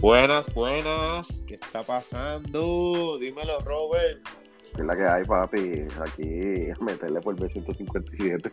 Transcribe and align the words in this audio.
Buenas, 0.00 0.52
buenas. 0.54 1.44
¿Qué 1.46 1.54
está 1.54 1.82
pasando? 1.82 3.18
Dímelo, 3.18 3.60
Robert. 3.60 4.20
¿Qué 4.74 4.80
es 4.82 4.86
la 4.86 4.96
que 4.96 5.04
hay, 5.04 5.24
papi? 5.24 5.82
Aquí 6.00 6.70
a 6.70 6.84
meterle 6.84 7.20
por 7.20 7.36
B157. 7.36 8.50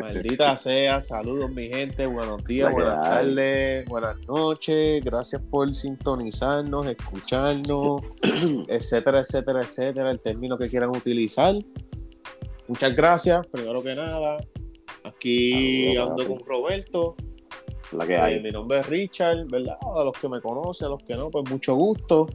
Maldita 0.00 0.56
sea. 0.56 1.00
Saludos, 1.00 1.50
mi 1.50 1.68
gente. 1.68 2.06
Buenos 2.06 2.42
días, 2.44 2.72
buenas 2.72 2.94
hay. 3.06 3.26
tardes, 3.34 3.88
buenas 3.88 4.16
noches. 4.26 5.04
Gracias 5.04 5.42
por 5.42 5.72
sintonizarnos, 5.74 6.86
escucharnos, 6.86 8.02
etcétera, 8.68 9.20
etcétera, 9.20 9.62
etcétera. 9.62 10.10
El 10.10 10.20
término 10.20 10.56
que 10.58 10.68
quieran 10.68 10.90
utilizar. 10.90 11.54
Muchas 12.66 12.96
gracias, 12.96 13.46
primero 13.48 13.82
que 13.82 13.94
nada. 13.94 14.38
Aquí 15.04 15.94
Saludos, 15.94 16.10
ando 16.10 16.22
papi. 16.24 16.28
con 16.38 16.48
Roberto. 16.48 17.16
La 17.92 18.06
que 18.06 18.16
Eh, 18.16 18.40
mi 18.40 18.50
nombre 18.50 18.78
es 18.78 18.86
Richard, 18.86 19.46
¿verdad? 19.48 19.76
A 19.96 20.04
los 20.04 20.16
que 20.16 20.28
me 20.28 20.40
conocen, 20.40 20.86
a 20.86 20.90
los 20.90 21.02
que 21.02 21.14
no, 21.14 21.30
pues 21.30 21.48
mucho 21.50 21.74
gusto. 21.74 22.28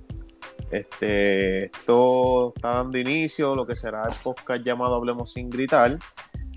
Este, 0.72 1.66
esto 1.66 2.54
está 2.56 2.76
dando 2.76 2.98
inicio 2.98 3.54
a 3.54 3.56
lo 3.56 3.66
que 3.66 3.76
será 3.76 4.10
el 4.10 4.16
podcast 4.22 4.64
llamado 4.64 4.96
Hablemos 4.96 5.32
sin 5.32 5.50
gritar. 5.50 5.98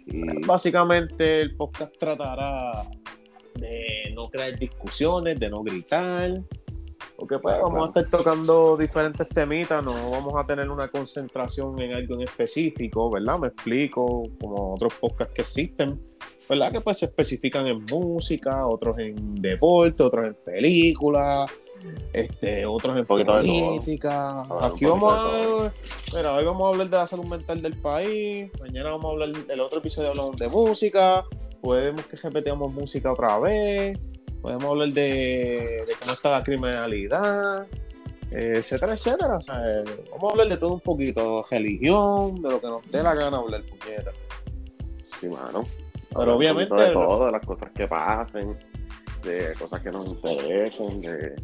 Y 0.06 0.44
Básicamente 0.44 1.42
el 1.42 1.54
podcast 1.54 1.96
tratará 1.98 2.88
de 3.54 4.12
no 4.14 4.28
crear 4.28 4.58
discusiones, 4.58 5.38
de 5.38 5.50
no 5.50 5.62
gritar. 5.62 6.40
Porque 7.16 7.38
pues 7.38 7.54
Claro, 7.54 7.70
vamos 7.70 7.96
a 7.96 8.00
estar 8.00 8.18
tocando 8.18 8.76
diferentes 8.76 9.28
temitas, 9.28 9.84
no 9.84 10.10
vamos 10.10 10.34
a 10.36 10.46
tener 10.46 10.70
una 10.70 10.88
concentración 10.88 11.78
en 11.80 11.92
algo 11.92 12.14
en 12.14 12.22
específico, 12.22 13.10
¿verdad? 13.10 13.38
Me 13.40 13.48
explico, 13.48 14.24
como 14.40 14.74
otros 14.74 14.94
podcasts 14.94 15.34
que 15.34 15.42
existen, 15.42 15.98
¿verdad? 16.48 16.72
Que 16.72 16.80
pues 16.80 16.98
se 16.98 17.06
especifican 17.06 17.66
en 17.66 17.84
música, 17.84 18.66
otros 18.66 18.98
en 18.98 19.40
deporte, 19.40 20.02
otros 20.02 20.26
en 20.26 20.34
películas, 20.34 21.50
este, 22.12 22.66
otros 22.66 22.96
en 22.96 23.06
poquito 23.06 23.36
de 23.36 23.46
todo. 23.46 23.66
política. 23.66 24.42
Aquí 24.62 24.84
vamos 24.86 25.12
a, 25.14 25.72
mira, 26.16 26.34
hoy 26.34 26.44
vamos 26.44 26.66
a 26.66 26.68
hablar 26.68 26.90
de 26.90 26.96
la 26.96 27.06
salud 27.06 27.26
mental 27.26 27.62
del 27.62 27.76
país, 27.80 28.50
mañana 28.60 28.90
vamos 28.90 29.06
a 29.06 29.08
hablar 29.08 29.46
del 29.46 29.60
otro 29.60 29.78
episodio 29.78 30.10
hablamos 30.10 30.36
de 30.36 30.48
música, 30.48 31.24
podemos 31.60 32.06
que 32.06 32.16
repetimos 32.16 32.72
música 32.72 33.12
otra 33.12 33.38
vez, 33.38 33.98
podemos 34.40 34.64
hablar 34.64 34.88
de, 34.88 35.84
de 35.86 35.94
cómo 36.00 36.12
está 36.12 36.30
la 36.30 36.42
criminalidad, 36.42 37.66
etcétera, 38.30 38.92
etcétera. 38.94 39.36
O 39.36 39.40
sea, 39.40 39.60
vamos 40.10 40.24
a 40.24 40.32
hablar 40.32 40.48
de 40.48 40.56
todo 40.56 40.74
un 40.74 40.80
poquito, 40.80 41.44
religión, 41.50 42.40
de 42.42 42.50
lo 42.50 42.60
que 42.60 42.66
nos 42.66 42.90
dé 42.90 43.02
la 43.02 43.14
gana 43.14 43.38
hablar, 43.38 43.62
puñeta. 43.62 44.12
sí, 45.20 45.28
mano. 45.28 45.64
Pero 46.18 46.36
obviamente- 46.36 46.74
De 46.74 46.92
todo, 46.92 47.26
de 47.26 47.32
las 47.32 47.46
cosas 47.46 47.72
que 47.72 47.86
pasen, 47.88 48.54
de 49.24 49.54
cosas 49.58 49.80
que 49.82 49.90
nos 49.90 50.06
interesen, 50.08 51.00
de. 51.00 51.34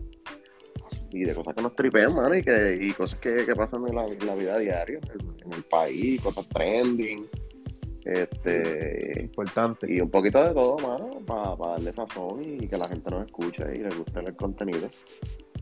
Y 1.11 1.25
de 1.25 1.35
cosas 1.35 1.55
que 1.55 1.63
nos 1.63 1.77
tripean, 1.77 2.13
mano, 2.15 2.35
y, 2.35 2.43
que, 2.43 2.77
y 2.81 2.91
cosas 2.93 3.21
que, 3.21 3.47
que 3.47 3.55
pasan 3.55 3.87
en 3.87 3.95
la, 3.95 4.05
en 4.05 4.27
la 4.27 4.35
vida 4.35 4.59
diaria, 4.59 4.99
en, 4.99 5.45
en 5.47 5.53
el 5.53 5.63
país, 5.65 6.21
cosas 6.21 6.49
trending. 6.49 7.29
Este. 8.05 9.23
Importante. 9.23 9.91
Y 9.93 10.01
un 10.01 10.11
poquito 10.11 10.43
de 10.45 10.53
todo, 10.53 10.77
mano, 10.79 11.11
para 11.25 11.57
darle 11.73 11.93
sazón 11.93 12.43
y 12.45 12.67
que 12.69 12.77
la 12.77 12.87
gente 12.89 13.11
nos 13.11 13.27
escuche 13.27 13.65
y 13.75 13.79
le 13.79 13.89
guste 13.95 14.21
el 14.21 14.35
contenido. 14.37 14.89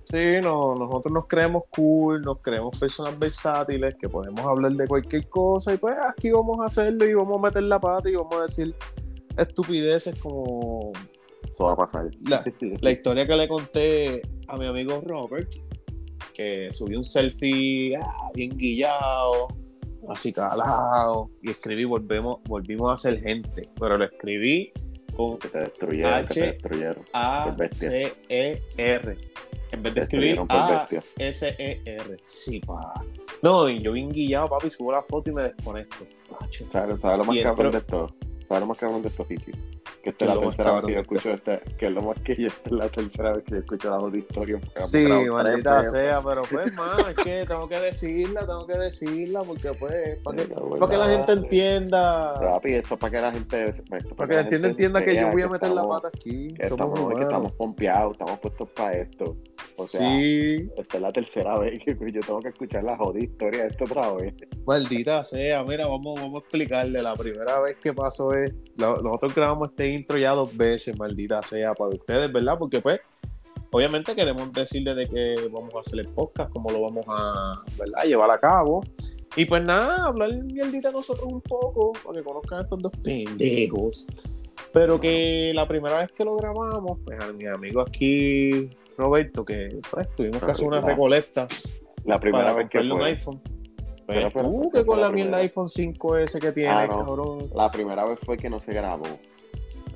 Sí, 0.04 0.40
no, 0.42 0.74
nosotros 0.74 1.12
nos 1.12 1.26
creemos 1.26 1.62
cool, 1.70 2.22
nos 2.22 2.40
creemos 2.40 2.76
personas 2.78 3.18
versátiles, 3.18 3.94
que 4.00 4.08
podemos 4.08 4.44
hablar 4.44 4.72
de 4.72 4.86
cualquier 4.88 5.28
cosa 5.28 5.72
y 5.72 5.76
pues 5.78 5.94
aquí 6.08 6.30
vamos 6.30 6.60
a 6.60 6.66
hacerlo 6.66 7.04
y 7.06 7.14
vamos 7.14 7.38
a 7.38 7.42
meter 7.46 7.62
la 7.62 7.80
pata 7.80 8.10
y 8.10 8.16
vamos 8.16 8.34
a 8.34 8.42
decir 8.42 8.74
estupideces 9.38 10.18
como 10.20 10.92
Eso 11.44 11.64
va 11.64 11.72
a 11.72 11.76
pasar. 11.76 12.10
La- 12.28 12.42
la 12.80 12.90
historia 12.90 13.26
que 13.26 13.36
le 13.36 13.48
conté 13.48 14.22
a 14.48 14.56
mi 14.58 14.66
amigo 14.66 15.00
Robert, 15.06 15.48
que 16.34 16.70
subió 16.72 16.98
un 16.98 17.04
selfie 17.04 17.96
ah, 17.96 18.30
bien 18.34 18.56
guillado, 18.56 19.48
así 20.08 20.32
calado, 20.32 21.30
y 21.42 21.50
escribí 21.50 21.84
volvemos, 21.84 22.40
volvimos 22.44 22.92
a 22.92 22.96
ser 22.96 23.20
gente, 23.20 23.68
pero 23.78 23.96
lo 23.96 24.04
escribí 24.04 24.72
con 25.16 25.38
que 25.38 25.48
te 25.48 25.58
destruyeron, 25.60 26.26
que 26.26 26.58
H-. 26.58 26.58
A. 27.12 27.56
C 27.70 28.14
E 28.28 28.62
R. 28.78 29.04
De 29.06 29.16
Te 29.16 29.18
destruyeron 29.18 29.20
por 29.20 29.51
A 29.72 30.86
bestia. 30.88 31.02
S 31.18 31.54
E 31.58 31.82
R. 31.84 32.16
Sí, 32.22 32.60
pa. 32.60 32.92
No, 33.42 33.68
y 33.68 33.82
yo 33.82 33.92
bien 33.92 34.10
guillado, 34.10 34.48
papi, 34.48 34.70
subo 34.70 34.92
la 34.92 35.02
foto 35.02 35.30
y 35.30 35.32
me 35.32 35.42
desconecto. 35.44 36.06
Pacho. 36.38 36.66
¿Sabes, 36.70 37.02
lo 37.02 37.24
más 37.24 37.38
cabrón 37.38 37.72
de 37.72 37.78
esto? 37.78 38.14
¿Sabes 38.48 38.60
lo 38.60 38.66
más 38.66 38.78
cabrón 38.78 39.02
de 39.02 39.08
esto, 39.08 39.26
Hichi? 39.28 39.52
Que 40.02 40.10
esta 40.10 40.26
¿Qué 40.26 40.32
es 40.32 40.36
la 40.36 40.40
tercera 40.40 40.72
vez 40.72 40.84
que 40.84 40.92
yo 40.92 40.98
escucho 40.98 41.30
este, 41.30 41.60
que 41.78 41.86
es 41.86 41.92
lo 41.92 42.02
más 42.02 42.20
que 42.20 42.36
yo, 42.36 42.48
esta 42.48 42.62
es 42.64 42.72
la 42.72 42.88
tercera 42.88 43.32
vez 43.32 43.44
que 43.44 43.50
yo 43.52 43.58
escucho 43.58 43.90
la 43.90 43.98
otra 43.98 44.18
historia. 44.18 44.60
Sí, 44.76 45.06
maldita 45.30 45.84
sea, 45.84 46.20
pero 46.22 46.42
pues, 46.50 46.72
mano, 46.72 47.08
es 47.08 47.14
que 47.16 47.46
tengo 47.46 47.68
que 47.68 47.78
decirla, 47.78 48.40
tengo 48.40 48.66
que 48.66 48.78
decirla, 48.78 49.42
porque 49.42 49.72
pues, 49.74 50.18
para 50.24 50.36
que, 50.36 50.54
para 50.78 50.98
la 50.98 51.08
gente 51.08 51.32
entienda, 51.32 52.34
Papi, 52.34 52.74
esto 52.74 52.94
es 52.94 53.00
para 53.00 53.10
que 53.10 53.20
la 53.20 53.32
gente. 53.32 53.68
esto 53.68 54.16
para 54.16 54.28
que 54.28 54.36
la 54.36 54.44
gente 54.44 54.68
entienda 54.68 55.04
que 55.04 55.14
yo 55.14 55.30
voy 55.30 55.42
a 55.42 55.48
meter 55.48 55.70
la 55.70 55.86
pata 55.86 56.08
aquí. 56.08 56.54
Que 56.54 56.68
Somos 56.68 56.98
estamos, 56.98 57.14
que 57.14 57.22
estamos 57.22 57.52
pompeados, 57.52 58.12
estamos 58.12 58.38
puestos 58.40 58.68
para 58.70 58.92
esto. 58.98 59.36
O 59.76 59.86
sea, 59.86 60.00
Sí, 60.00 60.68
esta 60.76 60.96
es 60.96 61.02
la 61.02 61.12
tercera 61.12 61.58
vez 61.58 61.80
que 61.84 61.96
yo 62.12 62.20
tengo 62.20 62.40
que 62.40 62.48
escuchar 62.48 62.84
la 62.84 62.96
jodida 62.96 63.24
historia 63.24 63.62
de 63.62 63.68
esto 63.68 63.84
otra 63.84 64.12
vez. 64.12 64.34
Maldita 64.66 65.24
sea, 65.24 65.64
mira, 65.64 65.86
vamos, 65.86 66.20
vamos 66.20 66.36
a 66.36 66.38
explicarle. 66.44 67.02
La 67.02 67.14
primera 67.16 67.60
vez 67.60 67.76
que 67.76 67.92
pasó 67.92 68.32
es. 68.32 68.54
Nosotros 68.76 69.34
grabamos 69.34 69.70
este 69.70 69.91
intro 69.92 70.18
ya 70.18 70.32
dos 70.32 70.56
veces, 70.56 70.98
maldita 70.98 71.42
sea, 71.42 71.74
para 71.74 71.90
ustedes, 71.94 72.32
¿verdad? 72.32 72.58
Porque, 72.58 72.80
pues, 72.80 73.00
obviamente 73.70 74.14
queremos 74.14 74.52
decirles 74.52 74.96
de 74.96 75.08
que 75.08 75.48
vamos 75.50 75.74
a 75.74 75.80
hacer 75.80 76.00
el 76.00 76.08
podcast, 76.08 76.50
cómo 76.52 76.70
lo 76.70 76.80
vamos 76.82 77.04
a, 77.08 77.62
¿verdad? 77.78 78.04
Llevar 78.04 78.30
a 78.30 78.38
cabo. 78.38 78.82
Y 79.34 79.46
pues 79.46 79.62
nada, 79.62 80.06
hablar 80.08 80.30
mierdita 80.44 80.90
nosotros 80.90 81.26
un 81.32 81.40
poco, 81.40 81.92
para 82.04 82.18
que 82.18 82.24
conozcan 82.24 82.58
a 82.58 82.62
estos 82.62 82.78
dos 82.80 82.92
pendejos. 83.02 84.06
Pero 84.72 85.00
que 85.00 85.52
la 85.54 85.66
primera 85.66 85.98
vez 86.00 86.12
que 86.12 86.24
lo 86.24 86.36
grabamos, 86.36 86.98
pues 87.04 87.18
a 87.20 87.32
mi 87.32 87.46
amigo 87.46 87.80
aquí, 87.80 88.68
Roberto, 88.98 89.44
que 89.44 89.68
pues 89.90 90.14
tuvimos 90.14 90.42
que 90.42 90.50
hacer 90.50 90.66
una 90.66 90.78
Claro. 90.80 90.94
recolecta 90.94 91.48
La 92.04 92.20
primera 92.20 92.44
para 92.46 92.56
vez 92.58 92.68
que 92.70 92.78
comprarle 92.78 92.92
un 92.94 93.00
fue. 93.00 93.08
iPhone. 93.08 93.40
Pues 94.04 94.18
Pero, 94.18 94.30
pero, 94.30 94.48
tú 94.50 94.60
pero, 94.60 94.70
que 94.72 94.86
con 94.86 95.00
la 95.00 95.06
pero, 95.06 95.14
mierda 95.16 95.36
iPhone 95.38 95.68
5S 95.68 96.38
que 96.40 96.52
tienes, 96.52 96.76
Ah, 96.76 96.86
no. 96.86 96.98
cabrón. 97.06 97.50
La 97.54 97.70
primera 97.70 98.04
vez 98.04 98.18
fue 98.24 98.36
que 98.36 98.50
no 98.50 98.60
se 98.60 98.72
grabó. 98.74 99.04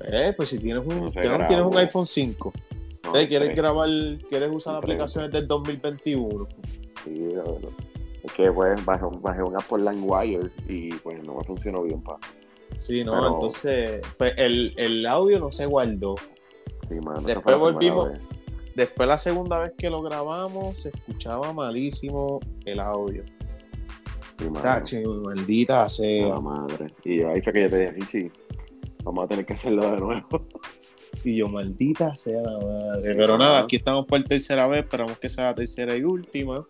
Eh, 0.05 0.33
pues 0.35 0.49
si 0.49 0.59
tienes 0.59 0.85
un, 0.85 1.05
No 1.05 1.11
tienes 1.11 1.61
un 1.65 1.77
iPhone 1.77 2.05
5, 2.05 2.53
No, 3.05 3.15
eh, 3.19 3.27
quieres 3.27 3.49
sí, 3.49 3.55
grabar, 3.55 3.89
quieres 4.29 4.49
usar 4.51 4.73
Sí, 4.73 4.77
aplicaciones 4.77 5.31
del 5.31 5.47
2021. 5.47 6.47
sí, 7.03 7.09
no, 7.35 7.43
no. 7.43 7.69
Es 8.23 8.33
que 8.33 8.51
pues 8.51 8.83
bajé, 8.85 9.05
bajé 9.21 9.41
una 9.41 9.59
por 9.59 9.79
LimeWire 9.79 10.51
y 10.67 10.93
pues 10.95 11.23
no 11.25 11.35
me 11.35 11.43
funcionó 11.45 11.83
bien, 11.83 12.01
pa. 12.01 12.17
Sí, 12.75 13.03
no, 13.03 13.13
Pero- 13.13 13.33
entonces, 13.35 14.01
pues 14.17 14.33
el, 14.37 14.73
el 14.77 15.05
audio 15.05 15.39
no 15.39 15.51
se 15.53 15.65
guardó. 15.65 16.15
Sí, 16.89 16.95
mano, 17.03 17.21
Después 17.21 17.45
la 17.55 17.57
volvimos- 17.57 18.09
vez. 18.09 18.19
Después 18.75 19.07
la 19.07 19.17
segunda 19.17 19.59
vez 19.59 19.71
que 19.77 19.89
lo 19.89 20.01
grabamos, 20.03 20.77
se 20.77 20.89
escuchaba 20.89 21.51
malísimo 21.53 22.39
el 22.65 22.79
audio. 22.79 23.23
Sí, 24.37 24.45
mano. 24.45 24.61
Tache, 24.61 25.03
maldita 25.07 25.89
sea. 25.89 26.27
la 26.27 26.39
madre. 26.39 26.87
Y 27.03 27.23
ahí 27.23 27.41
fue 27.41 27.53
que 27.53 27.61
yo 27.63 27.69
te 27.71 27.77
dije, 27.79 27.91
Richie, 27.91 28.31
vamos 29.07 29.25
a 29.25 29.27
tener 29.27 29.45
que 29.45 29.53
hacerlo 29.53 29.89
de 29.91 29.99
nuevo. 29.99 30.27
Y 31.23 31.37
yo, 31.37 31.47
maldita 31.47 32.15
sea 32.17 32.41
la 32.41 32.59
madre. 32.59 33.15
Pero 33.15 33.37
nada, 33.37 33.61
aquí 33.61 33.77
estamos 33.77 34.05
por 34.05 34.21
tercera 34.23 34.67
vez, 34.67 34.81
esperamos 34.81 35.17
que 35.17 35.29
sea 35.29 35.45
la 35.45 35.55
tercera 35.55 35.95
y 35.95 36.03
última. 36.03 36.67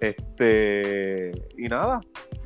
Este, 0.00 1.32
y 1.56 1.68
nada, 1.68 2.00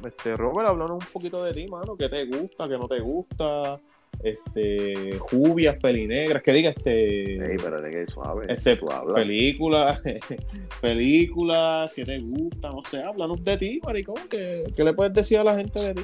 este, 0.06 0.36
Robert, 0.36 0.68
háblanos 0.68 1.02
un 1.04 1.12
poquito 1.12 1.42
de 1.42 1.54
ti, 1.54 1.66
mano. 1.66 1.96
¿Qué 1.96 2.10
te 2.10 2.26
gusta, 2.26 2.68
qué 2.68 2.78
no 2.78 2.88
te 2.88 3.00
gusta? 3.00 3.80
Este, 4.22 5.18
jubias, 5.18 5.76
pelinegras, 5.82 6.42
que 6.42 6.52
diga, 6.52 6.70
este, 6.70 7.36
Ey, 7.36 7.56
pero 7.56 7.80
de 7.80 7.90
que 7.90 8.06
suave. 8.06 8.46
Este, 8.50 8.76
tú 8.76 8.90
hablas. 8.90 9.14
películas, 9.14 10.02
películas, 10.80 11.90
¿qué 11.94 12.04
te 12.04 12.18
gusta? 12.18 12.68
No 12.70 12.84
sé, 12.84 13.02
háblanos 13.02 13.42
de 13.42 13.56
ti, 13.56 13.80
maricón. 13.82 14.28
¿Qué, 14.28 14.64
qué 14.76 14.84
le 14.84 14.92
puedes 14.92 15.14
decir 15.14 15.38
a 15.38 15.44
la 15.44 15.56
gente 15.56 15.80
de 15.80 15.94
ti? 15.94 16.02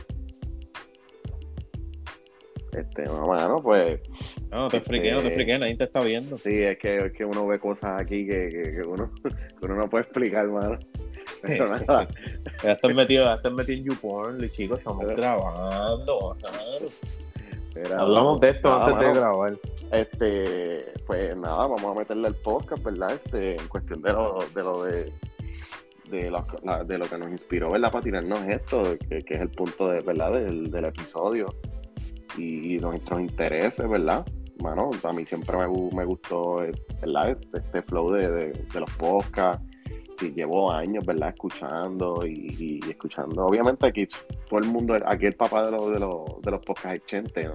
Este, 2.81 3.05
no, 3.05 3.27
mano, 3.27 3.63
pues 3.63 4.01
No, 4.51 4.63
no 4.63 4.69
te 4.69 4.77
Este- 4.79 4.89
friquees, 4.89 5.15
no 5.15 5.23
te 5.23 5.31
friquees, 5.33 5.61
nadie 5.61 5.77
te 5.77 5.85
está 5.85 6.01
viendo. 6.03 6.37
sí, 6.39 6.63
es 6.63 6.79
que, 6.79 7.07
es 7.07 7.13
que 7.13 7.25
uno 7.25 7.47
ve 7.47 7.59
cosas 7.59 8.01
aquí 8.01 8.27
que, 8.27 8.49
que, 8.49 8.63
que 8.75 8.83
uno, 8.87 9.11
que 9.23 9.65
uno 9.67 9.75
no 9.77 9.89
puede 9.89 10.05
explicar, 10.05 10.47
mano. 10.49 10.79
Pero 11.43 11.69
nada, 11.69 12.09
Ya 12.63 12.73
estás 12.73 12.95
metido, 12.95 13.25
ya 13.25 13.35
estás 13.35 13.53
metido 13.53 13.79
en 13.79 13.85
YouPorn, 13.85 14.49
chicos, 14.49 14.79
estamos 14.79 15.05
Pero- 15.05 15.17
grabando. 15.17 16.37
claro. 16.41 16.87
era- 17.77 18.01
Hablamos 18.01 18.41
de 18.41 18.49
esto 18.51 18.69
nada, 18.71 18.87
antes 18.87 19.09
de 19.09 19.15
grabar. 19.21 19.57
Este, 19.93 20.93
pues 21.07 21.37
nada, 21.37 21.67
vamos 21.67 21.85
a 21.85 21.99
meterle 21.99 22.29
el 22.29 22.35
podcast, 22.35 22.83
¿verdad? 22.83 23.13
Este, 23.13 23.57
en 23.57 23.69
cuestión 23.69 24.03
de 24.03 24.13
lo 24.13 24.39
de, 24.55 24.63
lo 24.63 24.83
de, 24.85 25.13
de, 26.11 26.31
lo, 26.31 26.45
de 26.85 26.99
lo 26.99 27.07
que 27.09 27.19
nos 27.19 27.31
inspiró, 27.31 27.71
¿verdad? 27.71 27.91
Para 27.93 28.05
tirarnos 28.05 28.41
esto, 28.49 28.83
que, 29.09 29.21
que 29.23 29.35
es 29.35 29.41
el 29.41 29.51
punto 29.51 29.89
de, 29.89 30.01
¿verdad? 30.01 30.33
Del, 30.33 30.71
del 30.71 30.85
episodio 30.87 31.47
y 32.37 32.79
nuestros 32.79 33.21
intereses, 33.21 33.89
¿verdad? 33.89 34.25
mano, 34.63 34.91
a 35.03 35.13
mí 35.13 35.25
siempre 35.25 35.57
me, 35.57 35.69
me 35.93 36.05
gustó 36.05 36.57
¿verdad? 37.01 37.31
Este, 37.31 37.59
este 37.59 37.83
flow 37.83 38.11
de, 38.13 38.53
de, 38.53 38.81
los 38.81 38.91
podcasts. 38.95 39.65
Sí, 40.19 40.33
llevo 40.35 40.73
años, 40.73 41.07
¿verdad? 41.07 41.29
Escuchando 41.29 42.21
y, 42.27 42.81
escuchando. 42.89 43.47
Obviamente 43.47 43.87
aquí 43.87 44.09
todo 44.49 44.59
el 44.59 44.67
mundo, 44.67 44.99
aquí 45.07 45.27
el 45.27 45.37
papá 45.37 45.67
de 45.67 45.71
los, 45.71 45.93
de 45.93 46.01
los, 46.01 46.43
de 46.43 46.51
los 46.51 46.61
podcasts 46.65 46.95
es 46.95 47.07
Chente. 47.07 47.49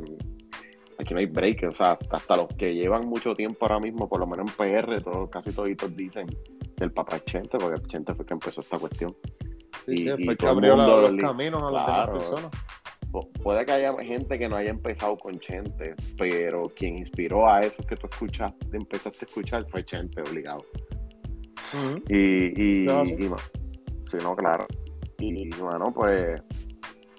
Aquí 0.97 1.13
no 1.13 1.19
hay 1.19 1.25
break, 1.25 1.65
o 1.69 1.73
sea, 1.73 1.97
hasta 2.09 2.37
los 2.37 2.47
que 2.57 2.73
llevan 2.73 3.05
mucho 3.05 3.35
tiempo 3.35 3.65
ahora 3.65 3.79
mismo, 3.79 4.07
por 4.07 4.19
lo 4.19 4.27
menos 4.27 4.49
en 4.49 4.55
PR, 4.55 5.01
todos, 5.01 5.29
casi 5.29 5.51
toditos 5.51 5.93
dicen 5.93 6.27
que 6.77 6.83
el 6.85 6.93
papá 6.93 7.17
es 7.17 7.25
Chente, 7.25 7.57
porque 7.57 7.81
Chente 7.87 8.13
fue 8.13 8.23
el 8.23 8.27
que 8.27 8.33
empezó 8.33 8.61
esta 8.61 8.77
cuestión. 8.77 9.13
y, 9.85 10.07
fue 10.23 10.31
el 10.31 10.37
que 10.37 10.47
abrió 10.47 10.77
los 10.77 11.17
caminos 11.17 11.63
a 11.63 11.71
las 11.71 11.85
demás 11.85 12.09
personas 12.11 12.51
puede 13.21 13.65
que 13.65 13.71
haya 13.71 13.95
gente 14.03 14.37
que 14.39 14.49
no 14.49 14.55
haya 14.55 14.71
empezado 14.71 15.17
con 15.17 15.39
Chente, 15.39 15.95
pero 16.17 16.69
quien 16.75 16.97
inspiró 16.97 17.47
a 17.47 17.61
eso 17.61 17.83
que 17.83 17.95
tú 17.95 18.07
escuchaste, 18.07 18.75
empezaste 18.75 19.25
a 19.25 19.27
escuchar 19.27 19.65
fue 19.69 19.85
Chente, 19.85 20.21
obligado. 20.21 20.65
Y, 22.07 22.83
y, 22.83 22.87
sí, 23.05 23.29
no, 24.21 24.35
claro. 24.35 24.67
Y 25.19 25.49
bueno, 25.55 25.91
pues 25.93 26.41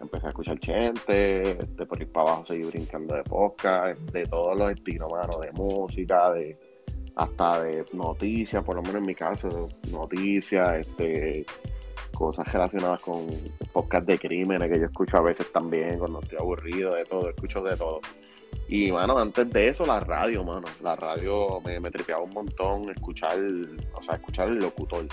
empecé 0.00 0.26
a 0.26 0.28
escuchar 0.30 0.58
Chente, 0.60 1.54
de 1.54 1.86
por 1.86 2.00
ir 2.00 2.10
para 2.12 2.30
abajo 2.30 2.46
seguir 2.46 2.66
brincando 2.66 3.14
de 3.14 3.22
podcast, 3.24 3.98
de 4.12 4.26
todos 4.26 4.56
los 4.56 4.72
estilos, 4.72 5.10
mano, 5.10 5.38
de 5.40 5.50
música, 5.52 6.32
de 6.32 6.56
hasta 7.16 7.62
de 7.62 7.84
noticias, 7.92 8.62
por 8.64 8.76
lo 8.76 8.82
menos 8.82 8.96
en 8.96 9.06
mi 9.06 9.14
caso, 9.14 9.68
noticias, 9.90 10.78
este 10.78 11.46
cosas 12.14 12.50
relacionadas 12.52 13.00
con 13.00 13.26
podcast 13.72 14.06
de 14.06 14.18
crímenes 14.18 14.70
que 14.70 14.78
yo 14.78 14.86
escucho 14.86 15.18
a 15.18 15.22
veces 15.22 15.52
también 15.52 15.98
cuando 15.98 16.20
estoy 16.20 16.38
aburrido 16.38 16.94
de 16.94 17.04
todo, 17.04 17.28
escucho 17.28 17.60
de 17.62 17.76
todo. 17.76 18.00
Y 18.68 18.90
bueno, 18.90 19.18
antes 19.18 19.50
de 19.50 19.68
eso 19.68 19.84
la 19.84 20.00
radio, 20.00 20.44
mano, 20.44 20.66
la 20.82 20.96
radio 20.96 21.60
me, 21.60 21.80
me 21.80 21.90
tripeaba 21.90 22.22
un 22.22 22.30
montón 22.30 22.88
escuchar, 22.90 23.38
o 23.94 24.02
sea, 24.02 24.14
escuchar 24.14 24.48
el 24.48 24.58
locutor. 24.58 25.06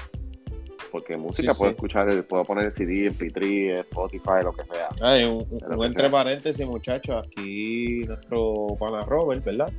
Porque 0.91 1.15
música 1.15 1.53
puedo 1.53 1.71
escuchar, 1.71 2.23
puedo 2.25 2.43
poner 2.43 2.65
el 2.65 2.71
CD, 2.71 3.07
en 3.07 3.13
P3, 3.13 3.79
Spotify, 3.81 4.43
lo 4.43 4.51
que 4.51 4.63
sea. 4.65 4.89
Ay, 5.01 5.23
un, 5.23 5.85
entre 5.85 6.09
paréntesis, 6.09 6.65
muchachos, 6.65 7.23
aquí 7.25 8.03
nuestro 8.05 8.75
pana 8.77 9.05
Robert, 9.05 9.43
¿verdad? 9.43 9.71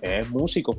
Es 0.00 0.28
músico. 0.30 0.74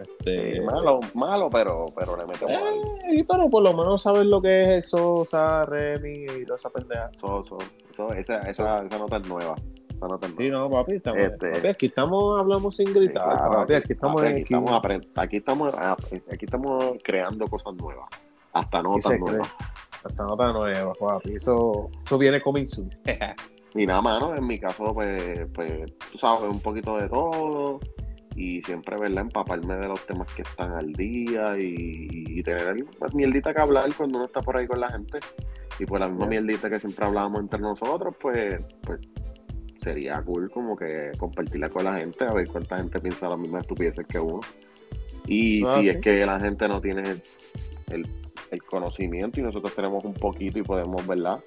Este, 0.00 0.60
malo, 0.62 1.00
malo, 1.12 1.50
pero, 1.50 1.86
pero 1.94 2.16
le 2.16 2.24
metemos 2.24 2.52
eh, 2.52 3.24
pero 3.28 3.50
por 3.50 3.62
lo 3.62 3.74
menos 3.74 4.02
sabes 4.02 4.24
lo 4.24 4.40
que 4.40 4.62
es 4.62 4.68
el 4.68 4.82
Sosa, 4.82 5.66
Remy 5.66 6.24
y 6.40 6.44
toda 6.44 6.56
esa 6.56 6.70
pendeja. 6.70 7.10
Soso, 7.20 7.58
esa, 8.16 8.38
esa, 8.48 8.82
esa 8.82 8.98
nota 8.98 9.18
es 9.18 9.28
nueva. 9.28 9.56
Esa 9.94 10.08
nota 10.08 10.26
es 10.26 10.34
nueva. 10.34 10.42
Sí, 10.42 10.50
no, 10.50 10.70
papi, 10.70 10.92
estamos, 10.94 11.20
este, 11.20 11.50
papi, 11.50 11.68
aquí 11.68 11.86
estamos, 11.86 12.40
hablamos 12.40 12.76
sin 12.76 12.92
gritar, 12.94 13.36
papi, 13.36 13.74
aquí 13.74 13.92
estamos, 13.92 14.22
aquí, 14.22 14.40
estamos 14.40 14.82
aquí, 15.16 15.36
estamos, 15.36 15.74
ah, 15.76 15.96
aquí 16.32 16.44
estamos 16.46 16.84
creando 17.04 17.46
cosas 17.46 17.74
nuevas, 17.74 18.08
hasta 18.54 18.82
notas 18.82 19.20
nuevas. 19.20 19.48
Hasta 20.02 20.24
notas 20.24 20.54
nuevas, 20.54 20.96
papi, 20.96 21.34
eso, 21.34 21.90
eso 22.04 22.18
viene 22.18 22.40
coming 22.40 22.66
soon. 22.66 22.90
y 23.74 23.84
nada, 23.84 24.00
mano, 24.00 24.34
en 24.34 24.46
mi 24.46 24.58
caso, 24.58 24.94
pues, 24.94 25.46
pues, 25.52 25.92
tú 26.10 26.16
sabes, 26.16 26.48
un 26.48 26.60
poquito 26.60 26.96
de 26.96 27.06
todo 27.06 27.80
y 28.36 28.62
siempre, 28.62 28.98
¿verdad? 28.98 29.22
Empaparme 29.22 29.76
de 29.76 29.88
los 29.88 30.06
temas 30.06 30.32
que 30.32 30.42
están 30.42 30.72
al 30.72 30.92
día 30.92 31.58
y, 31.58 32.42
tener 32.42 32.84
más 33.00 33.14
mierdita 33.14 33.52
que 33.52 33.60
hablar 33.60 33.92
cuando 33.94 34.16
uno 34.16 34.26
está 34.26 34.40
por 34.40 34.56
ahí 34.56 34.66
con 34.66 34.80
la 34.80 34.90
gente. 34.90 35.18
Y 35.78 35.86
pues 35.86 36.00
la 36.00 36.08
misma 36.08 36.26
mierdita 36.26 36.70
que 36.70 36.80
siempre 36.80 37.06
hablábamos 37.06 37.40
entre 37.40 37.60
nosotros, 37.60 38.14
pues, 38.20 38.60
pues 38.82 39.00
sería 39.78 40.22
cool 40.22 40.50
como 40.50 40.76
que 40.76 41.10
compartirla 41.18 41.68
con 41.68 41.84
la 41.84 41.96
gente, 41.96 42.24
a 42.24 42.32
ver 42.32 42.46
cuánta 42.48 42.78
gente 42.78 43.00
piensa 43.00 43.28
las 43.28 43.38
mismas 43.38 43.62
estupideces 43.62 44.06
que 44.06 44.18
uno. 44.18 44.40
Y 45.26 45.64
ah, 45.66 45.78
si 45.78 45.88
es 45.88 46.00
que 46.00 46.24
la 46.24 46.40
gente 46.40 46.68
no 46.68 46.80
tiene 46.80 47.16
el, 47.88 48.06
conocimiento 48.66 49.38
y 49.38 49.42
nosotros 49.42 49.74
tenemos 49.74 50.04
un 50.04 50.14
poquito 50.14 50.58
y 50.58 50.62
podemos, 50.62 51.06
¿verdad? 51.06 51.40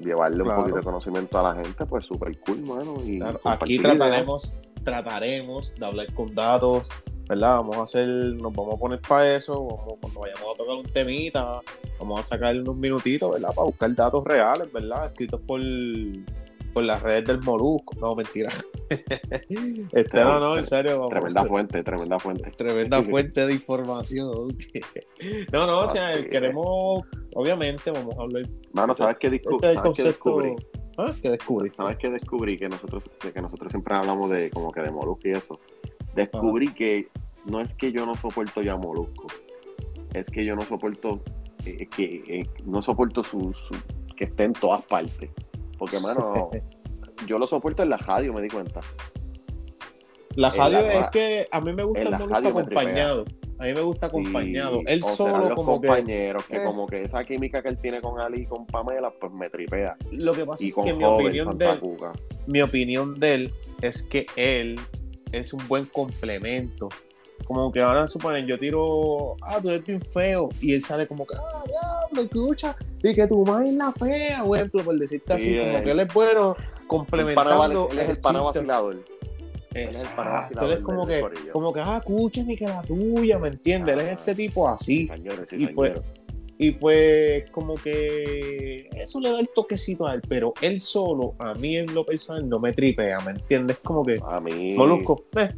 Llevarle 0.00 0.42
un 0.42 0.54
poquito 0.54 0.76
de 0.76 0.82
conocimiento 0.82 1.38
a 1.38 1.54
la 1.54 1.62
gente, 1.62 1.86
pues 1.86 2.04
súper 2.04 2.38
cool, 2.40 2.60
mano. 2.62 2.96
Y 3.04 3.20
Aquí 3.44 3.78
trataremos 3.78 4.54
trataremos 4.84 5.74
de 5.74 5.86
hablar 5.86 6.12
con 6.14 6.34
datos, 6.34 6.88
¿verdad? 7.28 7.56
Vamos 7.56 7.76
a 7.76 7.82
hacer, 7.82 8.08
nos 8.08 8.52
vamos 8.54 8.74
a 8.74 8.78
poner 8.78 9.00
para 9.00 9.36
eso, 9.36 9.56
cuando 10.00 10.20
vayamos 10.20 10.54
a 10.54 10.56
tocar 10.56 10.74
un 10.76 10.84
temita, 10.84 11.60
vamos 11.98 12.20
a 12.20 12.24
sacar 12.24 12.56
unos 12.56 12.76
minutitos, 12.76 13.32
¿verdad? 13.32 13.54
Para 13.54 13.66
buscar 13.66 13.94
datos 13.94 14.24
reales, 14.24 14.72
¿verdad? 14.72 15.06
Escritos 15.06 15.40
por, 15.42 15.60
por 16.72 16.84
las 16.84 17.02
redes 17.02 17.24
del 17.24 17.40
Molusco. 17.40 17.94
No, 18.00 18.14
mentira. 18.14 18.50
este 19.92 20.20
no, 20.20 20.38
no, 20.38 20.58
en 20.58 20.66
serio. 20.66 21.08
tremenda 21.08 21.44
fuente, 21.44 21.82
tremenda 21.82 22.18
fuente. 22.18 22.50
Tremenda 22.50 23.02
fuente 23.02 23.46
de 23.46 23.54
información. 23.54 24.56
no, 25.52 25.66
no, 25.66 25.80
o 25.80 25.88
sea, 25.88 26.12
queremos, 26.28 27.02
obviamente, 27.34 27.90
vamos 27.90 28.16
a 28.18 28.22
hablar. 28.22 28.48
Mano, 28.72 28.94
¿sabes 28.94 29.16
qué, 29.18 29.30
discu 29.30 29.54
este 29.54 29.74
¿sabes 29.74 29.92
qué 29.94 30.02
descubrí? 30.04 30.54
¿Ah? 30.96 31.12
¿Qué 31.20 31.30
descubrí? 31.30 31.70
¿Sabes 31.70 31.96
qué 31.96 32.10
descubrí? 32.10 32.56
Que 32.56 32.68
nosotros, 32.68 33.10
que 33.18 33.40
nosotros 33.40 33.72
siempre 33.72 33.94
hablamos 33.94 34.30
de 34.30 34.50
como 34.50 34.70
que 34.70 34.80
de 34.80 34.90
Molusco 34.90 35.28
y 35.28 35.32
eso. 35.32 35.58
Descubrí 36.14 36.72
que 36.72 37.08
no 37.46 37.60
es 37.60 37.74
que 37.74 37.92
yo 37.92 38.06
no 38.06 38.14
soporto 38.14 38.62
ya 38.62 38.76
Molusco, 38.76 39.26
es 40.12 40.30
que 40.30 40.44
yo 40.44 40.54
no 40.54 40.62
soporto 40.62 41.20
eh, 41.66 41.86
que 41.86 42.24
eh, 42.28 42.46
no 42.64 42.82
soporto 42.82 43.24
su, 43.24 43.52
que 44.16 44.24
esté 44.24 44.44
en 44.44 44.52
todas 44.52 44.82
partes. 44.82 45.30
Porque, 45.78 45.98
mano, 46.00 46.50
yo 47.26 47.38
lo 47.38 47.46
soporto 47.46 47.82
en 47.82 47.90
la 47.90 47.96
radio, 47.96 48.32
me 48.32 48.42
di 48.42 48.48
cuenta. 48.48 48.80
La 50.36 50.50
radio 50.50 50.78
es 50.88 51.10
que 51.10 51.48
a 51.50 51.60
mí 51.60 51.72
me 51.72 51.84
gusta 51.84 52.02
el 52.02 52.10
Molusco 52.10 52.48
acompañado. 52.48 53.24
A 53.58 53.64
mí 53.64 53.74
me 53.74 53.80
gusta 53.80 54.06
acompañado. 54.06 54.80
él 54.86 55.02
solo 55.02 55.38
los 55.38 55.54
como 55.54 55.80
compañeros, 55.80 56.44
que, 56.46 56.56
eh. 56.56 56.64
como 56.64 56.86
que 56.86 57.02
esa 57.02 57.24
química 57.24 57.62
que 57.62 57.68
él 57.68 57.78
tiene 57.78 58.00
con 58.00 58.20
Ali 58.20 58.42
y 58.42 58.46
con 58.46 58.66
Pamela, 58.66 59.12
pues 59.12 59.32
me 59.32 59.48
tripea. 59.48 59.96
Lo 60.10 60.32
que 60.32 60.44
pasa 60.44 60.64
es 60.64 60.74
que 60.74 60.92
mi 60.92 61.04
opinión 61.04 61.56
de 61.56 61.70
él, 61.70 61.80
mi 62.46 62.62
opinión 62.62 63.20
de 63.20 63.34
él 63.34 63.54
es 63.80 64.02
que 64.02 64.26
él 64.36 64.80
es 65.32 65.52
un 65.52 65.66
buen 65.68 65.86
complemento. 65.86 66.88
Como 67.46 67.70
que 67.72 67.80
ahora 67.80 68.08
suponen, 68.08 68.46
yo 68.46 68.58
tiro, 68.58 69.36
ah, 69.42 69.60
tú 69.60 69.68
eres 69.68 69.84
bien 69.84 70.00
feo, 70.00 70.48
y 70.60 70.72
él 70.72 70.82
sale 70.82 71.06
como 71.06 71.26
que, 71.26 71.34
ah, 71.34 71.62
ya, 71.66 72.06
me 72.12 72.22
escucha, 72.22 72.76
y 73.02 73.14
que 73.14 73.26
tu 73.26 73.44
madre 73.44 73.68
es 73.68 73.74
la 73.74 73.92
fea, 73.92 74.42
güey, 74.42 74.68
por 74.68 74.98
decirte 74.98 75.34
así, 75.34 75.58
como 75.58 75.82
que 75.82 75.90
él 75.90 76.00
es 76.00 76.14
bueno 76.14 76.56
complementando. 76.86 77.88
Él 77.92 77.98
es 77.98 78.08
el 78.10 78.18
pana 78.18 78.40
vacilador. 78.40 79.04
Exacto. 79.74 80.66
Él 80.66 80.72
es 80.72 80.78
como 80.80 81.06
que, 81.06 81.22
como 81.52 81.72
que, 81.72 81.80
ah, 81.80 81.98
escucha 81.98 82.44
ni 82.44 82.56
que 82.56 82.66
la 82.66 82.82
tuya, 82.82 83.38
¿me 83.38 83.48
entiendes? 83.48 83.94
él 83.94 84.00
es 84.02 84.18
este 84.18 84.34
tipo 84.34 84.68
así. 84.68 85.08
y, 85.52 85.66
pues, 85.68 86.00
y 86.56 86.70
pues, 86.72 87.50
como 87.50 87.74
que 87.74 88.88
eso 88.94 89.20
le 89.20 89.32
da 89.32 89.40
el 89.40 89.48
toquecito 89.54 90.06
a 90.06 90.14
él, 90.14 90.22
pero 90.28 90.54
él 90.60 90.80
solo, 90.80 91.34
a 91.38 91.54
mí 91.54 91.76
en 91.76 91.92
lo 91.92 92.06
personal, 92.06 92.48
no 92.48 92.60
me 92.60 92.72
tripea, 92.72 93.20
¿me 93.20 93.32
entiendes? 93.32 93.78
Como 93.78 94.04
que, 94.04 94.20
a 94.24 94.40
mí, 94.40 94.74
Molusco, 94.74 95.24
eh. 95.36 95.50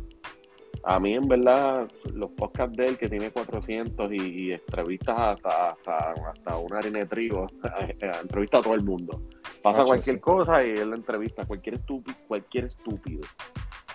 A 0.88 1.00
mí, 1.00 1.14
en 1.14 1.26
verdad, 1.26 1.88
los 2.14 2.30
podcasts 2.30 2.76
de 2.76 2.86
él, 2.86 2.96
que 2.96 3.08
tiene 3.08 3.32
400 3.32 4.08
y, 4.12 4.52
entrevistas 4.52 5.16
hasta, 5.18 5.70
hasta, 5.70 6.12
hasta 6.30 6.58
una 6.58 6.78
harina 6.78 7.00
de 7.00 7.06
trigo, 7.06 7.46
entrevista 8.22 8.58
a 8.58 8.62
todo 8.62 8.74
el 8.74 8.84
mundo. 8.84 9.20
Pasa 9.62 9.84
cualquier 9.84 10.20
cosa 10.20 10.64
y 10.64 10.70
él 10.70 10.92
entrevista 10.92 11.42
a 11.42 11.44
cualquier 11.44 11.74
estúpido, 11.74 12.16
cualquier 12.28 12.66
estúpido 12.66 13.22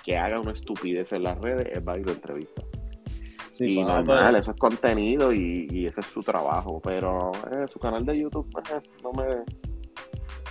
que 0.03 0.17
haga 0.17 0.39
una 0.39 0.51
estupidez 0.51 1.12
en 1.13 1.24
las 1.24 1.39
redes, 1.39 1.67
es 1.72 1.88
va 1.88 1.93
a 1.93 2.00
ir 2.00 2.08
a 2.08 2.12
entrevista. 2.12 2.63
Sí, 3.53 3.75
y 3.75 3.84
normal, 3.84 4.36
eso 4.36 4.51
es 4.51 4.58
contenido 4.58 5.34
y, 5.34 5.67
y, 5.70 5.86
ese 5.86 6.01
es 6.01 6.08
su 6.08 6.22
trabajo, 6.22 6.79
pero 6.84 7.31
eh, 7.51 7.67
su 7.67 7.79
canal 7.79 8.05
de 8.05 8.20
YouTube 8.20 8.48
pues, 8.51 8.70
eh, 8.72 8.81
no 9.03 9.12
me... 9.12 9.25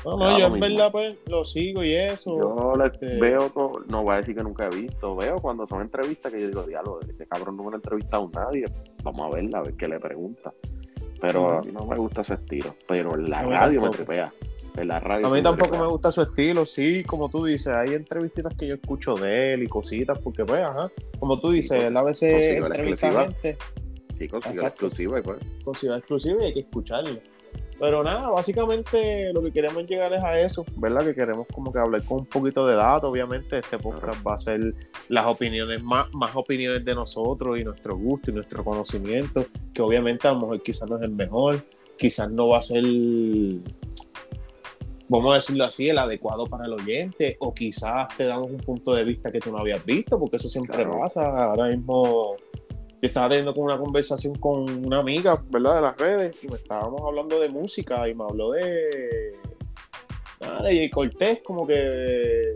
No, 0.04 0.16
no, 0.16 0.38
yo 0.38 0.47
en 0.47 0.61
verdad 0.61 0.90
pues 0.90 1.19
lo 1.26 1.45
sigo 1.45 1.85
y 1.85 1.92
eso. 1.92 2.38
Yo 2.38 2.75
le 2.76 2.87
este 2.87 3.21
veo, 3.21 3.52
no 3.88 4.02
voy 4.02 4.14
a 4.14 4.19
decir 4.19 4.35
que 4.35 4.42
nunca 4.42 4.66
he 4.66 4.71
visto, 4.71 5.14
veo 5.14 5.37
cuando 5.37 5.66
son 5.66 5.83
entrevistas 5.83 6.33
que 6.33 6.40
yo 6.40 6.47
digo, 6.47 6.62
diálogo, 6.62 7.00
ese 7.00 7.26
cabrón 7.26 7.57
no 7.57 7.64
me 7.64 7.73
ha 7.73 7.76
entrevistado 7.76 8.30
a 8.35 8.45
nadie, 8.45 8.64
vamos 9.02 9.30
a 9.30 9.35
verla, 9.35 9.59
a 9.59 9.62
ver 9.62 9.75
qué 9.76 9.88
le 9.88 9.99
pregunta. 9.99 10.52
Pero 11.21 11.61
no 11.71 11.85
me 11.85 11.97
gusta 11.97 12.23
ese 12.23 12.35
estilo, 12.35 12.75
pero 12.88 13.14
la 13.14 13.42
radio 13.42 13.83
me 13.83 13.90
tripea 13.90 14.33
la 14.85 15.00
radio. 15.00 15.27
A 15.27 15.31
mí 15.31 15.43
tampoco 15.43 15.79
me 15.79 15.87
gusta 15.87 16.11
su 16.11 16.23
estilo, 16.23 16.65
sí, 16.65 17.05
como 17.05 17.29
tú 17.29 17.45
dices, 17.45 17.69
hay 17.69 17.95
entrevistas 17.95 18.55
que 18.59 18.67
yo 18.67 18.75
escucho 18.75 19.15
de 19.15 19.55
él 19.55 19.62
y 19.62 19.67
cositas, 19.67 20.19
porque 20.19 20.45
pues, 20.45 20.61
ajá, 20.62 20.91
como 21.19 21.41
tú 21.41 21.50
dices, 21.50 21.83
él 21.83 21.97
a 21.97 22.03
veces 22.03 22.61
entrevista 22.61 23.25
gente. 23.25 23.59
Sí, 24.19 24.29
consigo 24.29 24.67
exclusiva 24.67 25.19
y 25.19 25.23
pues. 25.23 25.39
Exclusiva 25.83 26.43
y 26.43 26.47
hay 26.47 26.55
que 26.55 26.61
escucharlo. 26.61 27.21
Pero 27.81 28.05
nada, 28.05 28.29
básicamente 28.29 29.33
lo 29.33 29.43
que 29.43 29.53
queremos 29.53 29.87
llegar 29.87 30.12
es 30.12 30.23
a 30.23 30.39
eso, 30.39 30.67
¿verdad? 30.77 31.03
Que 31.03 31.15
queremos 31.15 31.47
como 31.47 31.73
que 31.73 31.79
hablar 31.79 32.05
con 32.05 32.19
un 32.19 32.27
poquito 32.27 32.67
de 32.67 32.75
datos, 32.75 33.11
obviamente. 33.11 33.59
Este 33.59 33.79
podcast 33.79 34.25
va 34.25 34.35
a 34.35 34.39
ser 34.39 34.75
las 35.09 35.25
opiniones, 35.25 35.83
más, 35.83 36.12
más 36.12 36.33
opiniones 36.35 36.85
de 36.85 36.95
nosotros 36.95 37.59
y 37.59 37.65
nuestro 37.65 37.97
gusto 37.97 38.31
y 38.31 38.35
nuestro 38.35 38.62
conocimiento, 38.62 39.47
que 39.73 39.81
obviamente 39.81 40.29
a 40.29 40.33
lo 40.33 40.41
mejor 40.41 40.62
quizás 40.62 40.91
no 40.91 40.97
es 40.97 41.03
el 41.03 41.12
mejor, 41.12 41.62
quizás 41.99 42.31
no 42.31 42.49
va 42.49 42.59
a 42.59 42.62
ser 42.62 42.85
vamos 45.11 45.33
a 45.33 45.37
decirlo 45.37 45.64
así, 45.64 45.88
el 45.88 45.99
adecuado 45.99 46.47
para 46.47 46.67
el 46.67 46.73
oyente, 46.73 47.37
o 47.40 47.52
quizás 47.52 48.09
te 48.17 48.25
damos 48.25 48.50
un 48.50 48.59
punto 48.59 48.95
de 48.95 49.05
vista 49.05 49.31
que 49.31 49.40
tú 49.40 49.50
no 49.50 49.59
habías 49.59 49.85
visto, 49.85 50.19
porque 50.19 50.37
eso 50.37 50.49
siempre 50.49 50.76
Claro. 50.76 51.00
pasa. 51.00 51.23
Ahora 51.45 51.67
mismo 51.69 52.37
yo 53.02 53.07
estaba 53.09 53.29
teniendo 53.29 53.52
como 53.52 53.67
una 53.67 53.79
conversación 53.79 54.35
con 54.37 54.85
una 54.87 54.99
amiga, 55.00 55.43
¿verdad? 55.50 55.75
De 55.76 55.81
las 55.83 55.97
redes, 55.99 56.45
y 56.45 56.49
me 56.49 56.57
estábamos 56.57 57.02
hablando 57.05 57.38
de 57.40 57.49
música, 57.49 58.09
y 58.09 58.14
me 58.14 58.25
habló 58.25 58.52
de. 58.52 59.35
nada, 60.40 60.62
de 60.62 60.76
Jay 60.76 60.90
Cortés, 60.90 61.40
como 61.45 61.67
que. 61.67 62.55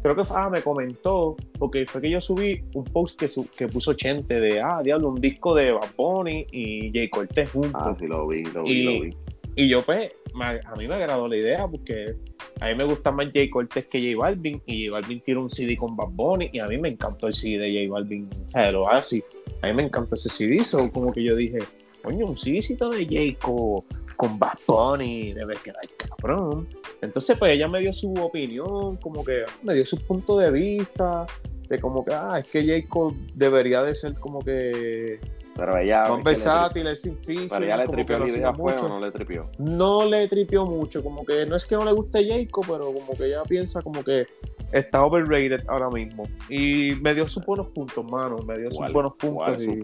Creo 0.00 0.14
que 0.14 0.22
ah, 0.30 0.48
me 0.48 0.62
comentó, 0.62 1.36
porque 1.58 1.84
fue 1.84 2.00
que 2.00 2.08
yo 2.10 2.20
subí 2.20 2.62
un 2.74 2.84
post 2.84 3.18
que, 3.18 3.26
su- 3.26 3.48
que 3.50 3.66
puso 3.66 3.94
Chente 3.94 4.38
de, 4.40 4.60
ah, 4.60 4.80
diablo, 4.82 5.08
un 5.08 5.20
disco 5.20 5.54
de 5.56 5.72
Bad 5.72 5.88
Bunny 5.96 6.46
y 6.52 6.92
Jay 6.92 7.08
Cortés 7.08 7.50
juntos. 7.50 7.82
Ah, 7.84 7.96
sí, 7.98 8.06
lo 8.06 8.26
vi, 8.28 8.44
lo 8.44 8.62
vi, 8.62 8.70
Y- 8.70 8.84
lo 8.84 9.00
vi. 9.04 9.16
Y 9.58 9.68
yo, 9.68 9.82
pues, 9.82 10.12
a 10.40 10.76
mí 10.76 10.86
me 10.86 10.94
agradó 10.94 11.26
la 11.26 11.36
idea 11.36 11.66
porque 11.66 12.14
a 12.60 12.68
mí 12.68 12.76
me 12.78 12.84
gusta 12.84 13.10
más 13.10 13.26
Jay 13.32 13.50
Cortés 13.50 13.88
que 13.88 13.98
J 13.98 14.16
Balvin 14.16 14.62
y 14.66 14.86
J 14.86 15.00
Balvin 15.00 15.20
tiene 15.20 15.40
un 15.40 15.50
CD 15.50 15.76
con 15.76 15.96
Bad 15.96 16.10
Bunny 16.12 16.50
y 16.52 16.60
a 16.60 16.68
mí 16.68 16.78
me 16.78 16.90
encantó 16.90 17.26
el 17.26 17.34
CD 17.34 17.58
de 17.58 17.88
J 17.88 17.92
Balvin. 17.92 18.30
O 18.44 18.48
sea, 18.48 18.70
lo 18.70 18.88
así. 18.88 19.20
A 19.60 19.66
mí 19.66 19.72
me 19.72 19.82
encantó 19.82 20.14
ese 20.14 20.28
CD. 20.28 20.62
So, 20.62 20.88
como 20.92 21.12
que 21.12 21.24
yo 21.24 21.34
dije, 21.34 21.58
coño, 22.04 22.26
un 22.26 22.36
CDcito 22.36 22.88
de 22.90 23.36
con, 23.42 23.82
con 24.14 24.38
Bad 24.38 24.58
Bunny 24.64 25.32
debe 25.32 25.56
quedar 25.56 25.82
cabrón. 25.96 26.68
Entonces, 27.02 27.36
pues 27.36 27.56
ella 27.56 27.66
me 27.66 27.80
dio 27.80 27.92
su 27.92 28.14
opinión, 28.14 28.96
como 28.98 29.24
que 29.24 29.42
me 29.64 29.74
dio 29.74 29.84
su 29.84 29.98
punto 30.06 30.38
de 30.38 30.52
vista 30.52 31.26
de 31.68 31.80
como 31.80 32.04
que, 32.04 32.14
ah, 32.14 32.38
es 32.38 32.46
que 32.48 32.62
J. 32.62 32.88
Cole 32.88 33.16
debería 33.34 33.82
de 33.82 33.96
ser 33.96 34.14
como 34.14 34.38
que 34.38 35.18
Pero 35.58 35.76
ella. 35.76 36.02
más 36.02 36.08
es 36.10 36.14
que 36.16 36.18
le 36.18 36.24
versátil, 36.24 36.86
es 36.86 37.02
sin 37.02 37.18
feature. 37.18 37.48
Pero 37.50 37.64
ella 37.64 37.76
le 37.78 37.88
tripió 37.88 38.18
la 38.18 38.28
idea, 38.28 38.54
¿fue 38.54 38.72
mucho 38.72 38.86
o 38.86 38.88
no 38.88 39.00
le 39.00 39.10
tripió? 39.10 39.50
no 39.58 40.04
le 40.06 40.28
tripió 40.28 40.64
mucho, 40.64 41.02
como 41.02 41.24
que 41.26 41.44
no 41.46 41.56
es 41.56 41.66
que 41.66 41.74
no 41.74 41.84
le 41.84 41.92
guste 41.92 42.24
Jacob, 42.26 42.64
pero 42.68 42.92
como 42.92 43.14
que 43.16 43.24
ella 43.26 43.42
piensa 43.42 43.82
como 43.82 44.04
que 44.04 44.26
está 44.72 45.04
overrated 45.04 45.64
ahora 45.68 45.90
mismo. 45.90 46.28
Y 46.48 46.92
me 47.02 47.12
dio 47.14 47.26
sus 47.26 47.44
buenos 47.44 47.66
puntos, 47.68 48.04
mano, 48.10 48.38
me 48.38 48.56
dio 48.56 48.68
sus 48.70 48.78
¿Cuál- 48.78 48.92
buenos 48.92 49.14
puntos. 49.16 49.60
y, 49.60 49.82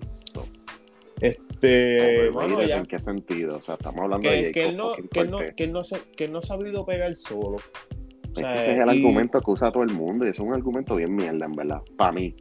este, 1.21 2.29
bueno, 2.31 2.63
ya, 2.63 2.77
¿En 2.79 2.87
qué 2.87 2.99
sentido? 2.99 3.57
O 3.57 3.63
sea, 3.63 3.75
estamos 3.75 4.01
hablando 4.03 4.29
de 4.29 4.51
que, 4.53 4.53
Jacob 4.53 4.53
que 4.53 4.69
él 4.69 4.77
no, 4.77 4.93
que 5.11 5.21
él 5.21 5.31
no, 5.31 5.39
que 5.57 5.65
él 5.65 5.73
no, 5.73 5.85
se, 5.85 6.01
que 6.17 6.25
él 6.25 6.33
no 6.33 6.39
ha 6.39 6.43
sabido 6.43 6.85
pegar 6.85 7.15
solo. 7.17 7.57
O 7.57 7.57
Es 7.57 8.35
sea, 8.41 8.55
que 8.55 8.61
ese 8.61 8.73
es 8.77 8.79
el 8.83 8.95
y- 8.95 8.99
argumento 9.03 9.41
que 9.41 9.51
usa 9.51 9.71
todo 9.71 9.83
el 9.83 9.93
mundo 9.93 10.27
y 10.27 10.31
es 10.31 10.39
un 10.39 10.53
argumento 10.53 10.97
bien 10.97 11.15
mierda, 11.15 11.47
en 11.47 11.53
verdad. 11.53 11.81
Para 11.97 12.13
mí. 12.13 12.35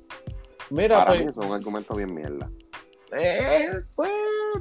Mira, 0.70 0.98
Para 1.00 1.12
pues, 1.12 1.24
mí 1.24 1.30
eso 1.30 1.42
es 1.42 1.48
un 1.48 1.54
argumento 1.54 1.96
bien 1.96 2.14
mierda. 2.14 2.50
Eh, 3.16 3.68
pues, 3.96 4.12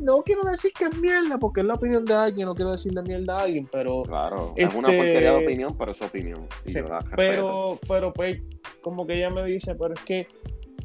no 0.00 0.22
quiero 0.22 0.42
decir 0.44 0.72
que 0.72 0.84
es 0.86 0.96
mierda, 0.98 1.38
porque 1.38 1.60
es 1.60 1.66
la 1.66 1.74
opinión 1.74 2.04
de 2.04 2.14
alguien, 2.14 2.46
no 2.46 2.54
quiero 2.54 2.72
decirle 2.72 3.02
mierda 3.02 3.38
a 3.38 3.42
alguien, 3.42 3.68
pero 3.70 4.02
Claro, 4.02 4.54
es 4.56 4.72
una 4.74 4.88
Este- 4.88 4.96
porquería 4.98 5.32
de 5.32 5.44
opinión, 5.44 5.76
pero 5.78 5.92
es 5.92 5.98
su 5.98 6.04
opinión. 6.04 6.46
Y 6.64 6.72
yo 6.74 6.88
la. 6.88 7.04
Pero, 7.16 7.78
pero 7.88 8.12
pues, 8.12 8.40
como 8.80 9.06
que 9.06 9.14
ella 9.14 9.30
me 9.30 9.44
dice, 9.44 9.74
pero 9.74 9.94
es 9.94 10.00
que 10.00 10.26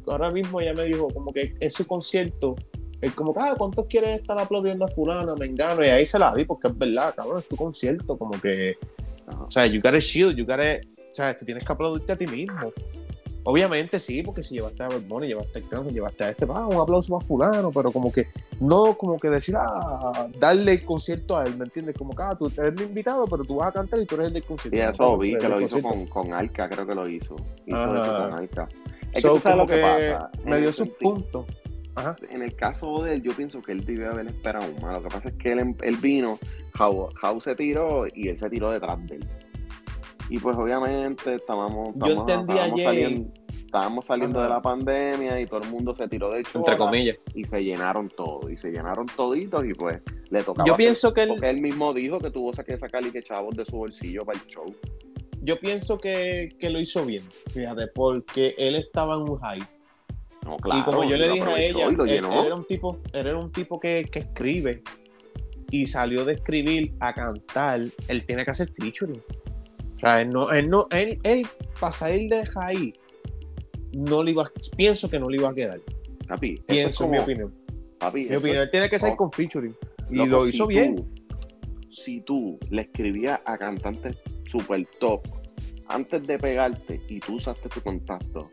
ahora 0.06 0.30
mismo 0.30 0.60
ella 0.60 0.72
me 0.74 0.84
dijo, 0.84 1.08
como 1.08 1.32
que 1.32 1.54
en 1.58 1.70
su 1.70 1.86
concierto, 1.86 2.56
es 3.00 3.12
como 3.12 3.32
que, 3.34 3.40
ah, 3.42 3.54
¿cuántos 3.56 3.86
quieren 3.86 4.10
estar 4.10 4.38
aplaudiendo 4.38 4.84
a 4.84 4.88
fulano, 4.88 5.36
mengano? 5.36 5.84
Y 5.84 5.88
ahí 5.88 6.06
se 6.06 6.18
la 6.18 6.34
di, 6.34 6.44
porque 6.44 6.68
es 6.68 6.76
verdad, 6.78 7.14
cabrón, 7.14 7.38
es 7.38 7.46
tu 7.48 7.56
concierto, 7.56 8.16
como 8.18 8.40
que, 8.40 8.76
Ajá. 9.26 9.44
o 9.44 9.50
sea, 9.50 9.66
you 9.66 9.80
gotta 9.82 9.98
shield, 10.00 10.36
you 10.36 10.44
gotta, 10.44 10.78
o 11.10 11.14
sea, 11.14 11.36
tú 11.36 11.44
tienes 11.44 11.64
que 11.64 11.72
aplaudirte 11.72 12.12
a 12.12 12.16
ti 12.16 12.26
mismo. 12.26 12.72
Obviamente 13.50 13.98
sí, 13.98 14.22
porque 14.22 14.42
si 14.42 14.56
llevaste 14.56 14.82
a 14.82 14.88
Bad 14.88 15.22
llevaste 15.22 15.60
a 15.60 15.62
Cáncer, 15.62 15.94
llevaste 15.94 16.22
a 16.22 16.30
este, 16.32 16.46
ah, 16.50 16.66
un 16.66 16.78
aplauso 16.82 17.16
a 17.16 17.20
fulano, 17.20 17.72
pero 17.72 17.90
como 17.90 18.12
que, 18.12 18.28
no 18.60 18.92
como 18.98 19.18
que 19.18 19.30
decir, 19.30 19.56
ah, 19.56 20.28
darle 20.38 20.72
el 20.72 20.84
concierto 20.84 21.38
a 21.38 21.44
él, 21.44 21.56
¿me 21.56 21.64
entiendes? 21.64 21.96
Como 21.96 22.14
que, 22.14 22.22
ah, 22.22 22.36
tú 22.38 22.52
eres 22.58 22.74
mi 22.74 22.82
invitado, 22.82 23.26
pero 23.26 23.44
tú 23.44 23.56
vas 23.56 23.68
a 23.68 23.72
cantar 23.72 24.00
y 24.00 24.04
tú 24.04 24.16
eres 24.16 24.26
el 24.26 24.32
del 24.34 24.44
concierto. 24.44 24.76
Y 24.76 24.80
eso 24.80 25.16
vi 25.16 25.32
el 25.32 25.38
que 25.38 25.48
lo 25.48 25.62
hizo 25.62 25.80
con, 25.80 26.04
con 26.08 26.34
Alca, 26.34 26.68
creo 26.68 26.86
que 26.86 26.94
lo 26.94 27.08
hizo. 27.08 27.36
Hizo 27.64 27.94
eso 27.94 28.18
con 28.18 28.32
Alca. 28.34 28.68
Es 29.14 29.22
So, 29.22 29.32
que 29.32 29.34
tú 29.36 29.42
sabes 29.42 29.42
como 29.42 29.56
lo 29.56 29.66
que, 29.66 29.80
pasa. 29.80 30.30
me 30.44 30.58
dio 30.58 30.68
el 30.68 30.74
sus 30.74 30.88
puntos. 31.00 31.46
Ajá. 31.94 32.16
En 32.28 32.42
el 32.42 32.54
caso 32.54 33.02
de 33.02 33.14
él, 33.14 33.22
yo 33.22 33.32
pienso 33.32 33.62
que 33.62 33.72
él 33.72 33.82
debió 33.86 34.10
haber 34.10 34.26
esperado 34.26 34.66
más. 34.82 34.92
Lo 34.92 35.02
que 35.04 35.08
pasa 35.08 35.30
es 35.30 35.36
que 35.36 35.52
él, 35.52 35.74
él 35.80 35.96
vino, 35.96 36.38
Jau 36.74 37.40
se 37.40 37.56
tiró 37.56 38.04
y 38.14 38.28
él 38.28 38.36
se 38.36 38.50
tiró 38.50 38.70
detrás 38.70 38.98
de 39.06 39.16
él. 39.16 39.28
Y 40.30 40.38
pues 40.38 40.56
obviamente 40.56 41.36
estábamos, 41.36 41.94
Yo 41.96 42.06
estábamos- 42.06 42.30
estábamos 42.50 42.82
saliendo, 42.82 43.32
estábamos 43.50 44.06
saliendo 44.06 44.38
Ajá. 44.40 44.48
de 44.48 44.54
la 44.54 44.62
pandemia 44.62 45.40
y 45.40 45.46
todo 45.46 45.60
el 45.62 45.70
mundo 45.70 45.94
se 45.94 46.06
tiró 46.08 46.30
del 46.30 46.44
show 46.44 46.60
Entre 46.60 46.76
comillas. 46.76 47.16
y 47.34 47.44
se 47.44 47.64
llenaron 47.64 48.08
todos. 48.10 48.50
Y 48.50 48.56
se 48.58 48.70
llenaron 48.70 49.06
toditos 49.06 49.64
y 49.64 49.72
pues 49.72 50.00
le 50.30 50.42
tocaba. 50.42 50.66
Yo 50.66 50.74
hacer- 50.74 50.84
pienso 50.84 51.14
que 51.14 51.22
él, 51.22 51.28
Porque 51.30 51.48
él 51.50 51.60
mismo 51.62 51.94
dijo 51.94 52.18
que 52.18 52.30
tuvo 52.30 52.52
que 52.52 52.76
sacar 52.78 53.04
y 53.06 53.10
que 53.10 53.22
chavos 53.22 53.56
de 53.56 53.64
su 53.64 53.76
bolsillo 53.76 54.24
para 54.24 54.38
el 54.38 54.46
show. 54.46 54.74
yo 55.40 55.58
pienso 55.58 55.98
que, 55.98 56.50
que 56.58 56.68
lo 56.68 56.78
hizo 56.80 57.06
bien, 57.06 57.22
fíjate, 57.50 57.86
porque 57.94 58.54
él 58.58 58.74
estaba 58.74 59.14
en 59.14 59.22
un 59.22 59.38
high. 59.38 59.62
No, 60.44 60.56
claro, 60.58 60.80
y 60.80 60.82
como 60.82 61.04
yo 61.04 61.16
le 61.16 61.28
dije 61.28 61.42
a 61.42 61.58
ella, 61.60 61.88
y 61.90 61.94
lo 61.94 62.04
él, 62.04 62.10
llenó. 62.10 62.40
él 62.40 62.46
era 62.46 62.54
un 62.54 62.64
tipo, 62.66 62.98
él 63.14 63.26
era 63.26 63.38
un 63.38 63.50
tipo 63.50 63.78
que, 63.80 64.06
que 64.10 64.18
escribe 64.20 64.82
y 65.70 65.86
salió 65.86 66.24
de 66.26 66.34
escribir 66.34 66.92
a 67.00 67.14
cantar, 67.14 67.80
él 68.08 68.26
tiene 68.26 68.44
que 68.44 68.50
hacer 68.50 68.68
featuring. 68.68 69.22
O 69.98 70.00
sea, 70.00 70.20
él 70.20 70.30
no, 70.30 70.50
él 70.52 70.70
no, 70.70 70.86
él, 70.90 71.18
él 71.24 71.46
para 71.80 71.92
salir 71.92 72.30
de 72.30 72.46
high, 72.46 72.92
no 73.92 74.22
le 74.22 74.30
iba, 74.30 74.48
pienso 74.76 75.10
que 75.10 75.18
no 75.18 75.28
le 75.28 75.38
iba 75.38 75.48
a 75.50 75.54
quedar. 75.54 75.80
Papi, 76.28 76.54
es 76.54 76.60
Pienso, 76.66 77.04
en 77.04 77.10
mi 77.10 77.18
opinión. 77.18 77.54
papi, 77.98 78.26
Mi 78.28 78.36
opinión, 78.36 78.58
es- 78.58 78.62
él 78.64 78.70
tiene 78.70 78.88
que 78.90 78.98
ser 78.98 79.12
oh, 79.14 79.16
con 79.16 79.32
featuring. 79.32 79.74
Y 80.10 80.16
loco, 80.16 80.30
lo 80.30 80.44
si 80.44 80.50
hizo 80.50 80.64
tú- 80.64 80.68
bien. 80.68 81.14
si 81.90 82.20
tú 82.20 82.58
le 82.70 82.82
escribías 82.82 83.40
a 83.44 83.58
cantantes 83.58 84.16
super 84.46 84.86
top 85.00 85.22
antes 85.88 86.22
de 86.26 86.38
pegarte 86.38 87.00
y 87.08 87.18
tú 87.18 87.36
usaste 87.36 87.68
tu 87.68 87.80
contacto 87.80 88.50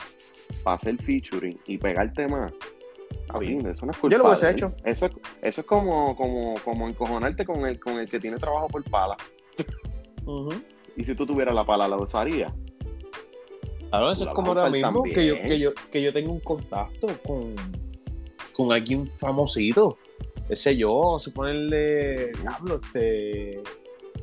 para 0.64 0.78
hacer 0.78 0.98
featuring 0.98 1.60
y 1.68 1.78
pegarte 1.78 2.28
más, 2.28 2.52
papi, 3.28 3.58
eso 3.58 3.86
no 3.86 3.92
es 3.92 3.98
culpa 3.98 4.16
Yo 4.16 4.18
lo 4.18 4.26
hubiese 4.30 4.50
hecho. 4.50 4.72
Eso 4.84 5.06
es, 5.06 5.12
eso 5.44 5.62
es 5.62 5.68
como, 5.68 6.16
como, 6.16 6.56
como 6.64 6.88
encojonarte 6.90 7.46
con 7.46 7.66
el, 7.68 7.80
con 7.80 8.00
el 8.00 8.10
que 8.10 8.20
tiene 8.20 8.38
trabajo 8.38 8.68
por 8.68 8.84
pala. 8.86 9.16
Ujú. 10.26 10.50
Y 10.98 11.04
si 11.04 11.16
tú 11.16 11.26
tuvieras 11.26 11.54
la 11.54 11.66
pala, 11.66 11.88
la 11.88 11.98
usarías. 11.98 12.54
Claro, 13.90 14.12
eso 14.12 14.26
es 14.26 14.34
como 14.34 14.52
a 14.52 14.56
ahora 14.56 14.70
mismo 14.70 15.04
que 15.04 15.28
yo, 15.28 15.42
que, 15.42 15.60
yo, 15.60 15.72
que 15.92 16.02
yo 16.02 16.12
tengo 16.12 16.32
un 16.32 16.40
contacto 16.40 17.08
con, 17.26 17.56
con 18.52 18.72
alguien 18.72 19.10
famosito. 19.10 19.98
Qué 20.48 20.56
sé 20.56 20.76
yo, 20.76 20.94
vamos 20.94 21.28
a 21.28 21.32
ponerle. 21.32 22.32
Diablo, 22.34 22.82
este. 22.84 23.62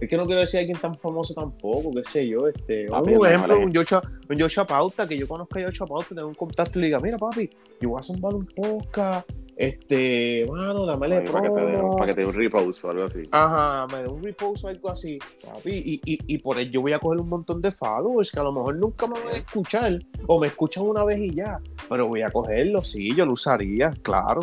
Es 0.01 0.09
que 0.09 0.17
no 0.17 0.27
quiero 0.27 0.41
decir 0.41 0.61
alguien 0.61 0.79
tan 0.79 0.99
famoso 0.99 1.33
tampoco, 1.33 1.93
qué 1.93 2.05
sé 2.05 2.29
yo, 2.29 2.49
este. 2.49 2.87
Papi, 2.89 3.15
un 3.15 3.27
ejemplo, 3.27 3.59
un 3.59 3.73
Yocha, 3.73 4.03
un 4.29 4.37
Yocha 4.37 4.67
Pauta, 4.67 5.07
que 5.07 5.17
yo 5.17 5.29
conozco 5.29 5.59
a 5.59 5.63
Yocha 5.63 5.87
Pauta, 5.87 6.09
tengo 6.09 6.29
un 6.29 6.35
contacto 6.35 6.79
y 6.79 6.83
le 6.83 6.87
diga, 6.89 7.01
mira 7.01 7.19
papi, 7.19 7.49
yo 7.81 7.91
voy 7.91 8.01
a 8.01 8.03
zumbar 8.03 8.35
un 8.35 8.47
podcast, 8.47 9.29
este, 9.67 10.47
mano, 10.51 10.87
dámele 10.87 11.23
Para 11.23 11.43
que, 11.43 11.55
te 11.55 11.61
dé, 11.61 11.73
promo. 11.79 11.97
para 11.97 12.07
que 12.07 12.15
te 12.15 12.21
dé 12.21 12.27
un 12.27 12.35
repose 12.35 12.87
o 12.87 12.91
algo 12.91 13.05
así. 13.05 13.23
Ajá, 13.31 13.87
me 13.95 14.03
da 14.03 14.09
un 14.09 14.23
repost 14.23 14.65
o 14.65 14.69
algo 14.69 14.91
así, 14.91 15.19
papi, 15.45 15.71
y, 15.71 16.01
y, 16.05 16.19
y 16.27 16.39
por 16.39 16.59
él 16.59 16.71
yo 16.71 16.81
voy 16.81 16.93
a 16.93 16.99
coger 16.99 17.21
un 17.21 17.29
montón 17.29 17.63
de 17.63 17.73
followers 17.73 18.31
que 18.31 18.41
a 18.41 18.45
lo 18.45 18.53
mejor 18.53 18.77
nunca 18.77 19.07
me 19.07 19.15
van 19.21 19.29
a 19.29 19.37
escuchar, 19.37 19.93
o 20.27 20.41
me 20.41 20.49
escuchan 20.49 20.85
una 20.85 21.05
vez 21.05 21.19
y 21.19 21.35
ya, 21.35 21.61
pero 21.89 22.09
voy 22.09 22.23
a 22.23 22.31
cogerlo, 22.31 22.83
sí, 22.83 23.15
yo 23.15 23.25
lo 23.27 23.33
usaría, 23.33 23.91
claro. 24.03 24.41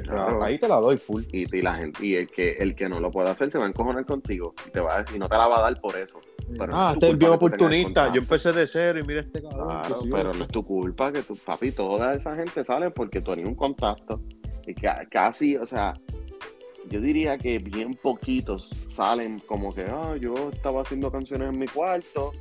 Claro. 0.00 0.42
Ahí 0.42 0.58
te 0.58 0.68
la 0.68 0.76
doy 0.76 0.96
full. 0.96 1.22
Y, 1.32 1.54
y 1.54 1.62
la 1.62 1.74
gente, 1.74 2.06
y 2.06 2.14
el 2.14 2.28
que, 2.28 2.52
el 2.52 2.74
que 2.74 2.88
no 2.88 3.00
lo 3.00 3.10
puede 3.10 3.28
hacer 3.28 3.50
se 3.50 3.58
va 3.58 3.66
a 3.66 3.68
encojonar 3.68 4.06
contigo 4.06 4.54
y 4.66 4.70
te 4.70 4.80
va 4.80 4.98
a 4.98 5.04
y 5.14 5.18
no 5.18 5.28
te 5.28 5.36
la 5.36 5.46
va 5.46 5.58
a 5.58 5.62
dar 5.62 5.80
por 5.80 5.98
eso. 5.98 6.20
Pero 6.50 6.66
no 6.68 6.76
ah, 6.76 6.92
es 6.92 6.98
tú 6.98 7.18
tengas 7.18 7.30
oportunista, 7.30 8.12
yo 8.12 8.20
empecé 8.20 8.52
de 8.52 8.66
cero 8.66 9.00
y 9.00 9.02
mira 9.02 9.20
este 9.20 9.42
cabrón. 9.42 9.68
Claro, 9.68 10.04
yo. 10.04 10.14
pero 10.14 10.34
no 10.34 10.44
es 10.44 10.50
tu 10.50 10.64
culpa 10.64 11.12
que 11.12 11.22
tu 11.22 11.36
papi, 11.36 11.72
toda 11.72 12.14
esa 12.14 12.34
gente 12.36 12.64
sale 12.64 12.90
porque 12.90 13.20
tú 13.20 13.32
eres 13.32 13.46
un 13.46 13.54
contacto. 13.54 14.20
Ca- 14.80 15.06
casi, 15.10 15.56
o 15.56 15.66
sea, 15.66 15.94
yo 16.90 17.00
diría 17.00 17.38
que 17.38 17.58
bien 17.58 17.94
poquitos 17.94 18.68
salen 18.88 19.38
como 19.40 19.72
que, 19.72 19.82
ah, 19.84 20.16
yo 20.20 20.50
estaba 20.52 20.82
haciendo 20.82 21.10
canciones 21.10 21.48
en 21.52 21.58
mi 21.58 21.66
cuarto. 21.66 22.32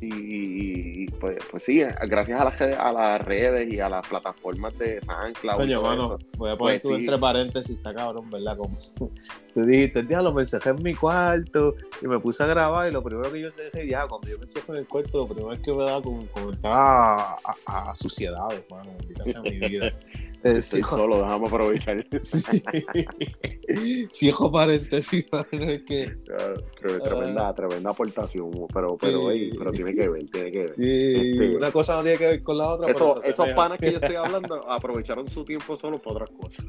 Y, 0.00 1.04
y, 1.04 1.06
pues, 1.06 1.38
pues 1.50 1.64
sí, 1.64 1.82
gracias 2.08 2.38
a 2.38 2.44
las, 2.44 2.58
redes- 2.58 2.78
a 2.78 2.92
las 2.92 3.20
redes 3.22 3.72
y 3.72 3.80
a 3.80 3.88
las 3.88 4.06
plataformas 4.06 4.76
de 4.76 5.00
SoundCloud. 5.00 5.56
Coño, 5.56 5.80
mano, 5.80 6.04
eso. 6.04 6.18
voy 6.36 6.50
a 6.50 6.56
poner 6.56 6.74
Pues 6.74 6.82
tú 6.82 6.88
sí. 6.90 6.94
entre 6.96 7.18
paréntesis, 7.18 7.76
está 7.76 7.94
cabrón, 7.94 8.28
¿verdad? 8.28 8.58
Como 8.58 8.76
tú 9.54 9.64
dijiste, 9.64 10.02
diablo, 10.02 10.34
me 10.34 10.42
encejé 10.42 10.70
en 10.70 10.82
mi 10.82 10.94
cuarto 10.94 11.74
y 12.02 12.06
me 12.06 12.18
puse 12.18 12.42
a 12.42 12.46
grabar 12.46 12.86
y 12.88 12.92
lo 12.92 13.02
primero 13.02 13.32
que 13.32 13.40
yo 13.40 13.48
dije, 13.48 13.88
ya, 13.88 14.06
cuando 14.06 14.28
yo 14.28 14.36
me 14.36 14.44
encejo 14.44 14.72
en 14.74 14.80
el 14.80 14.86
cuarto, 14.86 15.18
lo 15.26 15.28
primero 15.34 15.62
que 15.62 15.72
me 15.72 15.84
da 15.84 16.02
con, 16.02 16.26
con 16.26 16.52
entrar 16.52 16.74
a, 16.76 17.36
a, 17.66 17.90
a 17.90 17.94
suciedades, 17.94 18.62
mano, 18.68 18.90
sea 19.24 19.40
mi 19.40 19.58
vida. 19.58 19.90
Sí, 20.44 20.50
Estoy 20.50 20.82
solo, 20.82 21.18
déjame 21.22 21.46
aprovechar. 21.46 22.06
ojo 24.32 24.52
paréntesis, 24.52 25.24
que 25.86 26.16
Claro, 26.26 26.54
tre- 26.82 27.02
tremenda, 27.02 27.54
tremenda 27.54 27.90
aportación, 27.90 28.50
pero, 28.72 28.94
pero, 29.00 29.30
Sí. 29.30 29.38
ey, 29.38 29.50
pero 29.56 29.70
tiene 29.70 29.94
que 29.94 30.06
ver, 30.08 30.28
tiene 30.30 30.52
que 30.52 30.58
ver. 30.58 30.74
sí, 30.76 31.30
Este- 31.30 31.56
una 31.56 31.72
cosa 31.72 31.96
no 31.96 32.02
tiene 32.02 32.18
que 32.18 32.26
ver 32.26 32.42
con 32.42 32.58
la 32.58 32.68
otra. 32.74 32.86
pero 32.88 32.98
Esos, 33.06 33.24
se 33.24 33.30
esos 33.30 33.52
panas 33.54 33.78
que 33.78 33.92
yo 33.92 33.96
estoy 33.98 34.16
hablando 34.16 34.54
aprovecharon 34.70 35.26
su 35.28 35.44
tiempo 35.46 35.76
solo 35.78 35.98
para 36.02 36.16
otras 36.24 36.30
cosas. 36.38 36.66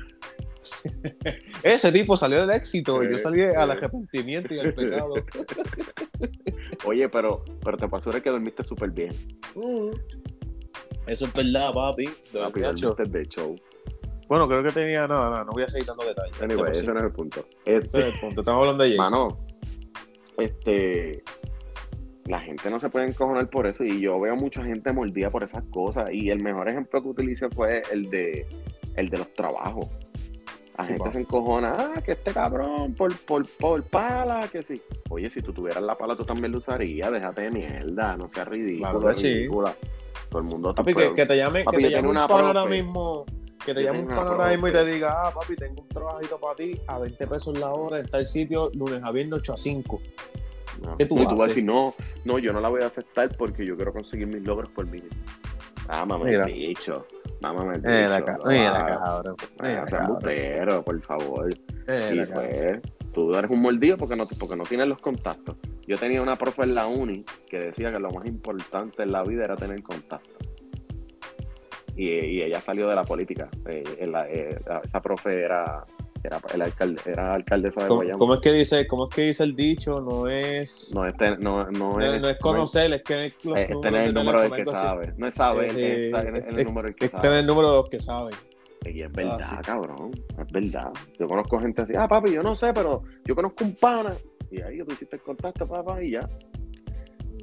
Ese 1.61 1.91
tipo 1.91 2.15
salió 2.15 2.39
del 2.41 2.51
éxito 2.51 3.03
y 3.03 3.11
yo 3.11 3.17
salí 3.19 3.41
al 3.43 3.71
arrepentimiento 3.71 4.55
y 4.55 4.59
al 4.59 4.73
pecado. 4.73 5.13
Oye, 6.85 7.09
pero, 7.09 7.43
pero 7.63 7.75
te 7.77 7.87
pasó 7.89 8.09
que 8.11 8.29
dormiste 8.29 8.63
súper 8.63 8.89
bien. 8.91 9.11
Mm. 9.53 9.89
Eso 11.07 11.25
es 11.25 11.33
verdad, 11.33 11.73
papi. 11.73 12.05
Papi, 12.33 12.59
dormiste 12.61 13.03
de 13.05 13.25
show. 13.27 13.55
Bueno, 14.27 14.47
creo 14.47 14.63
que 14.63 14.71
tenía 14.71 15.07
nada, 15.07 15.29
nada, 15.29 15.43
no 15.45 15.51
voy 15.51 15.63
a 15.63 15.69
seguir 15.69 15.85
dando 15.87 16.03
detalles. 16.03 16.41
Anyway, 16.41 16.71
ese 16.71 16.91
no 16.91 16.97
es 16.99 17.05
el 17.05 17.11
punto. 17.11 17.45
Ese 17.63 17.79
es 17.85 17.93
el 17.93 18.03
Este, 18.05 18.19
punto. 18.19 18.41
Estamos 18.41 18.61
hablando 18.61 18.83
de 18.83 18.89
Jay. 18.89 18.97
mano, 18.97 19.37
este, 20.37 21.23
la 22.25 22.39
gente 22.39 22.69
no 22.69 22.79
se 22.79 22.89
puede 22.89 23.05
encojonar 23.07 23.49
por 23.49 23.67
eso 23.67 23.83
y 23.83 24.01
yo 24.01 24.19
veo 24.19 24.35
mucha 24.35 24.63
gente 24.63 24.91
mordida 24.93 25.29
por 25.29 25.43
esas 25.43 25.63
cosas 25.65 26.11
y 26.11 26.29
el 26.31 26.41
mejor 26.41 26.67
ejemplo 26.69 27.01
que 27.03 27.07
utilicé 27.09 27.49
fue 27.49 27.83
el 27.91 28.09
de, 28.09 28.47
el 28.95 29.09
de 29.09 29.17
los 29.19 29.33
trabajos. 29.33 29.85
La 30.77 30.83
Sí, 30.83 30.89
gente 30.89 31.05
pa. 31.05 31.11
se 31.13 31.19
encojona, 31.19 31.73
ah, 31.95 32.01
que 32.01 32.13
este 32.13 32.33
cabrón, 32.33 32.95
por, 32.95 33.15
por, 33.19 33.45
por 33.47 33.83
pala, 33.83 34.49
que 34.51 34.61
sí. 34.61 34.81
Oye, 35.09 35.29
si 35.29 35.41
tú 35.41 35.53
tuvieras 35.53 35.81
la 35.83 35.97
pala, 35.97 36.17
tú 36.17 36.25
también 36.25 36.51
lo 36.51 36.57
usarías, 36.57 37.11
déjate 37.11 37.43
de 37.43 37.51
mierda, 37.51 38.17
no 38.17 38.27
seas 38.27 38.45
ridículo, 38.47 38.99
Claro 38.99 39.15
que 39.15 39.21
sí. 39.21 39.47
Todo 40.35 40.41
el 40.41 40.49
mundo 40.49 40.75
Papi, 40.75 40.93
que, 40.93 41.13
que 41.13 41.25
te 41.25 41.37
llame, 41.37 41.63
Papi, 41.63 41.77
que 41.77 41.83
te 41.83 41.91
llame 41.91 42.09
un 42.09 42.15
pan 42.15 42.45
ahora 42.45 42.65
mismo. 42.65 43.23
Que 43.65 43.73
te 43.73 43.83
llame 43.83 43.99
un 43.99 44.07
pan 44.09 44.27
ahora 44.27 44.49
mismo 44.49 44.67
y 44.67 44.71
te 44.73 44.85
diga, 44.85 45.27
ah, 45.27 45.31
papi, 45.33 45.55
tengo 45.55 45.81
un 45.81 45.87
trabajito 45.87 46.37
para 46.37 46.55
ti 46.57 46.81
a 46.87 46.99
20 46.99 47.27
pesos 47.27 47.57
la 47.57 47.71
hora 47.71 48.01
en 48.01 48.07
tal 48.07 48.25
sitio, 48.25 48.69
lunes 48.73 49.01
a 49.01 49.11
viernes 49.13 49.39
8 49.39 49.53
a 49.53 49.57
5. 49.57 50.01
No. 50.81 50.97
¿Qué 50.97 51.05
tú 51.05 51.15
No, 51.15 51.21
y 51.21 51.27
tú 51.27 51.35
vas 51.35 51.43
a 51.43 51.47
decir, 51.47 51.63
no, 51.63 51.93
no, 52.25 52.37
yo 52.37 52.51
no 52.51 52.59
la 52.59 52.67
voy 52.67 52.81
a 52.81 52.87
aceptar 52.87 53.33
porque 53.37 53.65
yo 53.65 53.77
quiero 53.77 53.93
conseguir 53.93 54.27
mis 54.27 54.43
logros 54.45 54.69
por 54.71 54.85
mí. 54.87 55.01
Ah, 55.87 56.05
mamá, 56.05 56.25
Mira. 56.25 56.45
el 56.47 56.51
bicho. 56.53 57.07
Mamá, 57.39 57.75
el 57.75 57.79
bicho. 57.79 57.93
Mira, 57.93 58.15
ah, 58.17 58.25
cabrón. 58.25 58.43
ah, 58.51 59.23
Mira, 59.63 59.87
seas 59.87 60.01
cabrón. 60.01 60.83
por 60.83 61.01
favor. 61.01 61.49
Mira, 61.87 62.13
y 62.13 62.27
cabrón. 62.27 62.81
Tú 63.15 63.33
eres 63.33 63.49
un 63.49 63.61
mordido 63.61 63.97
porque 63.97 64.15
no, 64.15 64.25
porque 64.39 64.55
no 64.55 64.65
tienes 64.65 64.87
los 64.87 64.99
contactos. 64.99 65.55
Yo 65.87 65.97
tenía 65.97 66.21
una 66.21 66.35
profe 66.37 66.63
en 66.63 66.75
la 66.75 66.85
uni 66.85 67.23
que 67.49 67.57
decía 67.59 67.91
que 67.91 67.97
lo 67.99 68.11
más 68.11 68.27
importante 68.27 69.01
en 69.03 69.11
la 69.11 69.23
vida 69.23 69.45
era 69.45 69.55
tener 69.55 69.81
contactos. 69.81 70.35
Y, 71.95 72.09
y 72.09 72.41
ella 72.43 72.59
salió 72.59 72.87
de 72.89 72.95
la 72.95 73.05
política. 73.05 73.49
Eh, 73.67 73.83
en 73.99 74.11
la- 74.11 74.27
eh, 74.29 74.59
esa 74.83 75.01
profe 75.01 75.39
era, 75.43 75.85
era, 76.23 76.41
el 76.53 76.61
alcalde, 76.61 77.01
era 77.05 77.33
alcaldesa 77.33 77.83
de 77.83 77.87
¿Cómo, 77.87 77.99
Guayama. 78.01 78.19
cómo 78.19 78.33
es 78.33 78.41
que 78.41 78.51
dice, 78.51 78.85
cómo 78.87 79.07
es 79.07 79.15
que 79.15 79.21
dice 79.21 79.43
el 79.43 79.55
dicho? 79.55 80.01
No 80.01 80.27
es, 80.27 80.91
no, 80.93 81.05
es, 81.07 81.15
ten- 81.15 81.39
no, 81.39 81.63
no 81.71 82.01
es, 82.01 82.19
no 82.21 82.27
es 82.27 82.37
conocer, 82.39 82.91
es 82.91 83.01
que 83.03 83.25
es 83.27 83.45
los 83.45 83.55
es, 83.57 83.63
es 83.63 83.69
números 83.69 83.81
tener 83.93 84.07
el 84.09 84.13
número 84.13 84.41
del 84.41 84.51
que 84.53 84.65
sabe. 84.65 85.13
No 85.17 85.25
es 85.27 85.33
saber, 85.35 85.71
Eh, 85.77 86.05
es, 86.09 86.13
es- 86.13 86.49
es 86.49 86.49
el 86.49 86.65
número 86.65 86.87
del 86.87 86.95
que 86.95 87.05
Es 87.05 87.11
sabe. 87.11 87.21
tener 87.23 87.39
el 87.39 87.45
número 87.47 87.69
de 87.71 87.75
los 87.77 87.89
que 87.89 88.01
saben. 88.01 88.35
Y 88.93 89.01
es 89.01 89.11
verdad, 89.11 89.39
Ah, 89.41 89.43
sí. 89.43 89.55
cabrón. 89.63 90.11
Es 90.39 90.51
verdad. 90.51 90.91
Yo 91.19 91.27
conozco 91.27 91.59
gente 91.59 91.81
así, 91.81 91.93
ah, 91.97 92.07
papi, 92.07 92.31
yo 92.31 92.43
no 92.43 92.55
sé, 92.55 92.73
pero 92.73 93.01
yo 93.25 93.35
conozco 93.35 93.63
un 93.63 93.75
pana. 93.75 94.13
Y 94.51 94.61
ahí 94.61 94.77
tú 94.85 94.93
hiciste 94.93 95.15
el 95.15 95.21
contacto, 95.23 95.67
papá, 95.67 96.01
y 96.03 96.11
ya. 96.11 96.29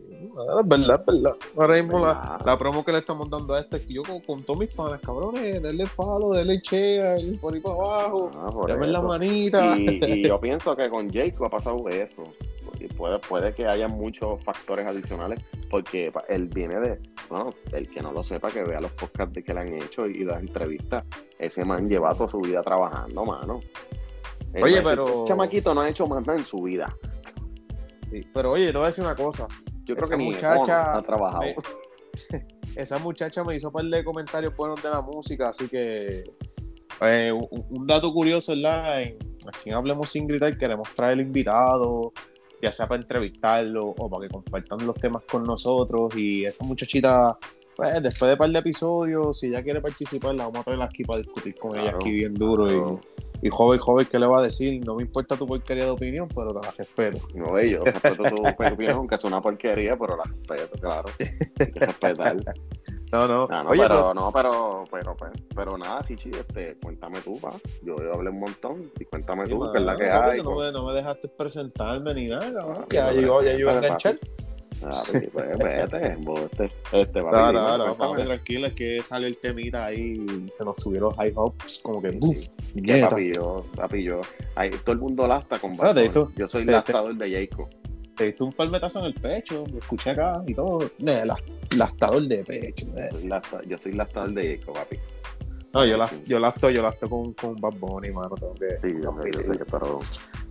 Es 0.09 0.69
verdad, 0.69 1.01
es 1.01 1.07
verdad. 1.07 1.37
Ahora 1.57 1.75
mismo 1.83 1.99
la, 1.99 2.15
Verdad. 2.15 2.41
la 2.47 2.59
promo 2.59 2.85
que 2.85 2.93
le 2.93 2.99
estamos 2.99 3.29
dando 3.29 3.55
a 3.55 3.61
este 3.61 3.79
es 3.79 3.87
que 3.87 3.95
yo 3.95 4.03
con, 4.03 4.21
con 4.21 4.43
todos 4.45 4.61
mis 4.61 4.73
panas, 4.75 5.01
cabrones, 5.01 5.61
denle 5.63 5.85
follow, 5.87 6.33
denle 6.33 6.61
y 7.21 7.37
por 7.39 7.53
ahí 7.55 7.61
para 7.61 7.75
abajo, 7.75 8.31
Ah, 8.37 8.51
denme 8.69 8.87
la 8.87 9.03
manita. 9.03 9.77
Y, 9.77 10.01
y 10.21 10.29
yo 10.29 10.41
pienso 10.41 10.77
que 10.77 10.89
con 10.89 11.11
Jake 11.11 11.35
ha 11.45 11.49
pasado 11.49 11.89
eso. 11.89 12.23
Puede, 13.03 13.19
puede 13.19 13.53
que 13.53 13.67
haya 13.67 13.89
muchos 13.89 14.45
factores 14.45 14.87
adicionales, 14.87 15.41
porque 15.69 16.13
él 16.29 16.47
viene 16.47 16.79
de, 16.79 17.01
bueno, 17.29 17.53
el 17.73 17.91
que 17.91 18.01
no 18.01 18.13
lo 18.13 18.23
sepa, 18.23 18.49
que 18.49 18.63
vea 18.63 18.81
los 18.81 18.93
podcasts 18.93 19.43
que 19.45 19.53
le 19.53 19.59
han 19.59 19.75
hecho 19.75 20.07
y 20.07 20.23
las 20.23 20.39
entrevistas, 20.41 21.03
ese 21.37 21.65
man 21.65 21.89
lleva 21.89 22.15
toda 22.15 22.29
su 22.29 22.39
vida 22.41 22.63
trabajando, 22.63 23.25
mano. 23.25 23.61
Oye, 24.63 24.81
pero- 24.85 25.05
Ese 25.09 25.25
chamaquito 25.27 25.75
no 25.75 25.81
ha 25.81 25.89
hecho 25.89 26.07
más 26.07 26.25
nada 26.25 26.39
en 26.39 26.45
su 26.47 26.63
vida. 26.63 26.97
Sí, 28.13 28.25
Pero 28.33 28.53
oye, 28.53 28.67
te 28.71 28.79
voy 28.79 28.85
a 28.85 28.87
decir 28.91 29.03
una 29.03 29.17
cosa. 29.17 29.49
Yo 29.83 29.97
creo 29.97 30.03
Esa 30.05 30.17
que 30.17 30.23
muchacha 30.23 30.97
ha 30.99 31.03
trabajado. 31.03 31.43
me- 31.43 31.57
esa 32.77 32.99
muchacha 33.01 33.43
me 33.43 33.57
hizo 33.57 33.67
un 33.67 33.73
par 33.73 33.85
de 33.85 34.05
comentarios 34.05 34.55
buenos 34.55 34.81
de 34.81 34.91
la 34.91 35.03
música, 35.03 35.49
así 35.49 35.67
que 35.69 36.23
eh, 37.01 37.33
un, 37.33 37.49
un 37.69 37.85
dato 37.85 38.13
curioso, 38.13 38.53
¿verdad? 38.53 39.03
En, 39.03 39.17
aquí 39.53 39.71
en 39.71 39.75
Hablemos 39.75 40.09
Sin 40.09 40.29
Gritar 40.29 40.57
queremos 40.57 40.89
traer 40.95 41.19
invitados, 41.19 42.13
ya 42.63 42.73
sea 42.73 42.87
para 42.87 43.03
entrevistarlo 43.03 43.89
o 43.89 44.09
para 44.09 44.27
que 44.27 44.33
compartan 44.33 44.87
los 44.87 44.97
temas 44.97 45.25
con 45.25 45.43
nosotros. 45.45 46.17
Y 46.17 46.45
esa 46.45 46.65
muchachita, 46.65 47.37
pues 47.77 48.03
después 48.03 48.29
de 48.29 48.35
un 48.35 48.39
par 48.39 48.51
de 48.51 48.59
episodios, 48.61 49.39
si 49.39 49.49
ella 49.49 49.63
quiere 49.63 49.81
participar, 49.81 50.35
la 50.37 50.45
vamos 50.45 50.61
a 50.61 50.65
traer 50.65 50.83
aquí 50.83 51.03
para 51.05 51.19
discutir 51.19 51.57
con 51.57 51.77
ella 51.77 51.91
aquí 51.97 52.13
bien 52.13 52.35
duro. 52.35 52.67
claro. 52.67 53.01
Y, 53.43 53.49
y 53.49 53.51
joven, 53.51 53.81
joven, 53.81 54.07
¿qué 54.09 54.21
le 54.21 54.27
va 54.27 54.39
a 54.39 54.43
decir? 54.43 54.81
No 54.87 54.95
me 54.95 55.03
importa 55.03 55.37
tu 55.37 55.49
porquería 55.49 55.85
de 55.85 55.91
opinión, 55.91 56.29
pero 56.29 56.55
te 56.55 56.65
la 56.65 56.71
respeto. 56.71 57.19
No, 57.35 57.61
yo 57.61 57.85
respeto 57.85 58.29
su 58.29 58.37
opinión, 58.37 58.93
aunque 58.93 59.17
es 59.17 59.25
una 59.25 59.41
porquería, 59.43 59.97
pero 59.99 60.17
la 60.17 60.23
respeto, 60.23 60.79
claro. 60.79 61.09
Hay 61.59 61.73
que 61.73 61.81
respetar. 61.81 62.37
No, 63.13 63.29
no. 63.29 63.47
Ah, 63.51 63.63
no, 63.63 63.71
Oye, 63.71 63.83
pero, 63.83 63.95
pero- 63.95 64.15
no, 64.15 64.33
pero, 64.33 64.85
pero, 64.91 65.17
pero, 65.19 65.33
pero 65.55 65.79
nada, 65.79 66.03
Chichi, 66.03 66.31
este, 66.31 66.77
cuéntame 66.83 67.21
tú, 67.21 67.39
pa. 67.39 67.51
Yo, 67.83 67.97
yo 68.03 68.15
hablé 68.15 68.31
un 68.31 68.41
montón, 68.41 68.91
y 68.99 69.05
cuéntame 69.05 69.45
Sí, 69.45 69.51
tú, 69.51 69.71
que 69.71 69.79
es 69.79 69.85
la 69.85 69.97
que 69.97 70.07
papi, 70.07 70.31
hay. 70.31 70.39
no, 70.39 70.45
con- 70.45 70.65
me, 70.65 70.73
no 70.73 70.87
me 70.87 70.95
dejaste 70.95 71.29
presentarme 71.29 72.15
ni 72.15 72.29
nada, 72.29 72.51
cabrón. 72.53 72.77
Ah, 72.81 72.87
ya 72.91 73.13
llegó, 73.13 73.43
ya 73.43 73.53
llegó 73.53 73.71
a 73.71 73.75
enganchar. 73.75 74.19
Ah, 74.85 75.03
pues, 75.11 75.29
pues, 75.33 75.59
vete. 75.59 76.17
Este, 76.93 77.23
papi, 77.23 77.37
No, 77.37 77.53
no, 77.53 77.79
no, 77.79 77.95
papi, 77.97 78.23
es 78.23 78.73
que 78.73 79.05
salió 79.05 79.29
el 79.29 79.37
temita 79.39 79.85
ahí 79.85 80.25
y 80.27 80.51
se 80.51 80.65
nos 80.65 80.79
subieron 80.79 81.11
los 81.11 81.19
high 81.19 81.33
hopes, 81.37 81.81
como 81.83 82.01
que 82.01 82.11
buf, 82.11 82.49
papi, 83.11 83.33
yo, 83.35 83.65
papi, 83.77 84.03
yo, 84.03 84.23
ahí, 84.57 84.71
todo 84.71 84.93
el 84.95 84.99
mundo 84.99 85.27
lasta 85.29 85.59
con 85.59 85.77
Bad 85.77 85.97
Yo 86.35 86.49
soy 86.49 86.65
lastador 86.65 87.15
de 87.15 87.47
Jacob. 87.47 87.69
Te 88.17 88.25
diste 88.25 88.45
un 88.45 88.53
palmetazo 88.53 88.99
en 89.01 89.07
el 89.07 89.15
pecho, 89.15 89.65
lo 89.73 89.79
escuché 89.79 90.11
acá 90.11 90.43
y 90.47 90.55
todo. 90.55 90.83
Eh, 90.85 91.23
la- 91.25 91.37
lastador 91.77 92.23
de 92.29 92.45
pecho. 92.45 92.87
eh. 92.97 93.27
Lasta- 93.27 93.63
yo 93.67 93.79
soy 93.79 93.93
lastador 93.93 94.33
de 94.35 94.59
Jacob, 94.59 94.75
papi. 94.75 94.97
No, 95.73 95.87
yo, 95.87 95.97
la, 95.97 96.11
yo 96.27 96.39
lasto, 96.39 96.69
yo 96.69 96.83
lasto 96.83 97.09
con, 97.09 97.33
con 97.33 97.57
Bad 97.59 97.73
Bunny, 97.79 98.11
mano. 98.11 98.35
Tengo 98.37 98.55
que, 98.55 98.79
Sí, 98.83 98.95
yo 99.03 99.13
sé, 99.23 99.31
yo 99.33 99.41
sé 99.53 99.59
que, 99.59 99.65
pero, 99.65 100.01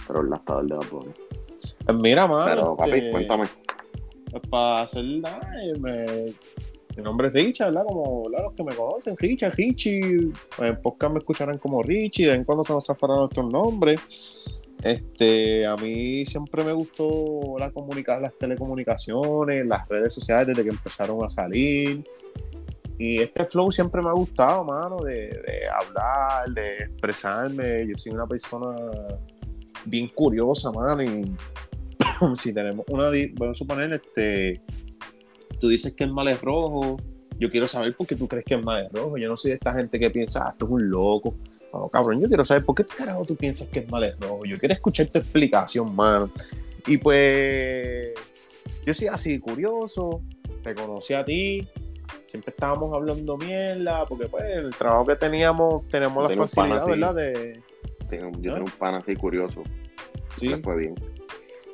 pero 0.07 0.21
el 0.21 0.29
lastador 0.31 0.65
de 0.67 0.75
Bad 0.77 0.89
Bunny. 0.91 1.11
Pues 1.85 1.97
mira, 1.97 2.25
mano. 2.27 2.45
Pero, 2.45 2.75
papi, 2.75 2.91
este, 2.91 3.11
cuéntame. 3.11 3.47
Pues 4.31 4.43
para 4.49 4.81
hacer 4.81 5.03
nada, 5.05 5.47
eh, 5.63 5.77
me- 5.79 6.33
mi 6.97 7.03
nombre 7.03 7.27
es 7.27 7.33
Richard, 7.33 7.67
¿verdad? 7.67 7.83
Como 7.85 8.23
¿verdad? 8.29 8.45
los 8.45 8.53
que 8.55 8.63
me 8.63 8.75
conocen, 8.75 9.15
Richard, 9.17 9.53
Richie. 9.55 10.31
En 10.57 10.81
podcast 10.81 11.13
me 11.13 11.19
escucharán 11.19 11.57
como 11.59 11.83
Richie, 11.83 12.23
de 12.25 12.31
vez 12.31 12.39
en 12.39 12.43
cuando 12.45 12.63
se 12.63 12.73
nos 12.73 12.85
zafarán 12.87 13.17
nuestros 13.19 13.45
nombres. 13.49 13.99
Este, 14.81 15.65
a 15.65 15.75
mí 15.77 16.25
siempre 16.25 16.63
me 16.63 16.73
gustó 16.73 17.55
la 17.59 17.69
comunica 17.71 18.19
las 18.19 18.37
telecomunicaciones, 18.37 19.65
las 19.65 19.87
redes 19.87 20.13
sociales 20.13 20.47
desde 20.47 20.63
que 20.63 20.69
empezaron 20.69 21.23
a 21.23 21.29
salir. 21.29 22.03
Y 22.97 23.19
este 23.19 23.45
flow 23.45 23.71
siempre 23.71 24.01
me 24.01 24.09
ha 24.09 24.13
gustado, 24.13 24.63
mano, 24.63 25.01
de, 25.01 25.31
hablar, 25.73 26.49
de 26.51 26.83
expresarme. 26.83 27.87
Yo 27.87 27.97
soy 27.97 28.11
una 28.11 28.27
persona 28.27 28.75
bien 29.85 30.07
curiosa, 30.09 30.71
mano, 30.71 31.01
y 31.01 31.35
si 32.35 32.53
tenemos 32.53 32.85
una, 32.89 33.09
vamos 33.33 33.57
a 33.57 33.57
suponer, 33.57 33.93
este, 33.93 34.61
tú 35.59 35.67
dices 35.67 35.93
que 35.93 36.03
el 36.03 36.13
mal 36.13 36.27
es 36.27 36.39
rojo, 36.41 36.97
yo 37.39 37.49
quiero 37.49 37.67
saber 37.67 37.95
por 37.95 38.05
qué 38.05 38.15
tú 38.15 38.27
crees 38.27 38.45
que 38.45 38.53
el 38.53 38.63
mal 38.63 38.85
es 38.85 38.91
rojo. 38.91 39.17
Yo 39.17 39.27
no 39.27 39.35
soy 39.35 39.49
de 39.49 39.55
esta 39.55 39.73
gente 39.73 39.99
que 39.99 40.11
piensa, 40.11 40.45
ah, 40.45 40.49
esto 40.51 40.65
es 40.65 40.71
un 40.71 40.87
loco. 40.87 41.33
No, 41.73 41.87
cabrón, 41.89 42.19
yo 42.21 42.27
quiero 42.27 42.43
saber 42.43 42.65
por 42.65 42.75
qué 42.75 42.83
carajo 42.85 43.25
tú 43.25 43.35
piensas 43.35 43.67
que 43.67 43.79
el 43.79 43.87
mal 43.89 44.03
es 44.03 44.19
rojo. 44.19 44.41
Yo 44.45 44.57
quiero 44.57 44.73
escuchar 44.73 45.07
tu 45.07 45.19
explicación, 45.19 45.95
mano. 45.95 46.29
Y 46.87 46.97
pues, 46.97 48.13
yo 48.85 48.93
soy 48.93 49.07
así, 49.07 49.39
curioso, 49.39 50.21
te 50.63 50.75
conocí 50.75 51.13
a 51.13 51.23
ti, 51.23 51.67
siempre 52.25 52.51
estábamos 52.51 52.93
hablando 52.93 53.37
mierda, 53.37 54.05
porque 54.05 54.27
pues 54.27 54.43
el 54.53 54.71
trabajo 54.75 55.05
que 55.05 55.15
teníamos, 55.15 55.87
tenemos 55.87 56.29
la 56.35 56.47
facilidad. 56.47 56.85
¿verdad? 56.87 57.15
De, 57.15 57.61
Tengo- 58.09 58.31
yo 58.41 58.51
¿Ah? 58.51 58.55
tengo 58.55 58.65
un 58.65 58.77
pan 58.77 58.95
así 58.95 59.15
curioso. 59.15 59.63
sí, 60.33 60.49
Le 60.49 60.57
fue 60.57 60.75
bien. 60.77 60.95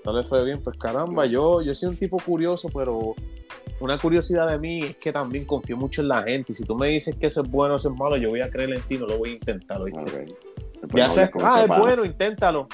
no 0.06 0.14
le 0.14 0.28
fue 0.28 0.44
bien, 0.46 0.62
pues 0.62 0.78
caramba, 0.78 1.26
yo, 1.26 1.62
yo 1.62 1.74
soy 1.74 1.90
un 1.90 1.98
tipo 1.98 2.18
curioso, 2.18 2.70
pero 2.74 3.16
una 3.80 3.98
curiosidad 3.98 4.50
de 4.50 4.60
mí 4.60 4.80
es 4.80 4.98
que 4.98 5.12
también 5.12 5.46
confío 5.46 5.78
mucho 5.78 6.02
en 6.02 6.08
la 6.08 6.24
gente. 6.24 6.52
Y 6.52 6.56
si 6.56 6.64
tú 6.64 6.76
me 6.76 6.90
dices 6.90 7.16
que 7.16 7.28
eso 7.28 7.42
es 7.42 7.50
bueno 7.50 7.76
o 7.76 7.78
eso 7.78 7.90
es 7.92 8.00
malo, 8.00 8.18
yo 8.18 8.30
voy 8.30 8.42
a 8.42 8.50
creer 8.50 8.74
en 8.74 8.82
ti, 8.82 8.98
no 8.98 9.06
lo 9.06 9.18
voy 9.18 9.32
a 9.32 9.34
intentar, 9.34 9.82
¿oíste? 9.82 10.02
Ok. 10.02 10.08
Después 10.82 10.96
ya 10.96 11.06
no 11.06 11.12
sé, 11.12 11.22
hables 11.22 11.34
con 11.34 11.42
ah, 11.46 11.62
es 11.62 11.68
bueno, 11.68 12.06
inténtalo. 12.06 12.68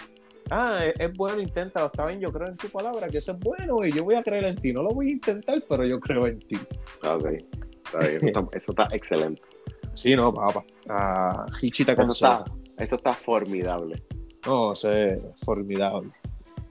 Ah, 0.50 0.86
es, 0.86 0.94
es 1.00 1.14
bueno, 1.14 1.42
inténtalo. 1.42 1.88
Está 1.88 2.06
bien, 2.06 2.20
yo 2.20 2.32
creo 2.32 2.48
en 2.48 2.58
tu 2.58 2.68
palabra, 2.68 3.08
que 3.10 3.18
eso 3.18 3.32
es 3.34 3.40
bueno 3.40 3.86
y 3.86 3.92
yo 3.92 4.04
voy 4.04 4.16
a 4.16 4.24
creer 4.24 4.46
en 4.46 4.56
ti. 4.56 4.74
No 4.74 4.84
lo 4.84 4.90
voy 4.90 5.10
a 5.10 5.12
intentar, 5.12 5.64
pero 5.68 5.86
yo 5.86 6.00
creo 6.00 6.28
en 6.28 6.40
ti. 6.40 6.58
Ok. 7.06 7.26
Está 7.86 8.00
bien, 8.00 8.18
Eso 8.18 8.28
está, 8.28 8.48
eso 8.58 8.72
está 8.72 8.88
excelente. 8.96 9.42
Sí, 9.94 10.16
no, 10.16 10.34
papá. 10.34 10.66
Ah, 10.90 11.46
Hichita 11.62 11.96
con 11.96 12.04
Eso 12.04 12.14
está, 12.14 12.46
eso 12.78 12.96
está 12.96 13.14
formidable. 13.14 14.04
No, 14.46 14.74
es 14.74 14.88
formidable. 15.38 16.10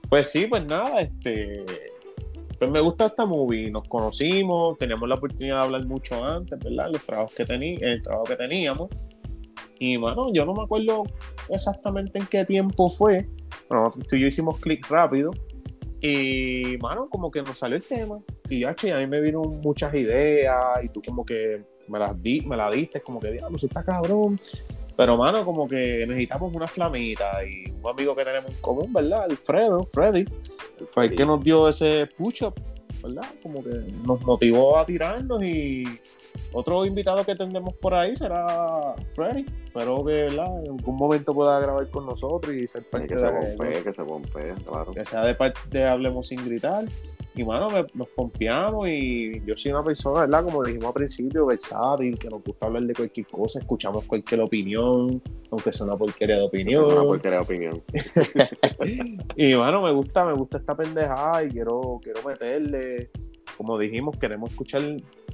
Pues 0.09 0.29
sí, 0.29 0.45
pues 0.47 0.65
nada, 0.65 1.01
este. 1.01 1.65
Pues 2.63 2.71
me 2.71 2.79
gusta 2.79 3.07
esta 3.07 3.25
movie. 3.25 3.69
Nos 3.69 3.83
conocimos, 3.89 4.77
teníamos 4.77 5.09
la 5.09 5.15
oportunidad 5.15 5.57
de 5.57 5.63
hablar 5.63 5.85
mucho 5.85 6.23
antes, 6.23 6.57
¿verdad? 6.59 6.91
Los 6.93 7.05
trabajos 7.05 7.35
que 7.35 7.43
tení, 7.43 7.75
el 7.81 8.01
trabajo 8.01 8.23
que 8.23 8.37
teníamos. 8.37 8.89
Y 9.79 9.97
bueno, 9.97 10.31
yo 10.31 10.45
no 10.45 10.53
me 10.53 10.63
acuerdo 10.63 11.03
exactamente 11.49 12.19
en 12.19 12.25
qué 12.25 12.45
tiempo 12.45 12.89
fue. 12.89 13.27
Bueno, 13.67 13.91
tú 14.07 14.15
y 14.15 14.21
yo 14.21 14.27
hicimos 14.27 14.61
clic 14.61 14.89
rápido. 14.89 15.31
Y, 15.99 16.77
mano, 16.79 17.03
como 17.11 17.29
que 17.29 17.41
nos 17.41 17.59
salió 17.59 17.75
el 17.75 17.83
tema. 17.83 18.19
Y 18.49 18.61
ya, 18.61 18.73
che, 18.73 18.93
a 18.93 18.97
mí 18.97 19.07
me 19.07 19.19
vino 19.19 19.41
muchas 19.41 19.93
ideas 19.93 20.57
y 20.81 20.87
tú 20.87 21.01
como 21.05 21.25
que 21.25 21.65
me 21.89 21.99
las, 21.99 22.23
di, 22.23 22.45
me 22.47 22.55
las 22.55 22.73
diste, 22.73 23.01
como 23.01 23.19
que, 23.19 23.29
diablo, 23.29 23.57
eso 23.57 23.67
está 23.67 23.83
cabrón. 23.83 24.39
Pero, 24.95 25.17
mano, 25.17 25.43
como 25.43 25.67
que 25.67 26.05
necesitamos 26.07 26.53
una 26.53 26.67
flamita 26.67 27.43
y 27.45 27.71
un 27.71 27.89
amigo 27.89 28.15
que 28.15 28.23
tenemos 28.23 28.51
en 28.51 28.61
común, 28.61 28.93
¿verdad? 28.93 29.23
Alfredo, 29.23 29.87
Freddy, 29.91 30.25
fue 30.91 31.05
el 31.05 31.15
que 31.15 31.25
nos 31.25 31.43
dio 31.43 31.67
ese 31.67 32.07
push-up, 32.17 32.53
¿verdad? 33.01 33.25
Como 33.41 33.63
que 33.63 33.69
nos 34.05 34.21
motivó 34.21 34.77
a 34.77 34.85
tirarnos 34.85 35.43
y 35.43 35.85
otro 36.51 36.85
invitado 36.85 37.23
que 37.25 37.35
tendremos 37.35 37.73
por 37.75 37.93
ahí 37.93 38.15
será 38.15 38.95
Freddy. 39.07 39.45
Espero 39.65 40.05
que 40.05 40.27
en 40.27 40.39
algún 40.39 40.95
momento 40.95 41.33
pueda 41.33 41.59
grabar 41.59 41.89
con 41.89 42.05
nosotros 42.05 42.53
y 42.53 42.67
ser 42.67 42.87
parte 42.87 43.07
que 43.07 43.17
se 43.17 43.31
bombee, 43.31 43.83
que 43.83 43.91
se 43.91 44.01
bombee, 44.03 44.53
claro. 44.65 44.91
Que 44.91 45.03
sea 45.03 45.25
de 45.25 45.33
parte 45.33 45.59
de 45.71 45.85
Hablemos 45.85 46.27
sin 46.27 46.45
gritar. 46.45 46.85
Y 47.33 47.41
bueno, 47.41 47.67
nos 47.95 48.07
pompeamos 48.09 48.87
y 48.87 49.41
yo 49.45 49.57
soy 49.57 49.71
una 49.71 49.83
persona, 49.83 50.21
¿verdad? 50.21 50.43
Como 50.43 50.63
dijimos 50.63 50.87
al 50.87 50.93
principio, 50.93 51.47
versátil, 51.47 52.19
que 52.19 52.29
nos 52.29 52.43
gusta 52.43 52.67
hablar 52.67 52.83
de 52.83 52.93
cualquier 52.93 53.25
cosa, 53.25 53.59
escuchamos 53.59 54.03
cualquier 54.03 54.41
opinión, 54.41 55.19
aunque 55.49 55.73
sea 55.73 55.87
una 55.87 55.97
porquería 55.97 56.35
de 56.35 56.43
opinión. 56.43 56.85
Una 56.85 57.01
porquería 57.01 57.39
de 57.39 57.43
opinión. 57.43 57.83
y 59.35 59.55
bueno, 59.55 59.81
me 59.81 59.91
gusta, 59.91 60.23
me 60.23 60.33
gusta 60.33 60.59
esta 60.59 60.77
pendejada 60.77 61.43
y 61.45 61.49
quiero, 61.49 61.99
quiero 62.03 62.21
meterle 62.21 63.09
como 63.57 63.77
dijimos, 63.77 64.17
queremos 64.17 64.51
escuchar, 64.51 64.81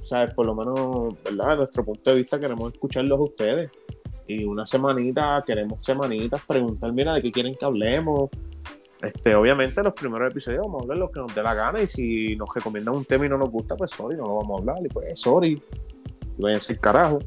¿sabes? 0.03 0.33
Por 0.33 0.45
lo 0.45 0.55
menos, 0.55 1.15
¿verdad? 1.23 1.51
De 1.51 1.57
nuestro 1.57 1.85
punto 1.85 2.11
de 2.11 2.17
vista, 2.17 2.39
queremos 2.39 2.73
escucharlos 2.73 3.19
a 3.19 3.23
ustedes. 3.23 3.71
Y 4.27 4.43
una 4.43 4.65
semanita, 4.65 5.43
queremos 5.45 5.83
semanitas, 5.83 6.41
preguntar, 6.45 6.93
mira, 6.93 7.15
de 7.15 7.21
qué 7.21 7.31
quieren 7.31 7.55
que 7.55 7.65
hablemos. 7.65 8.29
Este, 9.01 9.33
obviamente, 9.33 9.81
los 9.81 9.93
primeros 9.93 10.31
episodios 10.31 10.61
vamos 10.61 10.81
a 10.81 10.83
hablar 10.83 10.97
lo 10.97 11.11
que 11.11 11.19
nos 11.19 11.33
dé 11.33 11.41
la 11.41 11.53
gana. 11.53 11.81
Y 11.81 11.87
si 11.87 12.35
nos 12.35 12.49
recomiendan 12.53 12.95
un 12.95 13.05
tema 13.05 13.25
y 13.25 13.29
no 13.29 13.37
nos 13.37 13.49
gusta, 13.49 13.75
pues 13.75 13.91
sorry, 13.91 14.15
no 14.15 14.25
lo 14.25 14.35
vamos 14.35 14.57
a 14.57 14.61
hablar. 14.61 14.85
Y 14.85 14.89
pues, 14.89 15.19
sorry. 15.19 15.61
Y 16.37 16.41
vayan 16.41 16.61
a 16.61 16.75
carajo. 16.75 17.19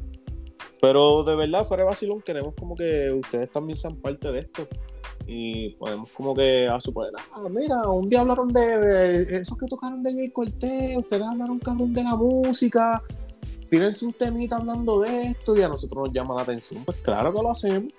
Pero 0.81 1.23
de 1.23 1.35
verdad, 1.35 1.65
fuera 1.65 1.83
de 1.83 1.89
vacilón, 1.89 2.21
queremos 2.21 2.53
como 2.55 2.75
que 2.75 3.11
ustedes 3.11 3.49
también 3.49 3.77
sean 3.77 3.95
parte 3.95 4.31
de 4.31 4.39
esto 4.39 4.67
y 5.25 5.69
podemos 5.71 6.11
como 6.11 6.35
que 6.35 6.67
a 6.67 6.79
suponer, 6.81 7.11
ah, 7.33 7.47
mira, 7.49 7.81
un 7.83 8.09
día 8.09 8.21
hablaron 8.21 8.51
de 8.51 9.39
esos 9.39 9.57
que 9.57 9.67
tocaron 9.67 10.03
de 10.03 10.13
Jay 10.13 10.29
Cortez, 10.29 10.97
ustedes 10.97 11.23
hablaron 11.23 11.59
cabrón 11.59 11.93
de 11.93 12.03
la 12.03 12.15
música, 12.15 13.01
tírense 13.69 14.05
un 14.05 14.13
temita 14.13 14.57
hablando 14.57 15.01
de 15.01 15.27
esto 15.27 15.55
y 15.57 15.61
a 15.61 15.67
nosotros 15.67 16.05
nos 16.05 16.13
llama 16.13 16.35
la 16.35 16.41
atención, 16.41 16.83
pues 16.83 16.97
claro 16.97 17.33
que 17.33 17.41
lo 17.41 17.51
hacemos. 17.51 17.93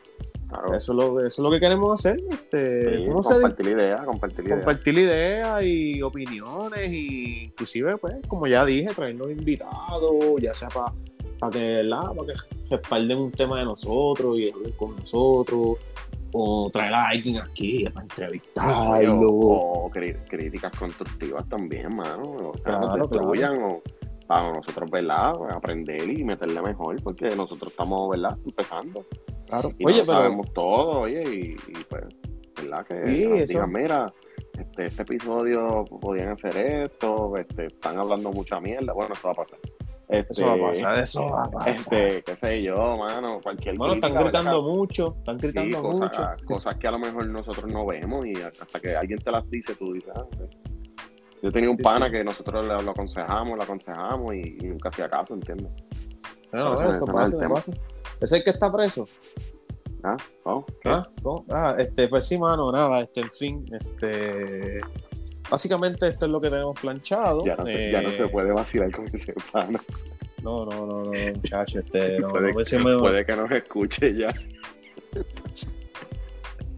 Claro. 0.49 0.75
Eso, 0.75 0.93
es 0.93 0.97
lo, 0.97 1.21
eso 1.21 1.27
es 1.27 1.39
lo 1.39 1.51
que 1.51 1.59
queremos 1.59 1.93
hacer. 1.95 2.23
Este, 2.31 3.09
compartir 3.11 3.67
ideas, 3.67 4.05
compartir 4.05 4.45
ideas. 4.45 4.59
Compartir 4.59 4.99
ideas 4.99 5.65
y 5.65 6.03
opiniones, 6.03 6.93
y 6.93 7.45
inclusive, 7.45 7.97
pues, 7.97 8.15
como 8.29 8.47
ya 8.47 8.65
dije, 8.65 8.95
traernos 8.95 9.31
invitados, 9.31 10.15
ya 10.41 10.55
sea 10.55 10.69
para 10.69 10.93
que, 11.51 11.89
para 11.89 12.27
que 12.27 12.71
respalden 12.71 13.19
un 13.19 13.33
tema 13.33 13.59
de 13.59 13.65
nosotros 13.65 14.39
y 14.39 14.51
hablen 14.51 14.73
con 14.73 14.95
nosotros 14.95 15.79
o 16.37 16.69
traer 16.69 16.93
a 16.93 17.09
alguien 17.09 17.39
aquí 17.39 17.85
para 17.85 18.03
entrevistarlo. 18.03 19.21
O, 19.31 19.91
críticas 19.91 20.73
constructivas 20.77 21.49
también, 21.49 21.95
mano. 21.95 22.23
O 22.23 22.59
sea, 22.63 22.79
nos 22.81 22.99
destruyan 22.99 23.63
o 23.63 23.83
para 24.27 24.53
nosotros, 24.53 24.91
¿verdad? 24.91 25.33
Aprender 25.53 26.11
y 26.11 26.25
meterle 26.25 26.61
mejor, 26.61 27.01
porque 27.03 27.29
nosotros 27.37 27.71
estamos, 27.71 28.11
¿verdad? 28.11 28.37
Empezando. 28.45 29.07
Claro. 29.47 29.71
Y 29.79 29.87
oye, 29.87 30.01
pero... 30.01 30.13
sabemos 30.15 30.53
todo, 30.53 31.01
oye, 31.01 31.23
y, 31.23 31.57
pues, 31.89 32.05
¿verdad? 32.57 32.85
Que 32.87 33.09
sí, 33.09 33.29
digan, 33.47 33.71
mira, 33.71 34.13
este, 34.59 34.87
este 34.87 35.03
episodio 35.03 35.85
podían 35.85 36.31
hacer 36.31 36.57
esto, 36.57 37.37
este, 37.37 37.67
están 37.67 37.99
hablando 37.99 38.33
mucha 38.33 38.59
mierda. 38.61 38.93
Bueno, 38.93 39.15
eso 39.15 39.29
va 39.29 39.33
a 39.33 39.37
pasar. 39.37 39.59
Este, 40.09 40.33
eso 40.33 40.47
va 40.47 40.55
a 40.55 40.71
pasar, 40.71 40.99
eso 40.99 41.31
va 41.31 41.45
a 41.45 41.51
pasar. 41.51 41.69
Este, 41.75 42.23
qué 42.23 42.37
sé 42.37 42.63
yo, 42.63 42.97
mano, 42.97 43.41
cualquier 43.43 43.77
Bueno, 43.77 43.95
están 43.95 44.15
gritando 44.15 44.63
mucho, 44.63 45.17
están 45.19 45.39
gritando 45.39 45.83
mucho. 45.83 46.23
Cosas 46.45 46.77
que 46.77 46.89
a 46.89 46.91
lo 46.91 46.99
mejor 46.99 47.27
nosotros 47.27 47.67
no 47.67 47.87
vemos 47.87 48.27
y 48.27 48.35
hasta 48.43 48.81
que 48.81 48.95
alguien 48.95 49.19
te 49.19 49.31
las 49.31 49.49
dice, 49.49 49.75
tú 49.75 49.93
dices, 49.95 50.13
ah, 50.15 50.27
Yo 51.43 51.51
tenía 51.51 51.71
un 51.71 51.79
pana 51.79 52.11
que 52.11 52.23
nosotros 52.23 52.67
lo, 52.67 52.91
aconsejamos, 52.91 53.57
lo 53.57 53.63
aconsejamos 53.63 54.35
y, 54.35 54.59
nunca 54.63 54.91
hacía 54.91 55.09
caso, 55.09 55.35
¿entiendes? 55.35 55.73
No, 56.53 56.75
eso, 56.75 56.93
eso 56.93 57.07
pasa, 57.07 57.37
pasa. 57.49 57.73
¿Es 58.21 58.33
el 58.33 58.45
que 58.45 58.51
está 58.51 58.71
preso? 58.71 59.07
Ah, 60.05 60.17
oh, 60.45 60.67
ah, 60.85 61.09
oh, 61.23 61.45
ah, 61.51 61.75
este, 61.79 62.09
pues 62.09 62.27
sí, 62.27 62.39
mano, 62.39 62.71
nada, 62.71 63.01
este, 63.01 63.23
en 63.23 63.31
fin, 63.31 63.65
este 63.73 64.81
Básicamente 65.51 66.09
esto 66.09 66.27
es 66.27 66.33
lo 66.33 66.41
que 66.41 66.51
tenemos 66.51 66.79
planchado. 66.79 67.45
Ya 67.45 67.57
no, 67.57 67.67
se, 67.67 67.91
ya 67.91 68.03
no 68.03 68.11
se 68.11 68.25
eh, 68.25 68.29
puede 68.29 68.53
vacilar 68.53 68.91
con 68.91 69.07
ese 69.13 69.35
pana. 69.53 69.81
No, 70.43 70.65
no, 70.67 70.87
no, 70.87 71.05
no, 71.05 71.11
muchacho, 71.35 71.79
este, 71.79 72.21
no, 72.21 72.29
puede, 72.29 72.53
no 72.53 72.99
puede 72.99 73.25
que 73.27 73.37
nos 73.37 73.51
escuche 73.51 74.15
ya. 74.15 74.35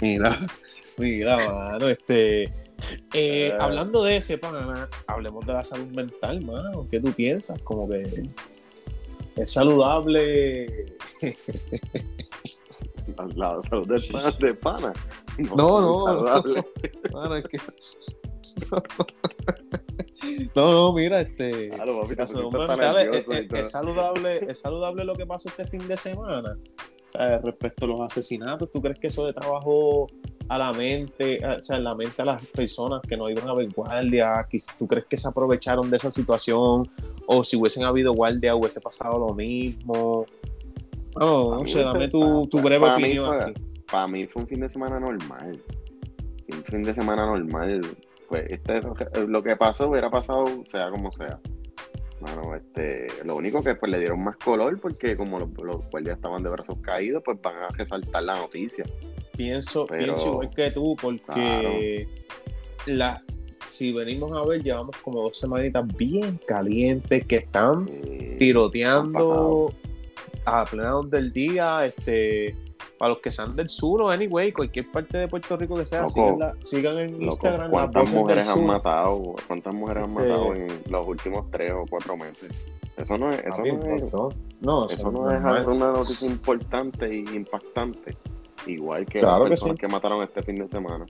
Mira, 0.00 0.36
mira, 0.96 1.36
mano, 1.50 1.88
este. 1.88 2.52
Eh, 3.14 3.52
ah. 3.58 3.64
hablando 3.64 4.04
de 4.04 4.18
ese 4.18 4.36
pana, 4.38 4.88
hablemos 5.06 5.46
de 5.46 5.52
la 5.52 5.64
salud 5.64 5.86
mental, 5.86 6.44
mano. 6.44 6.86
¿Qué 6.90 7.00
tú 7.00 7.12
piensas? 7.12 7.60
Como 7.62 7.88
que 7.88 8.28
es 9.36 9.50
saludable. 9.50 10.86
la 13.34 13.62
salud 13.62 13.88
del 13.88 14.06
pana, 14.12 14.30
de 14.30 14.54
pana. 14.54 14.92
No, 15.38 15.80
no, 15.80 16.04
saludable. 16.04 16.64
no. 17.10 17.34
es 17.34 17.44
que 17.44 17.58
no, 20.54 20.72
no, 20.72 20.92
mira, 20.92 21.20
este. 21.20 21.68
es, 21.68 23.70
saludable, 23.70 24.46
es 24.48 24.60
saludable 24.60 25.04
lo 25.04 25.14
que 25.14 25.26
pasó 25.26 25.48
este 25.48 25.66
fin 25.66 25.86
de 25.86 25.96
semana. 25.96 26.56
O 27.06 27.10
sea, 27.10 27.38
respecto 27.38 27.86
a 27.86 27.88
los 27.88 28.00
asesinatos, 28.00 28.70
¿tú 28.72 28.82
crees 28.82 28.98
que 28.98 29.08
eso 29.08 29.26
de 29.26 29.32
trabajo 29.32 30.08
a 30.48 30.58
la 30.58 30.72
mente, 30.72 31.40
o 31.44 31.62
sea, 31.62 31.76
en 31.76 31.84
la 31.84 31.94
mente 31.94 32.22
a 32.22 32.24
las 32.24 32.44
personas 32.46 33.00
que 33.08 33.16
no 33.16 33.30
iban 33.30 33.48
a 33.48 33.54
ver 33.54 33.68
guardia? 33.72 34.46
¿Tú 34.78 34.86
crees 34.86 35.06
que 35.06 35.16
se 35.16 35.28
aprovecharon 35.28 35.90
de 35.90 35.96
esa 35.96 36.10
situación? 36.10 36.90
O 37.26 37.44
si 37.44 37.56
hubiesen 37.56 37.84
habido 37.84 38.12
guardia, 38.12 38.54
hubiese 38.54 38.80
pasado 38.80 39.18
lo 39.18 39.34
mismo. 39.34 40.26
No, 41.18 41.56
no 41.56 41.66
sé, 41.66 41.82
dame 41.82 42.08
tu, 42.08 42.46
tu 42.48 42.60
breve 42.60 42.88
opinión. 42.88 43.54
para 43.90 44.06
mí 44.06 44.26
fue 44.26 44.42
un 44.42 44.48
fin 44.48 44.60
de 44.60 44.68
semana 44.68 45.00
normal. 45.00 45.60
Un 46.48 46.64
fin 46.64 46.82
de 46.82 46.94
semana 46.94 47.26
normal 47.26 47.80
pues 48.28 48.46
este, 48.50 48.80
lo 49.26 49.42
que 49.42 49.56
pasó 49.56 49.88
hubiera 49.88 50.10
pasado 50.10 50.46
sea 50.70 50.90
como 50.90 51.12
sea. 51.12 51.38
Bueno, 52.20 52.54
este, 52.54 53.08
lo 53.24 53.36
único 53.36 53.62
que 53.62 53.74
pues 53.74 53.92
le 53.92 53.98
dieron 53.98 54.22
más 54.24 54.36
color 54.36 54.80
porque 54.80 55.16
como 55.16 55.38
los, 55.38 55.50
los 55.58 55.88
guardias 55.90 56.16
estaban 56.16 56.42
de 56.42 56.48
brazos 56.48 56.78
caídos, 56.80 57.22
pues 57.24 57.40
van 57.42 57.56
a 57.56 57.68
resaltar 57.68 58.22
la 58.22 58.36
noticia. 58.36 58.84
Pienso, 59.36 59.86
pienso 59.86 60.28
igual 60.28 60.50
que 60.54 60.70
tú, 60.70 60.96
porque 61.00 62.08
la, 62.86 63.22
si 63.68 63.92
venimos 63.92 64.32
a 64.32 64.42
ver, 64.46 64.62
llevamos 64.62 64.96
como 64.96 65.22
dos 65.22 65.38
semanitas 65.38 65.86
bien 65.96 66.40
calientes 66.46 67.26
que 67.26 67.36
están 67.36 67.86
tiroteando 68.38 69.74
a 70.46 70.64
plena 70.64 70.94
del 71.10 71.32
día, 71.32 71.84
este 71.84 72.54
para 72.98 73.10
los 73.10 73.18
que 73.18 73.30
sean 73.30 73.54
del 73.54 73.68
sur 73.68 74.02
o 74.02 74.10
anyway, 74.10 74.52
cualquier 74.52 74.90
parte 74.90 75.18
de 75.18 75.28
Puerto 75.28 75.56
Rico 75.56 75.76
que 75.76 75.86
sea, 75.86 76.06
sigan, 76.08 76.98
en 76.98 77.22
Instagram. 77.22 77.70
¿Cuántas 77.70 78.12
mujeres 78.12 78.48
han 78.48 78.66
matado? 78.66 79.34
¿Cuántas 79.46 79.74
mujeres 79.74 80.02
han 80.02 80.10
este 80.10 80.22
matado 80.22 80.54
en 80.54 80.82
los 80.88 81.08
últimos 81.08 81.50
tres 81.50 81.72
o 81.72 81.84
cuatro 81.88 82.16
meses? 82.16 82.50
Eso 82.96 83.18
no 83.18 83.30
es, 83.30 83.40
eso 83.40 83.58
no 83.58 83.64
es, 83.66 84.12
no, 84.60 84.88
eso 84.88 85.10
no 85.10 85.30
es 85.30 85.66
una 85.66 85.92
noticia 85.92 86.30
importante 86.30 87.06
e 87.06 87.18
impactante. 87.18 88.16
Igual 88.66 89.06
que 89.06 89.20
las 89.20 89.40
personas 89.42 89.78
que, 89.78 89.86
mataron 89.86 90.22
este 90.22 90.42
fin 90.42 90.56
de 90.56 90.68
semana. 90.68 91.06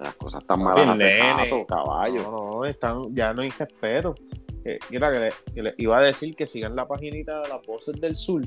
Las 0.00 0.14
cosas 0.16 0.42
están 0.42 0.62
malas 0.62 0.90
hace 0.90 1.66
caballo. 1.66 2.22
No, 2.22 2.50
no, 2.50 2.64
están, 2.64 3.14
ya 3.14 3.32
no 3.32 3.42
hay 3.42 3.50
respeto. 3.50 4.14
Eh, 4.64 4.78
mira, 4.90 5.10
que, 5.12 5.62
le, 5.62 5.74
iba 5.78 5.98
a 5.98 6.02
decir 6.02 6.34
que 6.34 6.46
sigan 6.46 6.74
la 6.74 6.86
paginita 6.86 7.42
de 7.42 7.48
las 7.48 7.64
voces 7.66 7.98
del 8.00 8.16
sur 8.16 8.42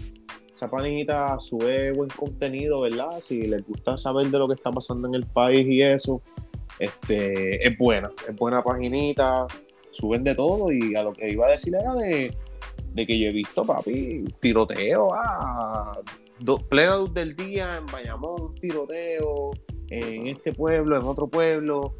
esa 0.54 0.70
panita 0.70 1.40
sube 1.40 1.92
buen 1.92 2.10
contenido, 2.10 2.82
¿verdad? 2.82 3.20
Si 3.22 3.48
les 3.48 3.66
gusta 3.68 3.98
saber 3.98 4.28
de 4.28 4.38
lo 4.38 4.48
que 4.48 4.54
está 4.54 4.72
pasando 4.72 5.08
en 5.08 5.16
el 5.16 5.26
país 5.26 5.66
y 5.68 5.82
eso, 5.82 6.22
este, 6.80 7.68
es 7.68 7.78
buena, 7.78 8.12
es 8.28 8.36
buena 8.36 8.64
paginita, 8.64 9.48
suben 9.92 10.24
de 10.24 10.36
todo 10.36 10.72
y 10.72 10.96
a 10.96 11.04
lo 11.04 11.14
que 11.14 11.30
iba 11.32 11.48
a 11.48 11.52
decir 11.52 11.74
era 11.76 11.94
de, 11.96 12.36
que 12.96 13.20
yo 13.20 13.30
he 13.30 13.32
visto, 13.32 13.66
papi, 13.66 14.24
tiroteo 14.40 15.14
a 15.14 15.96
plena 16.70 16.98
luz 16.98 17.14
del 17.14 17.36
día 17.36 17.78
en 17.78 17.86
Bayamón, 17.88 18.56
tiroteo 18.56 19.52
en 19.90 20.28
este 20.28 20.54
pueblo, 20.54 20.98
en 20.98 21.04
otro 21.04 21.28
pueblo, 21.28 21.96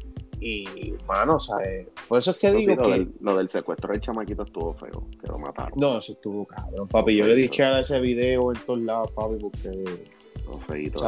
y, 0.46 0.94
mano, 1.06 1.38
¿sabes? 1.40 1.86
Por 2.08 2.18
eso 2.18 2.32
es 2.32 2.38
que 2.38 2.52
digo 2.52 2.76
que. 2.82 3.08
lo 3.20 3.36
del 3.36 3.48
secuestro 3.48 3.92
del 3.92 4.00
chamaquito 4.00 4.42
estuvo 4.42 4.74
feo, 4.74 5.06
que 5.20 5.26
lo 5.26 5.38
mataron. 5.38 5.72
No, 5.76 5.98
eso 5.98 6.12
estuvo 6.12 6.44
cabrón, 6.44 6.86
papi. 6.88 7.16
yo 7.16 7.24
le 7.26 7.34
dije 7.34 7.62
a 7.64 7.80
ese 7.80 7.98
video 8.00 8.52
en 8.52 8.58
todos 8.64 8.80
lados, 8.80 9.10
papi, 9.12 9.34
porque. 9.40 9.84
No, 10.46 10.58
feito. 10.60 11.02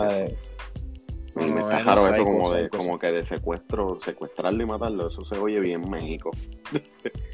Y 1.38 1.40
me 1.40 1.60
No, 1.60 1.70
está 1.70 1.78
no, 1.80 1.84
raro 1.84 2.00
esto 2.14 2.24
como, 2.24 2.50
de, 2.50 2.68
como 2.70 2.98
que 2.98 3.12
de 3.12 3.22
secuestro, 3.24 3.98
secuestrarlo 4.02 4.62
y 4.62 4.66
matarlo. 4.66 5.08
Eso 5.08 5.22
se 5.26 5.36
oye 5.38 5.60
bien 5.60 5.82
México. 5.90 6.30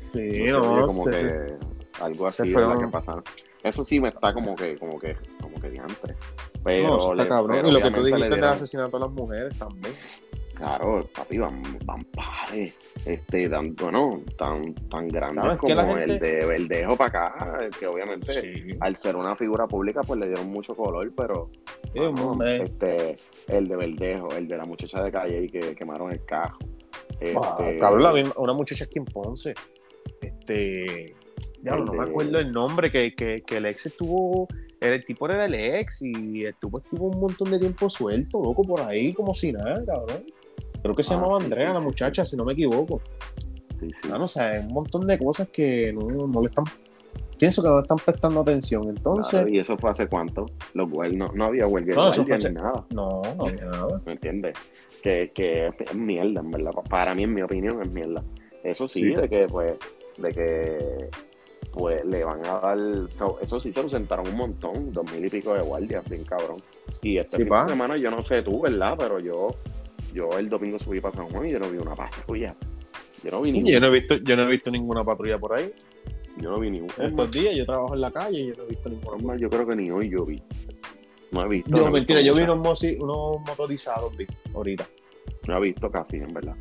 Sí, 0.09 0.29
no, 0.49 0.87
como 0.87 1.05
se- 1.05 1.11
que 1.13 1.55
algo 2.03 2.27
así 2.27 2.51
fueron- 2.51 2.79
la 2.79 2.85
que 2.85 2.91
pasa. 2.91 3.23
Eso 3.63 3.85
sí 3.85 4.01
me 4.01 4.09
está 4.09 4.35
como 4.35 4.57
que, 4.57 4.77
como 4.77 4.99
que, 4.99 5.17
como 5.41 5.61
que 5.61 5.71
diantre. 5.71 6.17
Pero, 6.65 6.89
no, 6.89 7.01
está 7.13 7.15
le- 7.23 7.29
cabrón. 7.29 7.57
pero 7.59 7.69
Y 7.69 7.73
lo 7.73 7.81
que 7.81 7.91
tú 7.93 8.03
dijiste 8.03 8.29
del 8.29 8.43
asesinato 8.45 8.97
a 8.97 9.01
las 9.01 9.11
mujeres 9.11 9.57
también. 9.57 9.95
Claro, 10.63 11.09
papi, 11.13 11.39
van, 11.39 11.61
van 11.85 12.01
pares. 12.15 12.73
Este, 13.05 13.49
tan, 13.49 13.75
bueno, 13.75 14.23
tan, 14.39 14.73
tan 14.89 15.09
grandes 15.09 15.43
Claro, 15.59 15.59
como 15.59 15.95
gente- 15.97 16.05
el 16.13 16.19
de 16.21 16.47
Verdejo 16.47 16.97
para 16.97 17.27
acá, 17.27 17.69
que 17.81 17.87
obviamente 17.89 18.33
Sí. 18.33 18.77
al 18.81 18.95
ser 18.95 19.17
una 19.17 19.35
figura 19.35 19.67
pública, 19.67 20.03
pues 20.07 20.21
le 20.21 20.27
dieron 20.29 20.49
mucho 20.51 20.77
color, 20.77 21.13
pero 21.17 21.51
Sí, 21.93 22.01
este, 22.63 23.17
el 23.49 23.67
de 23.67 23.77
Verdejo, 23.77 24.29
el 24.37 24.47
de 24.47 24.57
la 24.57 24.65
muchacha 24.65 25.03
de 25.03 25.11
calle 25.11 25.43
y 25.43 25.49
que 25.49 25.75
quemaron 25.75 26.13
el 26.13 26.25
carro. 26.25 26.59
Ah, 26.63 27.57
Este, 27.61 27.79
cabrón, 27.79 28.33
una 28.37 28.53
muchacha 28.53 28.85
aquí 28.85 29.01
en 29.01 29.05
Ponce. 29.07 29.55
Este. 30.21 31.15
Diablo, 31.61 31.85
no 31.87 31.93
me 31.95 32.05
de- 32.05 32.11
acuerdo 32.11 32.39
el 32.39 32.53
nombre, 32.53 32.91
que, 32.93 33.15
que, 33.15 33.43
que 33.43 33.57
el 33.57 33.67
ex 33.67 33.87
estuvo. 33.87 34.47
El 34.81 35.05
tipo 35.05 35.27
era 35.29 35.45
el 35.45 35.55
ex 35.55 36.03
y 36.03 36.45
estuvo, 36.45 36.79
estuvo 36.79 37.07
un 37.07 37.21
montón 37.21 37.51
de 37.53 37.59
tiempo 37.61 37.89
suelto, 37.89 38.43
loco, 38.43 38.63
por 38.63 38.81
ahí, 38.81 39.13
como 39.13 39.33
si 39.33 39.53
nada, 39.53 39.85
cabrón. 39.85 40.25
Creo 40.83 40.95
que 40.95 41.03
se 41.03 41.15
Ah, 41.15 41.17
llamaba 41.19 41.39
sí, 41.39 41.45
Andrea, 41.45 41.69
sí, 41.69 41.75
la 41.75 41.81
sí, 41.81 41.87
muchacha, 41.87 42.25
si 42.25 42.37
no 42.37 42.45
me 42.45 42.53
equivoco. 42.53 43.01
sí, 43.81 43.91
sí. 43.93 44.09
Ah, 44.13 44.19
no 44.19 44.27
sé, 44.29 44.59
un 44.61 44.73
montón 44.75 45.07
de 45.07 45.19
cosas 45.19 45.49
que 45.53 45.93
no, 45.93 46.27
no 46.27 46.41
le 46.41 46.47
están. 46.49 46.65
Pienso 47.39 47.63
que 47.63 47.69
no 47.69 47.77
le 47.77 47.83
están 47.83 47.99
prestando 47.99 48.41
atención. 48.41 48.89
Entonces, 48.89 49.31
Claro, 49.31 49.49
y 49.49 49.59
eso 49.59 49.77
fue 49.77 49.91
hace 49.91 50.07
cuánto, 50.07 50.47
lo 50.75 50.89
cual 50.89 51.17
no, 51.19 51.29
no 51.35 51.45
había 51.47 51.67
huelga 51.67 51.95
No, 51.95 52.09
eso 52.11 52.23
fue 52.25 52.37
ni 52.37 52.45
hace- 52.45 52.53
nada, 52.53 52.85
no, 52.91 53.23
no 53.37 53.47
había 53.47 53.65
nada. 53.67 54.01
¿me 54.07 54.13
entiendes? 54.13 54.57
Que, 55.03 55.33
que 55.35 55.67
es 55.67 55.95
mierda, 55.95 56.41
en 56.41 56.51
verdad. 56.53 56.71
Para 56.89 57.15
mí, 57.15 57.25
en 57.25 57.35
mi 57.35 57.43
opinión, 57.43 57.83
es 57.83 57.91
mierda. 57.91 58.23
Eso 58.63 58.87
sí, 58.87 59.13
de 59.13 59.29
que, 59.29 59.49
pues, 59.49 59.75
de 60.19 60.33
que, 60.33 61.09
pues, 61.73 62.05
le 62.05 62.23
van 62.25 62.47
a 62.47 62.61
dar, 62.61 62.79
so- 63.13 63.39
eso 63.41 63.59
sí 63.59 63.73
se 63.73 63.81
ausentaron 63.81 64.29
un 64.29 64.37
montón, 64.37 64.93
dos 64.93 65.11
mil 65.13 65.25
y 65.25 65.29
pico 65.29 65.55
de 65.55 65.63
guardias, 65.63 66.05
bien 66.09 66.23
cabrón. 66.25 66.57
Y 67.03 67.19
este 67.19 67.39
Sí, 67.39 67.43
semana, 67.45 67.97
yo 67.97 68.11
no 68.13 68.23
sé 68.25 68.43
tú, 68.43 68.61
¿verdad? 68.61 68.95
Pero 68.97 69.19
yo, 69.19 69.49
yo 70.13 70.39
el 70.39 70.49
domingo 70.49 70.79
subí 70.79 71.01
para 71.01 71.15
San 71.15 71.29
Juan 71.29 71.47
y 71.47 71.51
yo 71.53 71.59
no 71.59 71.71
vi 71.71 71.79
una 71.79 71.95
patrulla. 71.95 72.55
Yo 73.23 73.31
no 73.31 73.41
vi 73.43 73.53
ni 73.53 73.71
Yo 73.73 73.81
no 73.81 73.87
he 73.87 73.91
visto, 73.91 74.17
yo 74.17 74.37
no 74.37 74.43
he 74.43 74.47
visto 74.49 74.71
ninguna 74.71 75.05
patrulla 75.05 75.39
por 75.39 75.59
ahí. 75.59 75.73
Yo 76.39 76.51
no 76.51 76.59
vi 76.61 76.71
ni 76.71 76.81
una. 76.81 76.93
Es 76.93 77.11
Estos 77.11 77.31
días 77.31 77.55
yo 77.57 77.67
trabajo 77.67 77.95
en 77.95 78.01
la 78.01 78.11
calle 78.11 78.41
y 78.41 78.47
yo 78.49 78.55
no 78.57 78.65
he 78.65 78.67
visto 78.69 78.89
ninguna. 78.89 79.37
yo 79.37 79.49
creo 79.51 79.67
que 79.67 79.77
ni 79.77 79.91
hoy 79.91 80.09
yo 80.11 80.25
vi. 80.25 80.43
No 81.31 81.45
he 81.45 81.49
visto. 81.49 81.71
no 81.71 81.87
he 81.89 81.91
mentira, 81.91 82.21
visto 82.21 82.35
yo 82.35 82.47
vi 82.47 82.51
unos, 82.51 82.83
unos 83.01 83.41
motorizados 83.47 84.17
vi, 84.17 84.27
ahorita. 84.55 84.87
No 85.47 85.57
he 85.57 85.61
visto 85.61 85.91
casi, 85.91 86.17
en 86.17 86.29
verdad. 86.33 86.57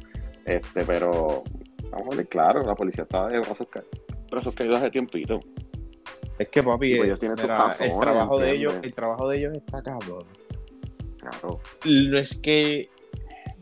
Este, 0.45 0.85
pero 0.85 1.43
vamos 1.89 2.13
a 2.13 2.17
ver, 2.17 2.27
claro, 2.27 2.63
la 2.63 2.75
policía 2.75 3.03
está 3.03 3.27
de 3.27 3.39
brazos, 3.39 3.67
ca- 3.69 3.83
brazos 4.29 4.53
caídos 4.53 4.77
hace 4.77 4.91
tiempito. 4.91 5.39
Es 6.37 6.49
que 6.49 6.61
papi, 6.63 6.95
Pues 6.97 7.01
eh, 7.01 7.05
ellos 7.05 7.21
mira, 7.21 7.33
el 7.33 7.99
trabajo 7.99 8.39
de 8.39 8.51
ellos, 8.51 8.73
el 8.81 8.93
trabajo 8.93 9.27
de 9.29 9.37
ellos 9.37 9.53
está 9.57 9.81
cabrón. 9.81 10.23
Claro. 11.17 11.59
No 11.85 12.17
es 12.17 12.39
que 12.39 12.89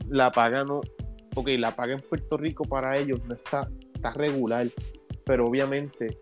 la 0.09 0.31
paga 0.31 0.63
no, 0.63 0.81
ok, 1.35 1.47
la 1.57 1.75
paga 1.75 1.93
en 1.93 2.01
Puerto 2.01 2.37
Rico 2.37 2.63
para 2.65 2.97
ellos 2.97 3.19
no 3.25 3.33
está, 3.35 3.67
está 3.93 4.11
regular, 4.13 4.67
pero 5.25 5.45
obviamente 5.47 6.19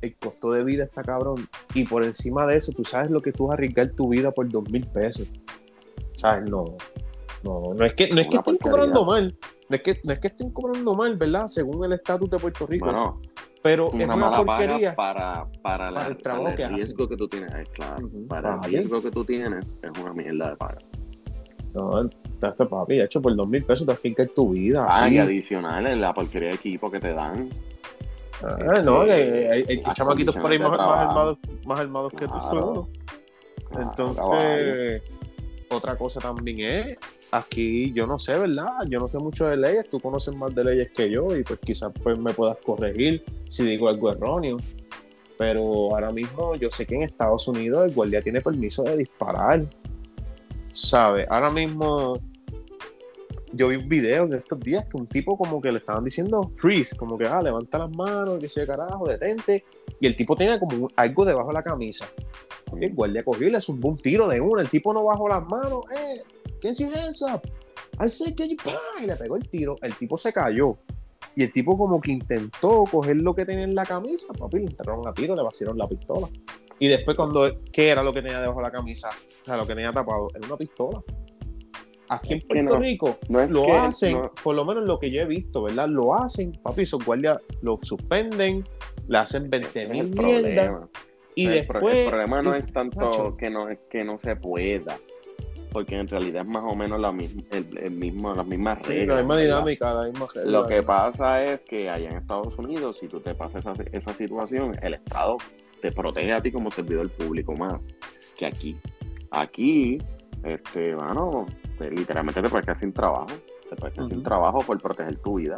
el 0.00 0.16
costo 0.16 0.52
de 0.52 0.64
vida 0.64 0.84
está 0.84 1.02
cabrón. 1.02 1.48
Y 1.74 1.84
por 1.84 2.04
encima 2.04 2.46
de 2.46 2.56
eso, 2.56 2.72
tú 2.72 2.84
sabes 2.84 3.10
lo 3.10 3.20
que 3.20 3.32
tú 3.32 3.46
vas 3.46 3.52
a 3.52 3.54
arriesgar 3.54 3.90
tu 3.90 4.08
vida 4.08 4.30
por 4.30 4.48
dos 4.48 4.68
mil 4.70 4.86
pesos. 4.86 5.28
¿Sabes? 6.14 6.48
No, 6.50 6.64
no, 7.44 7.74
no 7.74 7.84
es 7.84 7.94
que, 7.94 8.08
no 8.12 8.20
es 8.20 8.26
que 8.28 8.36
estén 8.36 8.56
cobrando 8.58 9.04
mal. 9.04 9.36
No 9.68 9.76
es, 9.76 9.82
que, 9.82 10.00
no 10.02 10.12
es 10.12 10.18
que 10.18 10.26
estén 10.28 10.50
cobrando 10.50 10.94
mal, 10.96 11.16
¿verdad? 11.16 11.46
Según 11.46 11.84
el 11.84 11.92
estatus 11.92 12.28
de 12.28 12.38
Puerto 12.38 12.66
Rico. 12.66 12.86
Bueno, 12.86 13.20
pero 13.62 13.88
es 13.88 13.94
una 14.04 14.16
mala 14.16 14.44
porquería. 14.44 14.94
paga 14.96 15.46
para, 15.46 15.60
para, 15.62 15.90
la- 15.90 16.00
Para 16.00 16.08
el 16.10 16.16
trabajo 16.18 16.44
para 16.44 16.56
que 16.56 16.62
el 16.64 16.74
riesgo 16.74 17.08
que 17.08 17.16
tú 17.16 17.28
tienes. 17.28 17.54
eh, 17.54 17.64
claro, 17.72 18.10
para 18.28 18.54
el 18.56 18.62
riesgo 18.64 19.00
que 19.02 19.10
tú 19.10 19.24
tienes 19.24 19.76
es 19.82 19.90
una 20.02 20.12
mierda 20.12 20.50
de 20.50 20.56
paga. 20.56 20.78
No, 21.74 22.08
este 22.48 22.66
papi, 22.66 22.96
de 22.96 23.04
hecho, 23.04 23.20
por 23.22 23.34
dos 23.36 23.48
mil 23.48 23.64
pesos 23.64 23.86
te 23.86 23.92
arriesgas 23.92 24.32
tu 24.34 24.50
vida. 24.50 24.86
Ah, 24.90 25.04
así. 25.04 25.14
y 25.14 25.18
adicional 25.18 25.86
en 25.86 26.00
la 26.00 26.12
porquería 26.14 26.48
de 26.50 26.54
equipo 26.56 26.90
que 26.90 27.00
te 27.00 27.12
dan. 27.14 27.48
Ah, 28.42 28.80
no, 28.82 29.04
que 29.04 29.12
hay, 29.12 29.30
hay- 29.44 29.64
hay 29.68 29.80
chamaquitos 29.94 30.36
por 30.36 30.50
ahí 30.50 30.58
más, 30.58 30.70
más 30.70 30.80
armados, 30.80 31.38
más 31.66 31.80
armados 31.80 32.12
que 32.12 32.26
tú. 32.26 32.32
Claro, 32.40 32.88
Entonces, 33.78 35.02
otra 35.68 35.96
cosa 35.96 36.20
también 36.20 36.60
es, 36.60 36.98
aquí 37.30 37.92
yo 37.92 38.06
no 38.06 38.18
sé, 38.18 38.38
¿verdad? 38.38 38.66
Yo 38.88 38.98
no 38.98 39.08
sé 39.08 39.18
mucho 39.18 39.46
de 39.46 39.56
leyes, 39.56 39.88
tú 39.88 40.00
conoces 40.00 40.34
más 40.34 40.54
de 40.54 40.64
leyes 40.64 40.90
que 40.92 41.10
yo 41.10 41.36
y 41.36 41.42
pues 41.44 41.58
quizás 41.60 41.92
pues 42.02 42.18
me 42.18 42.32
puedas 42.32 42.56
corregir 42.64 43.22
si 43.48 43.64
digo 43.64 43.88
algo 43.88 44.10
erróneo. 44.10 44.56
Pero 45.38 45.62
ahora 45.94 46.10
mismo 46.10 46.54
yo 46.56 46.70
sé 46.70 46.86
que 46.86 46.96
en 46.96 47.02
Estados 47.02 47.46
Unidos 47.48 47.86
el 47.86 47.94
guardia 47.94 48.20
tiene 48.20 48.40
permiso 48.40 48.82
de 48.82 48.96
disparar. 48.96 49.64
¿Sabes? 50.72 51.26
Ahora 51.30 51.50
mismo 51.50 52.18
yo 53.52 53.68
vi 53.68 53.76
un 53.76 53.88
video 53.88 54.26
de 54.26 54.38
estos 54.38 54.60
días 54.60 54.84
que 54.86 54.96
un 54.96 55.06
tipo 55.06 55.36
como 55.36 55.60
que 55.60 55.72
le 55.72 55.78
estaban 55.78 56.04
diciendo 56.04 56.48
freeze, 56.54 56.96
como 56.96 57.18
que 57.18 57.26
ah, 57.26 57.42
levanta 57.42 57.78
las 57.78 57.90
manos, 57.90 58.38
que 58.38 58.48
sea 58.48 58.66
carajo, 58.66 59.08
detente. 59.08 59.64
Y 60.00 60.06
el 60.06 60.16
tipo 60.16 60.36
tenía 60.36 60.58
como 60.58 60.88
algo 60.96 61.24
debajo 61.24 61.48
de 61.48 61.54
la 61.54 61.62
camisa. 61.62 62.08
Y 62.78 62.84
el 62.84 62.94
guardia 62.94 63.24
cogió 63.24 63.48
y 63.48 63.50
le 63.50 63.58
un 63.68 63.98
tiro 63.98 64.28
de 64.28 64.40
una. 64.40 64.62
El 64.62 64.70
tipo 64.70 64.92
no 64.92 65.04
bajó 65.04 65.28
las 65.28 65.44
manos. 65.46 65.80
¡Eh! 65.94 66.22
¿Qué 66.60 66.68
es 66.70 66.80
up? 67.22 67.42
I 68.02 68.08
said, 68.08 68.34
Y 68.38 69.06
le 69.06 69.16
pegó 69.16 69.36
el 69.36 69.48
tiro. 69.48 69.76
El 69.82 69.94
tipo 69.96 70.16
se 70.16 70.32
cayó. 70.32 70.78
Y 71.34 71.42
el 71.42 71.52
tipo 71.52 71.76
como 71.76 72.00
que 72.00 72.12
intentó 72.12 72.84
coger 72.90 73.16
lo 73.16 73.34
que 73.34 73.44
tenía 73.44 73.64
en 73.64 73.74
la 73.74 73.84
camisa. 73.84 74.32
Papi, 74.32 74.58
le 74.58 74.66
enterraron 74.66 75.06
a 75.06 75.12
tiro, 75.12 75.34
le 75.34 75.42
vaciaron 75.42 75.76
la 75.76 75.88
pistola. 75.88 76.28
Y 76.78 76.88
después 76.88 77.16
cuando... 77.16 77.60
¿Qué 77.72 77.88
era 77.88 78.02
lo 78.02 78.12
que 78.12 78.22
tenía 78.22 78.40
debajo 78.40 78.60
de 78.60 78.66
la 78.66 78.72
camisa? 78.72 79.10
O 79.42 79.44
sea, 79.44 79.56
lo 79.56 79.66
que 79.66 79.74
tenía 79.74 79.92
tapado. 79.92 80.28
Era 80.34 80.46
una 80.46 80.56
pistola. 80.56 81.02
Aquí 82.12 82.32
en 82.32 82.38
Es 82.40 82.44
Puerto 82.44 82.74
no- 82.74 82.80
Rico 82.80 83.18
no 83.28 83.40
es 83.40 83.52
lo 83.52 83.64
que- 83.66 83.72
hacen, 83.72 84.12
no- 84.20 84.32
por 84.42 84.56
lo 84.56 84.64
menos 84.64 84.84
lo 84.84 84.98
que 84.98 85.10
yo 85.12 85.22
he 85.22 85.26
visto, 85.26 85.62
¿verdad? 85.62 85.88
Lo 85.88 86.14
hacen, 86.14 86.52
papi, 86.62 86.82
esos 86.82 87.04
guardias 87.04 87.38
lo 87.62 87.78
suspenden, 87.82 88.64
le 89.06 89.18
hacen 89.18 89.48
20 89.48 89.68
Ese 89.68 89.82
es 89.84 89.90
mil 89.90 90.00
el 90.00 90.10
mierdas. 90.42 90.88
Y 91.36 91.46
el, 91.46 91.66
pro- 91.66 91.78
después... 91.80 91.96
el 91.98 92.08
problema 92.08 92.42
no 92.42 92.56
y- 92.56 92.58
es 92.58 92.72
tanto 92.72 92.96
macho. 93.00 93.36
que 93.36 93.48
no, 93.48 93.68
que 93.88 94.02
no 94.04 94.18
se 94.18 94.34
pueda, 94.34 94.96
porque 95.72 95.94
en 95.96 96.08
realidad 96.08 96.42
es 96.42 96.48
más 96.48 96.64
o 96.66 96.74
menos 96.74 96.98
la 96.98 97.12
misma, 97.12 97.42
el, 97.52 97.78
el 97.78 97.92
mismo, 97.92 98.34
las 98.34 98.44
mismas 98.46 98.82
Sí, 98.82 98.88
reglas. 98.92 99.16
la 99.18 99.22
misma 99.22 99.36
dinámica, 99.38 99.94
la 99.94 100.02
misma 100.08 100.26
Lo 100.46 100.66
que 100.66 100.82
pasa 100.82 101.44
es 101.44 101.60
que 101.60 101.88
allá 101.88 102.10
en 102.10 102.16
Estados 102.16 102.58
Unidos, 102.58 102.98
si 102.98 103.06
tú 103.06 103.20
te 103.20 103.36
pasas 103.36 103.64
esa, 103.64 103.74
esa 103.92 104.12
situación, 104.14 104.76
el 104.82 104.94
Estado 104.94 105.36
te 105.80 105.92
protege 105.92 106.32
a 106.32 106.42
ti 106.42 106.50
como 106.50 106.72
servidor 106.72 107.08
público 107.10 107.54
más 107.54 108.00
que 108.36 108.46
aquí. 108.46 108.76
Aquí, 109.30 109.98
este, 110.44 110.94
mano, 110.96 111.46
te- 111.78 111.90
literalmente 111.90 112.42
te 112.42 112.48
puedes 112.48 112.64
quedar 112.66 112.76
sin 112.78 112.92
trabajo. 112.92 113.26
Te 113.68 113.76
puedes 113.76 113.94
quedar 113.94 114.08
sin 114.08 114.22
trabajo 114.22 114.58
por 114.60 114.80
proteger 114.80 115.16
tu 115.18 115.36
vida. 115.36 115.56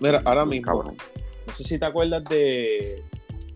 Mira, 0.00 0.20
ahora 0.24 0.44
mismo, 0.44 0.66
cabrón. 0.66 0.96
no 1.46 1.52
sé 1.52 1.64
si 1.64 1.78
te 1.78 1.86
acuerdas 1.86 2.24
de 2.24 3.02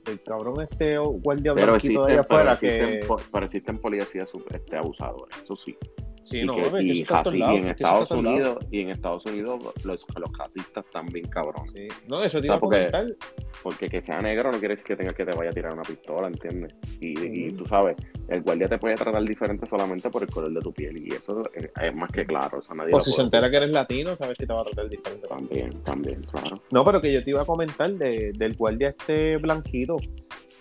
del 0.05 0.23
cabrón 0.23 0.62
este 0.62 0.96
guardia 0.96 1.53
Pero 1.55 1.73
blanquito 1.73 1.73
de 1.73 1.77
existen, 1.77 2.01
allá 2.05 2.09
pero 2.09 2.20
afuera 2.23 2.53
existen, 2.53 3.01
que... 3.01 3.07
po- 3.07 3.20
pero 3.31 3.44
existen 3.44 3.79
policías 3.79 4.33
este, 4.51 4.77
abusadores, 4.77 5.37
eso 5.42 5.57
sí. 5.57 5.77
Sí, 6.23 6.41
y, 6.41 6.45
no, 6.45 6.55
que- 6.57 6.63
en 6.79 7.67
Estados. 7.69 8.11
Unidos 8.11 8.59
y 8.71 8.81
en 8.81 8.91
Estados 8.91 9.25
Unidos 9.27 9.61
los, 9.85 10.07
los 10.17 10.39
racistas 10.39 10.85
también 10.93 11.27
cabrones 11.29 11.73
Sí. 11.75 11.89
No, 12.09 12.23
eso 12.23 12.41
te 12.41 12.47
iba 12.47 12.57
O 12.57 12.71
sea, 12.71 12.91
porque- 12.91 13.15
porque 13.63 13.89
que 13.89 14.03
sea 14.03 14.21
negro 14.21 14.53
no 14.53 14.59
quiere 14.59 14.75
decir 14.75 14.87
que 14.87 14.97
tenga 14.97 15.13
que 15.13 15.25
te 15.25 15.37
vaya 15.37 15.51
a 15.51 15.53
tirar 15.53 15.73
una 15.73 15.83
pistola 15.83 16.29
¿entiendes? 16.29 16.75
y, 17.01 17.47
y 17.47 17.51
tú 17.53 17.65
sabes 17.67 17.97
el 18.29 18.43
guardia 18.43 18.69
te 18.69 18.79
puede 18.79 18.95
tratar 18.97 19.23
diferente 19.25 19.67
solamente 19.67 20.09
por 20.11 20.23
el 20.23 20.29
color 20.31 20.53
de 20.53 20.61
tu 20.61 20.73
piel 20.73 20.97
y 21.07 21.15
eso 21.15 21.43
es, 21.55 21.69
es 21.81 21.95
más 21.95 22.11
que 22.11 22.25
claro 22.27 22.61
nadie 22.75 22.93
O 22.93 22.97
lo 22.97 23.01
si 23.01 23.13
se 23.13 23.23
entera 23.23 23.51
que 23.51 23.57
eres 23.57 23.71
latino, 23.71 24.17
sabes 24.17 24.37
que 24.39 24.47
te 24.47 24.53
va 24.53 24.61
a 24.61 24.65
tratar 24.65 24.89
diferente. 24.89 25.27
también 25.27 25.71
también 25.83 26.23
claro 26.31 26.63
No, 26.71 26.85
pero 26.85 27.01
que 27.01 27.13
yo 27.13 27.25
te 27.25 27.31
iba 27.31 27.43
a 27.43 27.47
comentar 27.47 27.91
de, 27.93 28.33
del 28.37 28.55
guardia 28.57 28.91
este 28.91 29.37
blanquito 29.39 29.97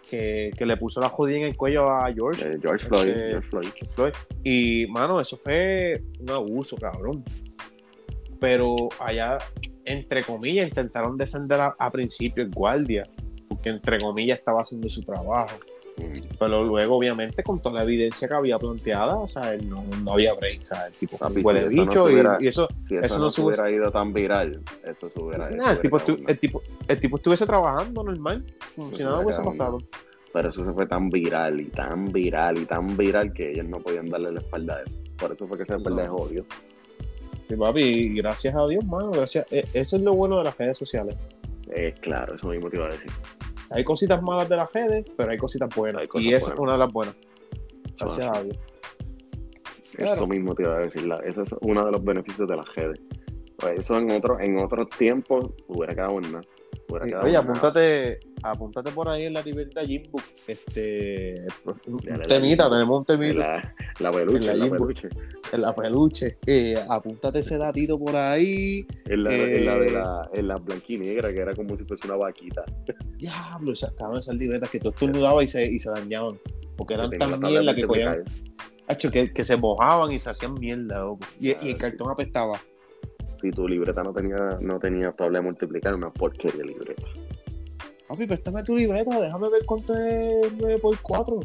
que, 0.10 0.52
que 0.58 0.65
le 0.65 0.78
puso 0.78 1.00
la 1.00 1.10
jodida 1.10 1.38
en 1.38 1.43
el 1.43 1.56
cuello 1.56 1.89
a 1.89 2.12
George. 2.13 2.54
Eh, 2.54 2.58
George 2.62 2.86
Floyd 2.86 3.10
George 3.10 3.50
Floyd 3.50 3.67
Floyd. 3.88 4.13
Y, 4.43 4.88
mano, 4.89 5.19
eso 5.22 5.38
fue 5.38 6.02
un 6.19 6.30
abuso, 6.30 6.78
cabrón. 6.78 7.24
Pero 8.39 8.76
allá, 9.00 9.38
entre 9.86 10.24
comillas, 10.24 10.67
intentaron 10.67 11.17
defender 11.17 11.60
a, 11.60 11.76
a 11.78 11.91
principio 11.91 12.43
el 12.43 12.50
guardia, 12.50 13.04
porque 13.48 13.69
entre 13.69 14.00
comillas 14.00 14.39
estaba 14.39 14.62
haciendo 14.62 14.88
su 14.89 15.04
trabajo. 15.04 15.58
Pero 16.39 16.63
luego, 16.63 16.95
obviamente, 16.97 17.43
con 17.43 17.62
toda 17.62 17.75
la 17.79 17.83
evidencia 17.83 18.27
que 18.27 18.33
había 18.33 18.57
planteada, 18.57 19.15
o 19.17 19.27
sea, 19.27 19.53
él 19.53 19.69
no, 19.69 19.83
no 20.03 20.13
había 20.13 20.33
break, 20.33 20.62
o 20.62 20.65
sea, 20.65 20.88
el 20.88 20.93
tipo 20.93 21.17
un 21.19 21.45
huele 21.45 21.69
si 21.69 21.75
no 21.77 21.91
y- 22.39 22.47
eso... 22.47 22.67
si 22.83 22.95
eso, 22.95 23.05
Eso 23.05 23.17
no 23.19 23.25
no 23.25 23.31
se 23.31 23.41
hubiera 23.41 23.69
ido 23.71 23.91
tan 23.91 24.13
viral 24.13 24.62
eso 24.83 25.09
se 25.09 25.19
hubiera, 25.21 25.49
Nah, 25.49 25.71
el, 25.71 25.79
tipo 25.79 25.97
hubiera 25.97 26.05
estu- 26.13 26.15
quedado 26.15 26.29
el, 26.31 26.39
tipo, 26.39 26.62
el 26.88 26.99
tipo 26.99 27.17
estuviese 27.17 27.45
trabajando 27.45 28.03
normal, 28.03 28.45
como 28.75 28.95
si 28.95 29.03
nada 29.03 29.19
hubiese 29.19 29.41
pasado. 29.43 29.77
pero 30.33 30.49
eso 30.49 30.63
se 30.65 30.71
fue 30.71 30.85
tan 30.88 31.09
viral 31.09 31.59
y 31.59 31.65
tan 31.65 32.12
viral 32.12 32.57
y 32.57 32.65
tan 32.65 32.95
viral 32.95 33.33
que 33.33 33.51
ellos 33.51 33.65
no 33.67 33.79
podían 33.79 34.09
darle 34.09 34.31
la 34.31 34.39
espalda 34.39 34.77
a 34.77 34.81
eso 34.83 34.95
Por 35.17 35.31
eso 35.33 35.47
fue 35.47 35.57
que 35.57 35.65
se 35.65 35.77
me 35.77 35.83
perdió 35.83 36.15
odio. 36.15 36.45
Sí, 37.49 37.55
papi, 37.55 37.81
y 37.81 38.13
gracias 38.15 38.55
a 38.55 38.67
Dios, 38.67 38.85
mano, 38.85 39.09
gracias. 39.12 39.45
eh, 39.51 39.65
Eso 39.73 39.97
es 39.97 40.03
lo 40.03 40.13
bueno 40.13 40.38
de 40.38 40.43
las 40.43 40.55
redes 40.57 40.77
sociales. 40.77 41.15
Eh, 41.71 41.93
claro, 41.99 42.35
eso 42.35 42.47
mismo 42.47 42.69
te 42.69 42.77
iba 42.77 42.85
a 42.85 42.89
decir. 42.89 43.12
Hay 43.71 43.84
cositas 43.84 44.21
malas 44.21 44.49
de 44.49 44.55
las 44.55 44.71
redes, 44.73 45.05
pero 45.17 45.32
hay 45.32 45.38
cositas 45.38 45.69
buenas. 45.75 46.01
Hay 46.01 46.08
cosas 46.08 46.25
y 46.25 46.34
esa 46.34 46.53
es 46.53 46.60
una 46.60 46.73
de 46.73 46.79
las 46.79 46.91
buenas. 46.91 47.15
Gracias 47.99 48.27
a 48.27 48.43
Dios. 48.43 48.58
Eso 49.97 50.13
Claro. 50.13 50.27
mismo 50.27 50.55
te 50.55 50.63
iba 50.63 50.75
a 50.75 50.79
decir. 50.79 51.10
eso 51.25 51.41
es 51.43 51.55
uno 51.62 51.86
de 51.86 51.91
los 51.91 52.03
beneficios 52.03 52.47
de 52.47 52.55
las 52.55 52.75
redes. 52.75 52.99
Pues 53.58 53.79
eso 53.79 53.97
en 53.97 54.10
otro, 54.12 54.39
en 54.39 54.58
otros 54.58 54.88
tiempos 54.97 55.49
hubiera 55.67 55.93
quedado 55.93 56.17
en 56.19 56.32
nada. 56.32 56.45
Hubiera 56.88 57.05
Sí, 57.05 57.12
quedado 57.12 57.25
Oye, 57.25 57.36
apúntate, 57.38 58.19
apúntate 58.43 58.91
por 58.91 59.10
ahí 59.10 59.25
en 59.25 59.34
la 59.34 59.41
libreta 59.41 59.86
Jimbo. 59.86 60.19
Este, 60.47 61.36
un 61.88 61.99
temita, 62.28 62.69
tenemos 62.69 62.99
un 62.99 63.06
temita 63.06 63.73
la, 63.99 64.12
peluche, 64.12 64.52
En 64.52 64.60
la 64.60 64.69
peluche. 64.69 65.10
en 65.52 65.62
la 65.62 65.75
peluche. 65.75 66.38
Eh, 66.45 66.82
apúntate 66.89 67.39
ese 67.39 67.58
datito 67.58 67.97
por 67.99 68.15
ahí. 68.15 68.86
En 69.06 69.23
la, 69.23 69.34
en 69.34 69.65
la 69.65 69.78
de 69.80 69.88
Eh. 69.88 69.91
la, 69.91 70.30
en 70.34 70.47
la 70.47 70.56
blanquinegra, 70.58 71.34
que 71.34 71.39
era 71.39 71.54
como 71.56 71.75
si 71.75 71.84
fuese 71.86 72.08
una 72.08 72.15
vaquita. 72.17 72.63
Diablo, 73.17 73.73
esas, 73.73 73.93
esas 74.17 74.36
libretas 74.36 74.69
que 74.69 74.80
tú 74.80 74.89
estornudabas 74.89 75.45
y 75.45 75.47
se, 75.47 75.65
y 75.71 75.80
se 75.80 75.91
dañaban. 75.91 76.39
Porque 76.78 76.93
eran 76.93 77.10
tan 77.17 77.39
mierda 77.39 77.75
que 77.75 77.86
cogían, 77.86 78.23
que, 79.12 79.34
que 79.34 79.43
se 79.43 79.58
mojaban 79.58 80.12
y 80.12 80.19
se 80.19 80.30
hacían 80.30 80.54
mierda, 80.54 80.99
loco. 80.99 81.25
Y, 81.39 81.47
y 81.49 81.52
el 81.52 81.58
sí. 81.60 81.73
cartón 81.75 82.10
apestaba. 82.12 82.60
Si 83.41 83.52
tu 83.52 83.67
libreta 83.67 84.04
no 84.04 84.13
tenía, 84.13 84.58
no 84.60 84.80
tenía 84.80 85.12
tabla 85.13 85.39
de 85.39 85.45
multiplicar, 85.45 85.95
una 85.95 86.12
porquería 86.12 86.63
libreta. 86.63 87.04
Papi, 88.10 88.26
préstame 88.26 88.63
tu 88.63 88.76
libreta, 88.76 89.22
déjame 89.22 89.50
ver 89.50 89.65
cuánto 89.65 89.95
es 89.98 90.52
9 90.58 90.80
por 90.80 91.00
4 91.00 91.39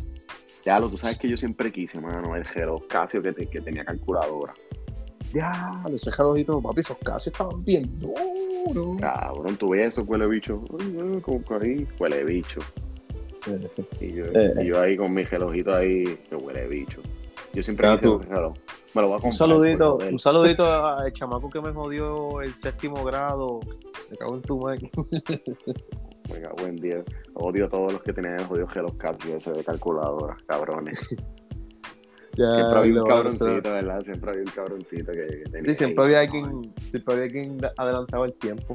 Ya 0.65 0.81
lo, 0.81 0.89
tú 0.89 0.97
sabes 0.97 1.19
que 1.19 1.29
yo 1.29 1.37
siempre 1.37 1.71
quise, 1.71 2.01
mano, 2.01 2.35
el 2.35 2.45
reloj 2.45 2.87
Casio 2.89 3.23
que, 3.23 3.33
te- 3.33 3.47
que 3.47 3.61
tenía 3.61 3.85
calculadora. 3.85 4.55
Ya, 5.35 5.83
ese 5.93 6.11
relojito, 6.11 6.61
papi, 6.63 6.81
esos 6.81 6.97
casos 6.99 7.27
estaban 7.29 7.63
bien 7.65 7.99
duros. 7.99 8.99
Cabrón, 9.01 9.57
tú 9.59 9.71
ves 9.71 9.91
eso, 9.91 10.03
huele 10.05 10.27
bicho. 10.27 10.63
Ay, 10.81 11.21
como 11.21 11.43
que 11.45 11.55
ahí, 11.55 11.87
huele 11.99 12.25
bicho. 12.25 12.61
Y 14.01 14.13
yo, 14.15 14.25
Eh. 14.33 14.53
y 14.63 14.67
yo 14.69 14.81
ahí 14.81 14.97
con 14.97 15.13
mi 15.13 15.23
relojito 15.25 15.75
ahí, 15.75 16.19
que 16.31 16.35
huele 16.37 16.67
bicho. 16.67 17.03
Yo 17.53 17.63
siempre 17.63 17.89
quise 17.93 18.05
tú. 18.05 18.15
un 18.15 18.23
reloj. 18.23 18.55
Me 18.95 19.03
lo 19.03 19.09
voy 19.09 19.19
a 19.19 19.21
comprar. 19.21 19.33
Un 19.33 19.37
saludito, 19.37 19.99
un 20.11 20.19
saludito 20.19 20.65
al 20.67 21.13
chamaco 21.13 21.51
que 21.51 21.61
me 21.61 21.73
jodió 21.73 22.41
el 22.41 22.55
séptimo 22.55 23.05
grado. 23.05 23.61
Se 24.07 24.17
cagó 24.17 24.37
en 24.37 24.43
tu. 24.43 24.61
Venga, 26.33 26.53
buen 26.59 26.77
día. 26.77 27.03
Odio 27.35 27.67
a 27.67 27.69
todos 27.69 27.93
los 27.93 28.03
que 28.03 28.13
tenían 28.13 28.41
el 28.41 28.47
jodido 28.47 28.67
reloj 28.67 28.97
Casio 28.97 29.37
ese 29.37 29.53
de 29.53 29.65
calculadora, 29.65 30.37
cabrones. 30.47 31.17
Ya, 32.37 32.53
Siempre 32.53 32.79
había 32.81 33.01
un 33.01 33.09
cabroncito, 33.09 33.63
¿verdad? 33.63 34.01
Siempre 34.01 34.31
había 34.31 34.43
un 34.43 34.51
cabroncito 34.51 35.13
que, 35.13 35.25
que 35.25 35.45
tenía. 35.45 35.63
Sí, 35.63 35.75
siempre 35.77 36.05
había 36.05 36.19
alguien, 36.19 36.75
siempre 36.85 37.15
había 37.15 37.27
alguien 37.27 37.61
adelantado 37.77 38.25
el 38.25 38.33
tiempo. 38.35 38.75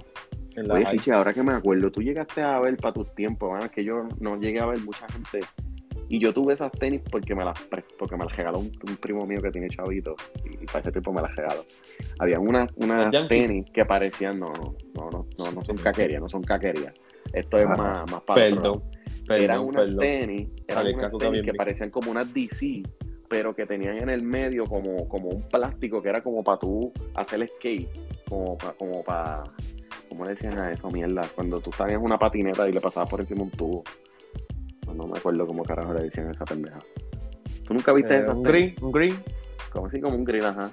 En 0.56 0.72
Oye, 0.72 0.86
ahora 1.14 1.34
que 1.34 1.44
me 1.44 1.52
acuerdo, 1.52 1.92
tú 1.92 2.02
llegaste 2.02 2.42
a 2.42 2.58
ver 2.62 2.78
para 2.78 2.94
tus 2.94 3.14
tiempos, 3.16 3.60
que 3.76 3.84
yo 3.84 4.08
no 4.22 4.38
llegué 4.40 4.62
a 4.62 4.66
ver 4.66 4.80
mucha 4.80 5.06
gente. 5.10 5.42
Y 6.08 6.20
yo 6.20 6.34
tuve 6.34 6.54
esas 6.54 6.72
tenis 6.72 7.02
porque 7.12 7.36
me 7.36 7.44
las, 7.44 7.60
porque 7.98 8.16
me 8.16 8.24
las 8.24 8.36
regaló 8.38 8.60
un, 8.60 8.72
un 8.88 8.96
primo 8.96 9.26
mío 9.26 9.42
que 9.42 9.52
tiene 9.52 9.68
chavito. 9.68 10.16
Y, 10.46 10.64
y 10.64 10.66
para 10.66 10.80
ese 10.80 10.94
tiempo 10.94 11.12
me 11.12 11.22
las 11.22 11.36
regaló. 11.36 11.66
Habían 12.20 12.48
unas, 12.48 12.70
unas 12.78 13.08
¿Los 13.08 13.14
Yankees? 13.14 13.42
tenis 13.42 13.66
que 13.74 13.84
parecían, 13.84 14.40
no, 14.40 14.54
no, 14.54 14.74
no, 14.96 15.10
no, 15.12 15.28
no, 15.38 15.52
no 15.52 15.66
son 15.66 15.76
caquerías, 15.80 16.24
no 16.24 16.30
son 16.30 16.44
caquerías. 16.44 16.94
Esto 17.34 17.60
es 17.60 17.68
más, 17.68 18.10
más 18.10 18.22
para 18.24 18.42
Perdón, 18.42 18.84
Eran 19.30 19.60
unas 19.60 19.86
perdón. 19.86 20.00
tenis, 20.00 20.48
eran 20.68 20.94
unas 20.94 21.12
tenis 21.18 21.42
que 21.44 21.54
parecían 21.54 21.90
como 21.90 22.12
unas 22.12 22.34
DC, 22.34 22.84
pero 23.28 23.56
que 23.56 23.66
tenían 23.66 23.98
en 23.98 24.10
el 24.10 24.24
medio 24.24 24.66
como, 24.66 25.08
como 25.08 25.30
un 25.30 25.44
plástico 25.44 26.02
que 26.02 26.10
era 26.10 26.24
como 26.24 26.44
para 26.44 26.60
tú 26.60 26.92
hacer 27.14 27.48
skate, 27.48 27.90
como 28.28 28.58
para, 28.58 28.74
como 28.74 29.04
para, 29.04 29.44
¿cómo 30.10 30.26
le 30.26 30.32
decían 30.32 30.60
a 30.60 30.72
eso, 30.72 30.90
mierda? 30.90 31.28
Cuando 31.36 31.60
tú 31.60 31.70
estabas 31.70 31.94
en 31.94 32.02
una 32.02 32.18
patineta 32.18 32.68
y 32.68 32.74
le 32.74 32.82
pasabas 32.82 33.10
por 33.10 33.22
encima 33.22 33.44
un 33.44 33.52
tubo. 33.52 33.84
No, 34.88 34.94
no 34.96 35.08
me 35.08 35.20
acuerdo 35.20 35.46
cómo 35.46 35.64
carajo 35.64 35.94
le 35.94 36.04
decían 36.04 36.28
a 36.28 36.32
esa 36.32 36.46
pendeja. 36.46 36.80
¿Tú 37.66 37.76
nunca 37.76 37.94
viste 37.94 38.16
Eh, 38.16 38.20
esas 38.22 38.36
un 38.36 38.42
green, 38.42 38.76
un 38.82 38.92
green. 38.92 39.16
Como 39.72 39.86
así, 39.86 40.02
como 40.02 40.16
un 40.16 40.24
grill, 40.24 40.46
ajá. 40.46 40.72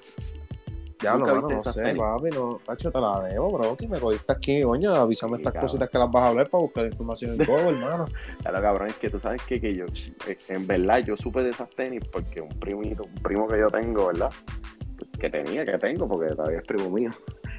Ya 1.03 1.13
lo 1.13 1.19
¿Nunca 1.19 1.35
mano, 1.35 1.49
no 1.51 1.63
sé, 1.63 1.95
papi, 1.95 2.31
no. 2.31 2.59
Tacho, 2.65 2.91
te 2.91 2.99
la 3.01 3.21
debo, 3.25 3.51
bro, 3.53 3.77
que 3.77 3.87
me 3.87 4.01
cogiste 4.01 4.33
aquí, 4.33 4.63
coño, 4.63 4.95
avísame 4.95 5.37
Sí, 5.37 5.43
estas 5.43 5.53
cabrón. 5.53 5.69
cositas 5.69 5.91
que 5.91 5.99
las 5.99 6.11
vas 6.11 6.23
a 6.23 6.27
hablar 6.29 6.49
para 6.49 6.63
buscar 6.63 6.87
información 6.87 7.31
en 7.33 7.47
Google, 7.47 7.69
hermano. 7.79 8.07
Claro, 8.41 8.63
cabrón, 8.63 8.89
es 8.89 8.97
que 8.97 9.11
tú 9.11 9.21
sabes 9.21 9.43
que, 9.43 9.61
que 9.61 9.75
yo, 9.75 9.85
eh, 10.27 10.39
en 10.49 10.67
verdad, 10.67 11.01
yo 11.05 11.17
supe 11.19 11.43
de 11.43 11.51
esas 11.51 11.69
tenis 11.71 12.01
porque 12.11 12.41
un 12.41 12.49
primito, 12.59 13.03
un 13.05 13.15
primo 13.23 13.47
que 13.47 13.59
yo 13.59 13.69
tengo, 13.69 14.07
¿verdad? 14.07 14.31
Que 15.21 15.29
tenía, 15.29 15.67
que 15.67 15.77
tengo, 15.77 16.09
porque 16.09 16.35
todavía 16.35 16.59
es 16.61 16.65
primo 16.67 16.89
mío. 16.89 17.11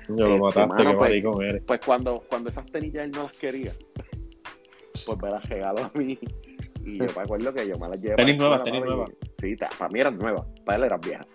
Yo 0.10 0.36
lo 0.38 0.50
Este, 0.50 0.62
mataste, 0.62 0.84
qué 0.86 0.94
pues, 0.94 1.10
maricón 1.10 1.44
eres. 1.44 1.64
Pues 1.68 1.80
cuando, 1.86 2.24
cuando 2.28 2.50
esas 2.50 2.66
tenis 2.66 2.94
ya 2.94 3.04
él 3.04 3.12
no 3.12 3.24
las 3.24 3.38
quería, 3.38 3.72
pues 5.06 5.22
me 5.22 5.30
las 5.30 5.48
regaló 5.48 5.80
a 5.82 5.92
mí. 5.94 6.18
Y 6.84 6.98
yo 7.00 7.06
me 7.16 7.22
acuerdo 7.22 7.54
que 7.54 7.68
yo 7.68 7.76
me 7.78 7.90
las 7.90 8.00
llevé. 8.00 8.16
Tenis 8.16 8.38
nuevas, 8.38 8.64
tenis 8.64 8.82
nuevas. 8.82 9.12
Sí, 9.40 9.56
para 9.78 9.90
mí 9.92 10.00
eran 10.00 10.18
nuevas, 10.18 10.46
para 10.66 10.78
él 10.80 10.84
eran 10.86 11.02
viejas. 11.02 11.28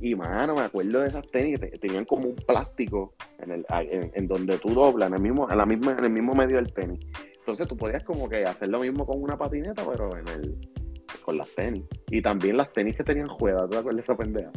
Y 0.00 0.14
mano, 0.14 0.54
me 0.54 0.62
acuerdo 0.62 1.00
de 1.00 1.08
esas 1.08 1.26
tenis, 1.28 1.58
te- 1.60 1.70
tenían 1.78 2.04
como 2.04 2.28
un 2.28 2.36
plástico 2.36 3.14
en, 3.40 3.50
el, 3.50 3.66
en, 3.70 4.12
en 4.14 4.28
donde 4.28 4.56
tú 4.58 4.68
doblas, 4.70 5.08
en 5.08 5.14
el 5.14 5.20
mismo, 5.20 5.50
en 5.50 5.58
la 5.58 5.66
misma, 5.66 5.92
en 5.98 6.04
el 6.04 6.10
mismo 6.10 6.34
medio 6.34 6.56
del 6.56 6.72
tenis. 6.72 7.00
Entonces 7.38 7.66
tú 7.66 7.76
podías 7.76 8.04
como 8.04 8.28
que 8.28 8.44
hacer 8.44 8.68
lo 8.68 8.80
mismo 8.80 9.06
con 9.06 9.22
una 9.22 9.36
patineta, 9.36 9.82
pero 9.90 10.16
en 10.16 10.28
el, 10.28 10.58
con 11.24 11.36
las 11.38 11.48
tenis. 11.54 11.84
Y 12.10 12.22
también 12.22 12.56
las 12.56 12.72
tenis 12.72 12.96
que 12.96 13.02
tenían 13.04 13.28
juegas, 13.28 13.62
¿tú 13.64 13.70
te 13.70 13.76
acuerdas 13.78 13.96
de 14.06 14.12
esa 14.12 14.16
pendeja? 14.16 14.50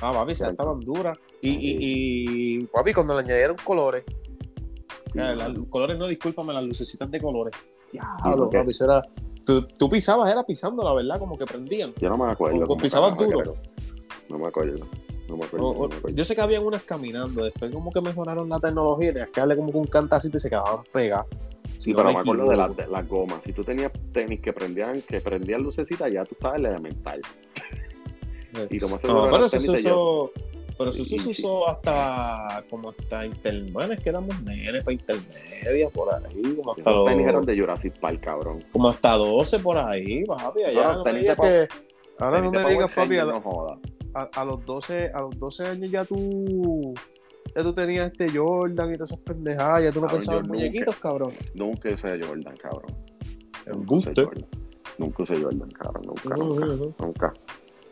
Ah, 0.00 0.12
papi, 0.12 0.34
se 0.34 0.48
estaban 0.48 0.80
duras. 0.80 1.18
Y, 1.42 1.50
y, 1.50 2.58
y, 2.60 2.64
papi, 2.66 2.92
cuando 2.94 3.14
le 3.14 3.20
añadieron 3.20 3.56
colores, 3.62 4.04
Sí, 5.12 5.18
eh, 5.20 5.34
las 5.34 5.52
colores 5.70 5.98
no, 5.98 6.06
discúlpame, 6.06 6.52
las 6.52 6.64
lucecitas 6.64 7.10
de 7.10 7.20
colores. 7.20 7.54
¿Y 7.92 7.96
Diablo, 7.96 8.50
papi, 8.50 8.72
era. 8.80 9.00
Tú, 9.44 9.66
tú 9.78 9.88
pisabas, 9.88 10.30
era 10.30 10.42
pisando, 10.44 10.84
la 10.84 10.92
verdad, 10.92 11.18
como 11.18 11.38
que 11.38 11.46
prendían. 11.46 11.94
Yo 11.98 12.10
no 12.10 12.18
me 12.18 12.30
acuerdo. 12.30 12.66
Como 12.66 12.80
pisabas 12.80 13.16
duro. 13.16 13.54
No 14.28 14.38
me 14.38 14.46
acuerdo. 14.48 14.86
No 15.28 15.36
me 15.36 15.44
acuerdo. 15.44 15.66
O- 15.68 15.72
no 15.74 15.78
o- 15.80 15.88
me 15.88 15.94
acuerdo. 15.96 16.16
yo 16.16 16.24
sé 16.24 16.34
que 16.34 16.40
habían 16.40 16.64
unas 16.64 16.82
caminando, 16.84 17.44
después 17.44 17.70
como 17.72 17.90
que 17.92 18.00
mejoraron 18.00 18.48
la 18.48 18.58
tecnología 18.60 19.10
y 19.10 19.12
tenías 19.12 19.28
que 19.30 19.40
darle 19.40 19.56
como 19.56 19.70
que 19.72 19.78
un 19.78 19.86
cantacito 19.86 20.36
y 20.36 20.40
se 20.40 20.48
quedaban 20.50 20.84
pegadas. 20.92 21.26
Sí, 21.78 21.90
no 21.92 21.96
pero 21.98 22.08
me 22.08 22.14
me 22.14 22.20
acuerdo 22.20 22.48
de 22.50 22.56
las, 22.56 22.66
equivoco. 22.70 22.82
de 22.82 22.88
las 22.88 23.08
gomas. 23.08 23.42
Si 23.44 23.52
tú 23.52 23.62
tenías 23.62 23.92
tenis 24.12 24.40
que 24.40 24.52
prendían, 24.52 25.00
que 25.02 25.20
prendían 25.20 25.62
lucecitas, 25.62 26.10
ya 26.12 26.24
tú 26.24 26.34
estabas 26.34 26.56
en 26.56 26.62
la 26.64 26.68
elemental. 26.70 27.20
Y 28.70 28.78
como 28.80 28.96
eso 28.96 29.06
No, 29.06 29.24
de 29.26 29.30
pero 29.30 29.44
eso 29.46 29.60
se 29.60 29.70
usó, 29.70 30.32
pero 30.76 30.90
eso 30.90 31.04
se 31.04 31.16
usó 31.28 31.68
hasta 31.68 32.64
como 32.70 32.88
hasta 32.90 33.26
intermedia, 33.26 33.96
que 33.96 34.08
éramos 34.08 34.40
nenes 34.42 34.82
para 34.82 34.94
intermedia 34.94 35.90
por 35.90 36.12
ahí, 36.14 36.54
como 36.56 36.72
hasta, 36.72 36.90
Esos 36.90 37.04
tenis 37.06 37.22
los- 37.26 37.32
eran 37.34 37.44
de 37.44 37.60
Jurassic 37.60 37.98
Park, 38.00 38.20
cabrón. 38.20 38.64
como 38.72 38.88
hasta 38.88 39.12
12 39.16 39.58
por 39.60 39.76
ahí, 39.78 40.24
papi, 40.24 40.62
allá 40.64 40.94
no 40.94 41.04
me 41.04 41.12
digas 41.12 41.36
que 41.36 41.68
ahora 42.18 42.40
no 42.40 42.50
me 42.50 42.70
digas 42.70 42.92
papi, 42.92 43.16
no. 43.18 43.80
A- 44.14 44.30
a 44.34 44.44
los 44.44 44.64
12, 44.66 45.10
a 45.12 45.20
los 45.22 45.38
12 45.38 45.66
años 45.66 45.90
ya 45.90 46.04
tú 46.04 46.94
ya 47.56 47.62
tú 47.62 47.72
tenías 47.72 48.12
este 48.12 48.28
Jordan 48.36 48.90
y 48.92 48.96
todas 48.96 49.10
esas 49.12 49.22
pendejadas, 49.24 49.82
ya 49.82 49.90
tú 49.92 50.00
no 50.00 50.06
Cabrón, 50.06 50.18
pensabas 50.18 50.42
en 50.44 50.48
muñequitos, 50.48 50.96
cabrón. 50.96 51.32
Nunca 51.54 51.88
usé 51.90 52.20
Jordan, 52.22 52.56
cabrón. 52.56 52.96
Nunca 53.66 53.94
usé 53.94 54.12
Jordan. 54.16 54.46
Nunca 54.98 55.22
usé 55.22 55.42
Jordan, 55.42 55.70
cabrón. 55.70 56.02
Nunca, 56.06 56.34
Ujú, 56.36 56.54
nunca. 56.60 56.74
ujú. 56.74 56.94
Nunca. 56.98 57.34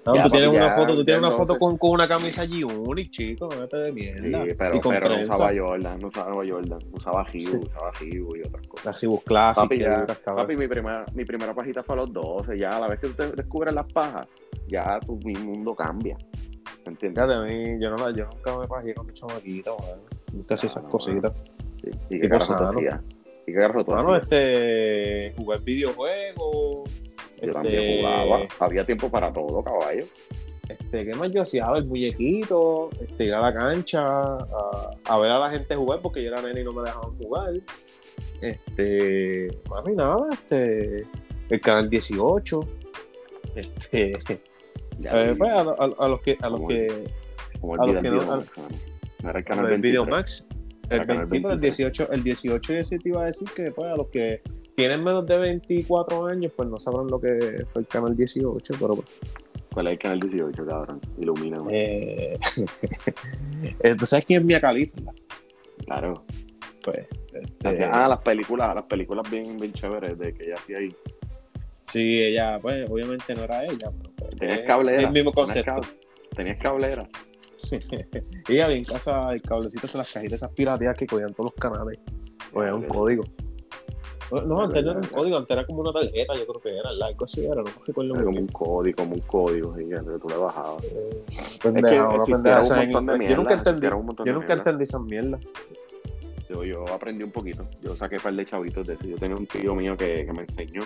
No, 0.06 0.14
Ya, 0.14 0.22
tú 0.22 0.30
tienes 0.30 0.48
una 0.50 0.68
ya, 0.68 0.76
foto, 0.76 0.92
tú 0.94 0.98
ya 1.00 1.04
tienes 1.04 1.22
una 1.22 1.30
foto 1.32 1.58
con, 1.58 1.76
con 1.78 1.90
una 1.90 2.06
camisa 2.06 2.44
G-Unit, 2.44 3.10
chico, 3.10 3.48
no 3.48 3.66
de 3.66 3.88
Sí, 3.88 3.92
mierda. 3.92 4.44
pero, 4.56 4.76
y 4.76 4.80
con 4.80 4.92
pero 4.94 5.08
no 5.08 5.22
usaba 5.22 5.50
Jordan, 5.56 5.98
no 6.00 6.06
usaba 6.08 6.32
Jordan. 6.34 6.78
Usaba 6.92 7.26
Hibu, 7.32 7.50
Sí. 7.50 7.58
usaba 7.58 7.92
Hibu 8.00 8.36
y 8.36 8.42
otras 8.42 8.66
cosas. 8.68 8.86
Las 8.86 9.00
Gibus 9.00 9.22
Classic, 9.24 9.64
Papi, 9.64 9.78
ya, 9.80 10.06
papi 10.24 10.56
mi, 10.56 10.68
primera, 10.68 11.04
mi 11.12 11.24
primera 11.24 11.52
pajita 11.54 11.82
fue 11.82 11.96
a 11.96 11.96
los 11.96 12.12
12. 12.12 12.56
Ya 12.56 12.76
a 12.76 12.80
la 12.80 12.86
vez 12.88 13.00
que 13.00 13.08
tú 13.08 13.14
te 13.14 13.32
descubres 13.32 13.74
las 13.74 13.92
pajas, 13.92 14.28
ya 14.68 15.00
tu 15.00 15.16
mi 15.24 15.34
mundo 15.34 15.74
cambia. 15.74 16.16
¿Entiendes? 16.84 17.24
Fíjate, 17.24 17.34
a 17.34 17.42
mí, 17.44 17.82
yo, 17.82 17.90
no 17.90 18.10
yo 18.14 18.26
nunca 18.32 18.58
me 18.58 18.68
pajé 18.68 18.94
con 18.94 19.06
mi 19.06 19.12
chamaquita, 19.12 19.70
man. 19.72 19.98
Nunca 20.32 20.54
hacía 20.54 20.68
esas 20.68 20.84
no, 20.84 20.88
cositas. 20.88 21.32
Sí. 21.82 21.90
¿Y 22.10 22.20
qué 22.20 22.28
carajo 22.28 22.56
tú 22.56 22.64
hacías? 22.64 23.00
¿Y 23.44 23.52
qué 23.52 23.58
carajo 23.58 23.84
tú 23.84 23.90
Bueno, 23.92 24.16
este, 24.16 25.32
jugar 25.36 25.60
videojuegos. 25.62 26.90
Yo 27.40 27.48
este, 27.48 27.52
también 27.52 28.00
jugaba. 28.00 28.46
Había 28.60 28.84
tiempo 28.84 29.10
para 29.10 29.32
todo, 29.32 29.62
caballo. 29.62 30.04
Este, 30.68 31.04
¿qué 31.04 31.14
más 31.14 31.30
yo 31.30 31.42
hacía? 31.42 31.66
A 31.66 31.72
ver, 31.74 31.84
muñequitos, 31.84 32.92
este, 33.00 33.26
ir 33.26 33.34
a 33.34 33.40
la 33.40 33.54
cancha, 33.54 34.02
a, 34.04 34.90
a 35.04 35.18
ver 35.18 35.30
a 35.30 35.38
la 35.38 35.50
gente 35.50 35.76
jugar, 35.76 36.00
porque 36.02 36.22
yo 36.24 36.28
era 36.32 36.42
nene 36.42 36.62
y 36.62 36.64
no 36.64 36.72
me 36.72 36.82
dejaban 36.82 37.16
jugar. 37.18 37.52
Este, 38.40 39.48
mami, 39.68 39.94
nada, 39.94 40.28
este, 40.32 41.06
el 41.48 41.60
canal 41.60 41.88
18. 41.88 42.60
Este, 43.54 44.12
Ya, 44.98 45.10
eh, 45.14 45.34
pues, 45.36 45.50
a, 45.50 45.60
a- 45.60 45.94
a 46.04 46.08
los 46.08 46.20
que, 46.20 46.36
a 46.40 46.50
los 46.50 46.60
que, 46.68 47.10
como 47.60 47.74
a 47.74 47.86
los 47.86 48.00
que 48.02 48.08
el 48.08 48.16
no- 48.16 48.42
era 49.28 49.38
el 49.38 49.44
canal 49.44 49.66
23. 49.66 49.80
Videomax. 49.80 50.46
El, 50.88 50.96
Era 50.96 51.06
canal 51.06 51.24
20 51.24 51.26
sí, 51.26 51.40
pero 51.40 51.54
el 51.54 51.60
23. 51.60 51.76
18, 51.76 52.12
el 52.12 52.22
18 52.22 52.72
yo 52.74 52.84
sí 52.84 52.98
te 52.98 53.08
iba 53.08 53.22
a 53.22 53.26
decir 53.26 53.48
que 53.54 53.70
pues, 53.72 53.92
a 53.92 53.96
los 53.96 54.08
que 54.08 54.40
tienen 54.76 55.02
menos 55.02 55.26
de 55.26 55.36
24 55.38 56.26
años, 56.26 56.52
pues 56.54 56.68
no 56.68 56.78
sabrán 56.78 57.06
lo 57.08 57.20
que 57.20 57.64
fue 57.66 57.82
el 57.82 57.88
canal 57.88 58.14
18, 58.14 58.74
pero 58.78 58.94
pues, 58.96 59.08
¿Cuál 59.72 59.88
es 59.88 59.92
el 59.94 59.98
canal 59.98 60.20
18, 60.20 60.66
cabrón? 60.66 61.00
Ilumina. 61.18 61.58
Eh, 63.80 63.94
¿Tú 63.98 64.06
sabes 64.06 64.24
quién 64.24 64.40
es 64.40 64.46
Mia 64.46 64.60
Khalifa? 64.60 64.98
Claro. 65.84 66.24
Pues, 66.84 67.06
este, 67.32 67.68
Hacía- 67.68 67.90
ah, 68.04 68.08
las 68.08 68.20
películas, 68.20 68.74
las 68.74 68.84
películas 68.84 69.28
bien, 69.30 69.58
bien 69.58 69.72
chéveres 69.72 70.18
de 70.18 70.32
que 70.34 70.44
ella 70.44 70.54
hacía 70.54 70.78
ahí. 70.78 70.94
sí, 71.86 72.22
ella, 72.22 72.58
pues, 72.60 72.88
obviamente 72.88 73.34
no 73.34 73.42
era 73.44 73.64
ella, 73.64 73.90
pero 73.90 74.10
pues, 74.16 74.36
Tenías 74.36 74.60
cablera. 74.60 75.02
el 75.02 75.10
mismo 75.10 75.32
concepto. 75.32 75.80
Tenías 76.34 76.58
cablera. 76.58 77.08
ella 78.48 78.68
bien 78.68 78.78
en 78.80 78.84
casa, 78.84 79.32
el 79.32 79.42
cablecito 79.42 79.86
en 79.92 79.98
las 79.98 80.10
cajitas 80.12 80.34
esas 80.34 80.50
pirateas 80.52 80.94
que 80.96 81.06
cogían 81.06 81.32
todos 81.34 81.52
los 81.52 81.54
canales. 81.60 81.98
Pues 82.52 82.66
era 82.66 82.74
un 82.74 82.84
código. 82.84 83.24
No, 84.30 84.40
No, 84.42 84.60
antes 84.62 84.84
no 84.84 84.90
era 84.90 85.00
un 85.00 85.06
código, 85.06 85.36
antes 85.36 85.56
era 85.56 85.66
como 85.66 85.80
una 85.82 85.92
tarjeta, 85.92 86.34
yo 86.34 86.46
creo 86.46 86.60
que 86.60 86.76
era, 86.76 86.90
algo 86.90 87.24
así 87.24 87.44
era, 87.44 87.56
no 87.56 87.64
recuerdo 87.86 88.14
Era 88.14 88.24
como 88.24 88.38
un 88.40 88.46
código, 88.48 88.96
como 88.96 89.14
un 89.14 89.20
código 89.20 89.74
gigante 89.74 90.12
que 90.12 90.18
tú 90.18 90.28
le 90.28 90.36
bajabas. 90.36 90.84
Eh, 90.84 91.24
Es 91.28 91.58
pendeja, 91.58 92.08
que 92.08 92.14
existieron 92.16 92.42
pendeja 92.42 92.60
un 92.62 92.92
montón 92.92 93.06
de 93.06 93.12
inglés. 93.14 93.30
Yo 93.30 93.36
nunca 93.36 93.54
mierda, 93.54 93.70
entendí, 93.70 93.86
yo 93.86 93.92
nunca 94.00 94.24
mierda. 94.24 94.54
entendí 94.54 94.84
esas 94.84 95.00
mierdas. 95.02 95.40
Yo, 96.48 96.64
yo 96.64 96.84
aprendí 96.92 97.24
un 97.24 97.30
poquito. 97.32 97.64
Yo 97.82 97.96
saqué 97.96 98.16
un 98.16 98.22
par 98.22 98.34
de 98.34 98.44
chavitos 98.44 98.86
de 98.86 98.94
eso. 98.94 99.04
Yo 99.06 99.16
tenía 99.16 99.36
un 99.36 99.46
tío 99.46 99.74
mío 99.74 99.96
que, 99.96 100.24
que 100.26 100.32
me 100.32 100.42
enseñó. 100.42 100.82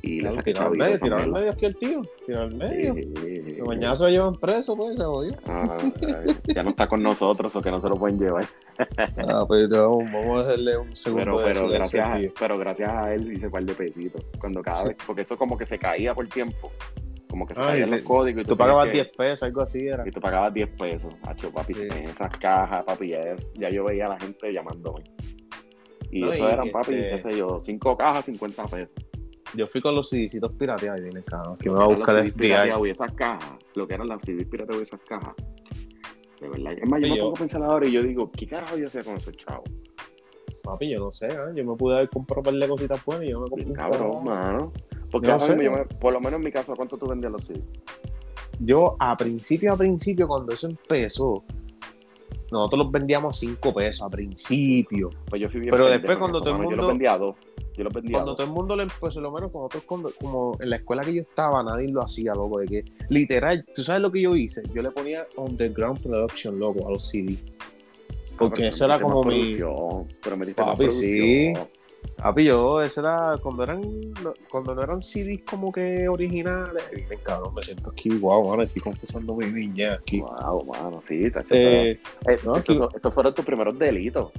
Y 0.00 0.14
le 0.16 0.20
Claro, 0.20 0.34
saqué 0.36 0.52
Tirar 0.52 0.66
al 0.68 0.78
chavitos. 0.78 0.88
medio, 0.88 1.00
tirar 1.04 1.20
al 1.20 1.32
medio 1.32 1.50
aquí 1.50 1.66
el 1.66 1.76
tío, 1.76 2.02
tirar 2.24 2.42
al 2.44 2.54
medio. 2.54 2.94
Sí, 2.94 3.02
sí, 3.16 3.42
sí. 3.46 3.52
Que 3.56 3.62
mañana 3.62 3.96
se 3.96 4.04
lo 4.04 4.10
llevan 4.10 4.34
preso, 4.36 4.76
pues, 4.76 4.96
se 4.96 5.04
jodió. 5.04 5.36
Ah, 5.46 5.76
eh, 5.82 6.34
ya 6.54 6.62
no 6.62 6.68
está 6.70 6.86
con 6.86 7.02
nosotros 7.02 7.54
o 7.56 7.60
que 7.60 7.70
no 7.70 7.80
se 7.80 7.88
lo 7.88 7.96
pueden 7.96 8.18
llevar. 8.18 8.44
Ah, 9.28 9.44
pues 9.46 9.68
vamos, 9.68 10.38
a 10.38 10.40
hacerle 10.42 10.76
un 10.78 10.94
segundo 10.94 11.24
Pero, 11.24 11.38
de 11.40 11.44
pero, 11.46 11.68
gracias, 11.68 12.06
a- 12.06 12.32
pero 12.38 12.56
gracias 12.58 12.88
a 12.90 13.12
él 13.12 13.32
hice 13.32 13.46
un 13.46 13.52
par 13.52 13.64
de 13.64 13.74
pesitos. 13.74 14.24
Cuando 14.40 14.62
cada 14.62 14.84
vez, 14.84 14.96
porque 15.04 15.22
eso 15.22 15.36
como 15.36 15.58
que 15.58 15.66
se 15.66 15.78
caía 15.80 16.14
por 16.14 16.28
tiempo. 16.28 16.70
Como 17.30 17.46
que 17.46 17.54
se 17.54 17.60
caían 17.60 17.90
los 17.90 18.02
códigos. 18.02 18.42
y 18.42 18.44
Tú 18.44 18.56
tenías 18.56 18.58
pagabas 18.58 18.86
que- 18.86 18.92
10 18.92 19.08
pesos, 19.16 19.42
algo 19.44 19.60
así 19.62 19.86
era. 19.86 20.06
Y 20.06 20.10
tú 20.10 20.20
pagabas 20.20 20.52
10 20.54 20.68
pesos, 20.70 21.14
hacho, 21.22 21.52
papi, 21.52 21.74
Sí. 21.74 21.82
en 21.82 21.92
esas 22.08 22.30
cajas, 22.38 22.84
papi, 22.84 23.08
ya, 23.08 23.36
ya 23.54 23.70
yo 23.70 23.84
veía 23.84 24.06
a 24.06 24.10
la 24.10 24.18
gente 24.20 24.52
llamándome. 24.52 25.04
Y 26.10 26.20
No, 26.22 26.32
eso 26.32 26.48
y 26.48 26.52
eran, 26.52 26.70
papi, 26.70 26.94
este- 26.94 27.10
qué 27.10 27.18
sé 27.18 27.38
yo, 27.38 27.60
5 27.60 27.96
cajas, 27.96 28.24
50 28.24 28.64
pesos. 28.66 28.94
Yo 29.54 29.66
fui 29.66 29.80
con 29.80 29.94
los 29.94 30.08
CDcitos 30.10 30.52
pirateados 30.52 31.00
y 31.00 31.04
vine, 31.04 31.22
cabrón. 31.24 31.56
Que 31.56 31.70
me 31.70 31.76
va 31.76 31.84
a 31.84 31.88
buscar 31.88 32.18
el 32.18 32.32
pirateados 32.32 32.86
y 32.86 32.90
esas 32.90 33.12
cajas, 33.12 33.50
lo 33.74 33.86
que 33.86 33.94
eran 33.94 34.08
las 34.08 34.20
CDs 34.22 34.46
pirateados 34.46 34.80
y 34.80 34.82
esas 34.82 35.00
cajas. 35.08 35.34
De 36.40 36.48
verdad. 36.48 36.72
Es 36.80 36.88
más, 36.88 37.00
yo 37.00 37.06
Y 37.06 37.10
me 37.10 37.16
yo- 37.16 37.22
pongo 37.24 37.36
a 37.36 37.38
pensar 37.40 37.62
ahora 37.62 37.86
y 37.88 37.92
yo 37.92 38.02
digo, 38.02 38.30
¿qué 38.30 38.46
carajo 38.46 38.76
yo 38.76 38.86
hacía 38.86 39.02
con 39.02 39.16
esos 39.16 39.36
chavos? 39.36 39.68
Papi, 40.62 40.90
yo 40.90 40.98
no 41.00 41.12
sé, 41.12 41.26
¿eh? 41.28 41.36
yo 41.54 41.64
me 41.64 41.76
pude 41.76 41.96
haber 41.96 42.08
comprado 42.10 42.40
un 42.40 42.44
par 42.44 42.54
de 42.54 42.68
cositas 42.68 43.04
buenas 43.04 43.24
y 43.26 43.30
yo 43.30 43.40
me 43.40 43.48
compré 43.48 43.72
cabrón, 43.72 44.24
mano. 44.24 44.72
Porque 45.10 45.26
No 45.28 45.34
ahora 45.34 45.44
sé. 45.46 45.56
mismo 45.56 45.62
yo 45.76 45.78
me- 45.78 45.84
por 45.86 46.12
lo 46.12 46.20
menos 46.20 46.38
en 46.38 46.44
mi 46.44 46.52
caso, 46.52 46.74
¿cuánto 46.76 46.96
tú 46.98 47.06
vendías 47.06 47.32
los 47.32 47.44
CDs? 47.44 47.62
Yo, 48.60 48.96
a 48.98 49.16
principio, 49.16 49.72
a 49.72 49.76
principio, 49.76 50.26
cuando 50.26 50.52
eso 50.52 50.66
empezó, 50.68 51.44
nosotros 52.50 52.84
los 52.84 52.92
vendíamos 52.92 53.36
a 53.36 53.40
5 53.40 53.72
pesos, 53.74 54.02
a 54.06 54.10
principio. 54.10 55.10
Pues 55.28 55.40
yo 55.42 55.48
fui 55.50 55.60
bien 55.60 55.70
Pero 55.70 55.84
pendejo 55.84 55.98
después 56.00 56.16
cuando 56.18 56.40
todo 56.40 56.50
el 56.50 56.56
mano. 56.58 56.64
Yo 56.64 56.70
mundo- 56.70 56.82
los 56.82 56.88
vendía 56.92 57.12
a 57.12 57.18
dos. 57.18 57.36
Yo 57.76 57.84
los 57.84 57.92
vendía 57.92 58.10
a 58.10 58.18
Cuando 58.20 58.30
dos. 58.32 58.36
todo 58.38 58.46
el 58.48 58.52
mundo 58.52 58.76
lo 58.76 58.82
empezó, 58.82 59.20
lo 59.20 59.30
menos 59.30 59.52
con 59.52 59.64
otros, 59.64 59.82
cuando- 59.84 60.10
como 60.20 60.56
en 60.60 60.70
la 60.70 60.76
escuela 60.76 61.02
que 61.04 61.14
yo 61.14 61.20
estaba, 61.20 61.62
nadie 61.62 61.88
lo 61.88 62.02
hacía, 62.02 62.34
loco, 62.34 62.58
de 62.58 62.66
que, 62.66 62.84
literal, 63.08 63.64
¿tú 63.72 63.82
sabes 63.82 64.02
lo 64.02 64.10
que 64.10 64.22
yo 64.22 64.34
hice? 64.34 64.62
Yo 64.74 64.82
le 64.82 64.90
ponía 64.90 65.26
Underground 65.36 66.02
Production, 66.02 66.58
loco, 66.58 66.88
a 66.88 66.90
los 66.90 67.06
CD. 67.06 67.36
Porque 68.36 68.62
Pero 68.62 68.68
eso 68.70 68.84
era 68.84 69.00
como 69.00 69.22
mi... 69.24 69.56
Pero 70.22 70.36
metiste 70.36 70.62
Papi, 70.62 70.90
sí. 70.90 71.52
producción. 71.52 71.77
Papi, 72.16 72.44
yo, 72.46 72.82
eso 72.82 73.00
era 73.00 73.36
cuando 73.40 73.62
eran, 73.62 73.80
cuando 74.50 74.74
no 74.74 74.82
eran 74.82 75.00
CDs 75.02 75.42
como 75.48 75.70
que 75.70 76.08
originales. 76.08 76.82
Miren, 76.92 77.20
cabrón, 77.22 77.54
me 77.54 77.62
siento 77.62 77.90
aquí, 77.90 78.10
wow, 78.10 78.48
mano, 78.50 78.62
estoy 78.64 78.82
confesando 78.82 79.34
mi 79.36 79.46
niña 79.46 79.94
aquí. 79.94 80.20
Wow, 80.20 80.64
mano, 80.64 81.02
sí, 81.06 81.30
tacho, 81.30 81.54
Eh, 81.54 81.90
eh, 81.92 82.00
no, 82.44 82.56
estos, 82.56 82.58
aquí- 82.58 82.78
son- 82.78 82.88
estos 82.94 83.14
fueron 83.14 83.34
tus 83.34 83.44
primeros 83.44 83.78
delitos. 83.78 84.32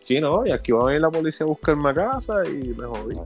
sí, 0.00 0.20
no, 0.20 0.46
y 0.46 0.50
aquí 0.50 0.72
va 0.72 0.82
a 0.82 0.86
venir 0.86 1.00
la 1.00 1.10
policía 1.10 1.44
a 1.44 1.48
buscarme 1.48 1.88
a 1.90 1.94
casa 1.94 2.42
y 2.46 2.68
me 2.74 2.84
jodí. 2.84 3.16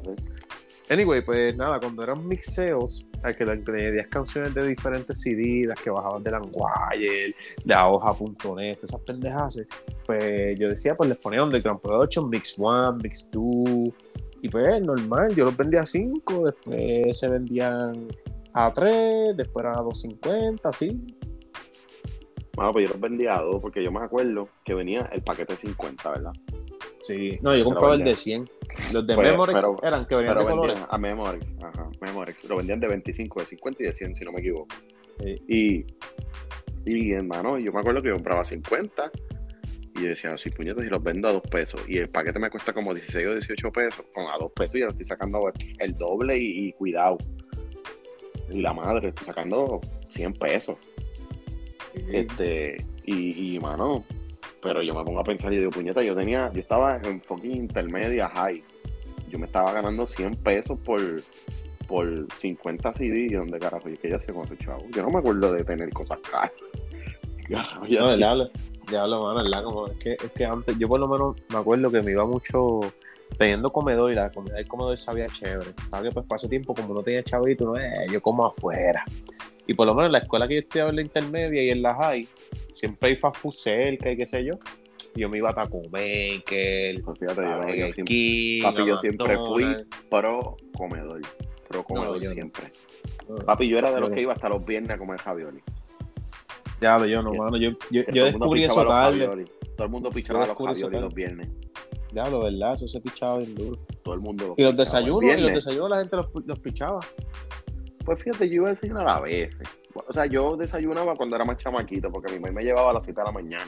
Anyway, 0.89 1.21
pues 1.23 1.57
nada, 1.57 1.81
cuando 1.81 2.03
eran 2.05 2.27
mixeos, 2.29 3.05
al 3.27 3.37
que 3.37 3.45
le 3.45 4.09
canciones 4.09 4.55
de 4.55 4.67
diferentes 4.67 5.21
CDs, 5.21 5.67
las 5.67 5.81
que 5.81 5.91
bajaban 5.91 6.23
de 6.23 6.31
Langwire, 6.31 7.35
de 7.65 7.75
a 7.75 7.89
hoja.net, 7.89 8.79
esas 8.83 9.01
pendejas, 9.01 9.59
pues 10.07 10.59
yo 10.59 10.69
decía, 10.69 10.97
pues 10.97 11.09
les 11.09 11.19
ponía 11.19 11.43
Underground 11.43 11.81
Production, 11.81 12.29
Mix 12.29 12.59
1, 12.59 12.95
Mix 13.03 13.31
2, 13.31 13.45
y 14.43 14.49
pues 14.49 14.83
normal, 14.83 15.35
yo 15.35 15.45
los 15.45 15.57
vendía 15.57 15.83
a 15.83 15.87
5, 15.87 16.47
después 16.47 17.19
se 17.19 17.29
vendían 17.29 18.09
a 18.53 18.73
3, 18.73 19.37
después 19.37 19.67
a 19.67 19.83
2.50, 19.83 20.61
así. 20.65 21.01
Mano, 22.57 22.73
pues 22.73 22.87
yo 22.87 22.93
los 22.93 23.01
vendía 23.01 23.37
a 23.37 23.43
dos 23.43 23.61
porque 23.61 23.85
yo 23.85 23.93
me 23.93 24.01
acuerdo 24.01 24.49
que 24.65 24.73
venía 24.73 25.11
el 25.13 25.23
paquete 25.23 25.53
de 25.53 25.59
50, 25.59 26.11
¿verdad? 26.11 26.33
Sí. 27.07 27.39
No, 27.43 27.55
yo 27.57 27.65
compraba 27.65 27.95
el 27.95 28.05
de 28.05 28.17
100. 28.17 28.49
Los 28.93 29.07
de 29.07 29.15
Pues, 29.15 29.31
Memorex 29.31 29.55
pero- 29.61 29.79
eran 29.83 30.07
que 30.07 30.17
venían 30.17 30.39
de 30.39 30.45
colores. 30.45 30.77
a 30.89 30.99
Memorex, 30.99 31.47
ajá, 31.63 31.89
Memorex. 32.01 32.45
Lo 32.49 32.57
vendían 32.57 32.81
de 32.81 32.89
25, 32.89 33.41
de 33.41 33.47
50 33.47 33.83
y 33.83 33.87
de 33.87 33.93
100, 33.93 34.15
si 34.17 34.25
no 34.25 34.33
me 34.33 34.41
equivoco. 34.41 34.75
Sí. 35.21 35.37
Y, 35.49 35.87
y 36.91 37.13
hermano, 37.13 37.59
yo 37.59 37.73
me 37.73 37.81
acuerdo 37.81 38.03
que 38.03 38.09
yo 38.09 38.15
compraba 38.15 38.45
50 38.45 39.11
y 39.97 40.03
yo 40.03 40.09
decía, 40.09 40.37
si 40.37 40.51
puñetas, 40.51 40.85
y 40.85 40.89
los 40.89 41.03
vendo 41.03 41.29
a 41.29 41.33
2 41.33 41.43
pesos. 41.51 41.81
Y 41.89 41.99
el 41.99 42.09
paquete 42.09 42.39
me 42.39 42.51
cuesta 42.51 42.73
como 42.73 42.93
16 42.93 43.27
o 43.27 43.33
18 43.33 43.71
pesos. 43.73 44.05
Con 44.15 44.25
a 44.27 44.37
2 44.39 44.53
pesos 44.53 44.75
ya 44.81 44.85
lo 44.87 44.91
estoy 44.91 45.07
sacando 45.07 45.51
el 45.79 45.97
doble 45.97 46.37
y, 46.39 46.69
y 46.69 46.73
cuidado. 46.73 47.17
Y 48.51 48.61
la 48.61 48.75
madre, 48.75 49.09
estoy 49.09 49.27
sacando 49.27 49.81
100 50.11 50.33
pesos. 50.35 50.77
Este, 52.13 52.77
y, 53.05 53.55
y 53.57 53.61
mano, 53.61 54.05
pero 54.67 54.83
yo 54.83 54.95
me 54.95 55.05
pongo 55.05 55.21
a 55.21 55.25
pensar 55.25 55.53
y 55.53 55.59
digo, 55.59 55.71
puñeta, 55.71 56.03
yo 56.03 56.17
tenía, 56.17 56.51
yo 56.53 56.59
estaba 56.59 56.97
en 57.05 57.23
fucking 57.23 57.55
intermedia 57.55 58.29
high. 58.31 58.61
Yo 59.29 59.39
me 59.39 59.47
estaba 59.47 59.73
ganando 59.73 60.09
100 60.09 60.35
pesos 60.39 60.77
por, 60.81 61.01
por 61.87 62.27
50 62.41 62.93
CD. 62.95 63.27
¿Y 63.31 63.35
dónde 63.35 63.61
carajo? 63.61 63.89
¿Y 63.89 63.97
qué 63.97 64.11
yo 64.11 64.17
hacía 64.17 64.35
con 64.35 64.45
ese 64.45 64.59
chavo? 64.59 64.85
Yo 64.91 65.05
no 65.05 65.11
me 65.11 65.21
acuerdo 65.21 65.53
de 65.53 65.63
tener 65.63 65.89
cosas 65.91 66.19
caras. 66.29 66.51
No, 67.49 67.87
diablo, 67.87 68.51
diablo, 68.91 69.23
mano, 69.23 69.37
¿verdad? 69.37 69.63
Como 69.63 69.87
es 69.87 69.97
que, 69.99 70.15
es 70.15 70.33
que 70.35 70.45
antes, 70.45 70.77
yo 70.81 70.89
por 70.89 70.99
lo 70.99 71.07
menos 71.07 71.37
me 71.49 71.59
acuerdo 71.59 71.93
que 71.93 72.03
me 72.03 72.11
iba 72.11 72.27
mucho 72.27 72.81
teniendo 73.39 73.71
comedor 73.71 74.11
y 74.11 74.17
la 74.17 74.33
comida 74.33 74.57
del 74.57 74.67
comedor 74.67 74.99
sabía 74.99 75.29
chévere. 75.29 75.73
¿Sabes? 75.89 76.13
Pues 76.13 76.27
para 76.27 76.39
ese 76.39 76.49
tiempo, 76.49 76.75
como 76.75 76.93
no 76.93 77.05
tenía 77.05 77.23
chavito, 77.23 77.67
no, 77.67 77.77
eh, 77.79 78.09
yo 78.11 78.21
como 78.21 78.45
afuera. 78.45 79.05
Y 79.67 79.75
por 79.75 79.87
lo 79.87 79.95
menos 79.95 80.07
en 80.09 80.13
la 80.13 80.19
escuela 80.19 80.47
que 80.47 80.55
yo 80.55 80.61
estudiaba 80.61 80.91
en 80.91 80.97
la 80.97 81.03
intermedia 81.03 81.63
y 81.63 81.71
en 81.71 81.83
la 81.83 81.95
high, 81.95 82.27
siempre 82.73 83.11
hay 83.11 83.17
fast 83.17 83.37
food 83.37 83.53
cerca 83.53 84.11
y 84.11 84.17
qué 84.17 84.27
sé 84.27 84.45
yo. 84.45 84.53
Y 85.15 85.21
yo 85.21 85.29
me 85.29 85.39
iba 85.39 85.51
a 85.51 85.55
Taco 85.55 85.83
Maker, 85.91 87.03
Pues 87.03 87.19
fíjate, 87.19 87.43
yo, 87.43 87.87
siempre, 87.87 88.05
King, 88.05 88.63
papi, 88.63 88.87
yo 88.87 88.97
siempre 88.99 89.37
fui 89.37 89.65
pro 90.11 90.57
comedor. 90.77 91.21
Pro 91.69 91.83
comedor 91.83 92.23
no. 92.23 92.31
siempre. 92.31 92.73
No, 93.29 93.37
Papi, 93.37 93.67
yo 93.67 93.79
era 93.79 93.91
de 93.91 94.01
los 94.01 94.11
que 94.11 94.21
iba 94.21 94.33
hasta 94.33 94.49
los 94.49 94.65
viernes 94.65 94.91
a 94.91 94.99
comer 94.99 95.21
ravioli. 95.25 95.61
Diablo, 96.81 97.07
yo 97.07 97.23
no, 97.23 97.33
mano. 97.33 97.57
Yo, 97.57 97.71
yo, 97.91 98.03
yo 98.03 98.05
todo 98.05 98.27
el 98.27 98.33
mundo 98.33 98.39
descubrí 98.39 98.61
pichaba 98.61 98.81
eso 98.81 98.85
los 98.85 99.29
tarde. 99.29 99.45
Todo 99.77 99.85
el 99.85 99.91
mundo 99.91 100.11
pichaba 100.11 100.47
los 100.47 100.59
ravioli 100.59 101.01
los 101.01 101.15
viernes. 101.15 101.49
Diablo, 102.13 102.41
¿verdad? 102.41 102.75
Eso 102.75 102.87
se 102.87 103.01
pichaba 103.01 103.39
bien 103.39 103.55
duro. 103.55 103.81
Todo 104.03 104.15
el 104.15 104.21
mundo 104.21 104.55
Y 104.57 104.63
los 104.63 104.71
pichaba 104.71 104.71
el 104.71 104.77
desayunos, 104.77 105.39
y 105.39 105.41
los 105.41 105.53
desayunos 105.53 105.91
la 105.91 105.99
gente 105.99 106.17
los, 106.17 106.29
los 106.47 106.59
pichaba. 106.61 107.01
Pues 108.07 108.23
fíjate, 108.23 108.49
yo 108.49 108.55
iba 108.55 108.67
a 108.69 108.71
desayunar 108.71 109.09
a 109.11 109.21
veces. 109.21 109.69
O 109.93 110.13
sea, 110.13 110.27
yo 110.27 110.57
desayunaba 110.57 111.17
cuando 111.17 111.35
era 111.37 111.45
más 111.45 111.57
chamaquito, 111.59 112.11
porque 112.11 112.33
mi 112.33 112.39
mamá 112.39 112.53
me 112.53 112.63
llevaba 112.65 112.91
a 112.91 112.95
las 112.95 113.05
7 113.05 113.21
de 113.21 113.25
la 113.25 113.33
mañana. 113.33 113.67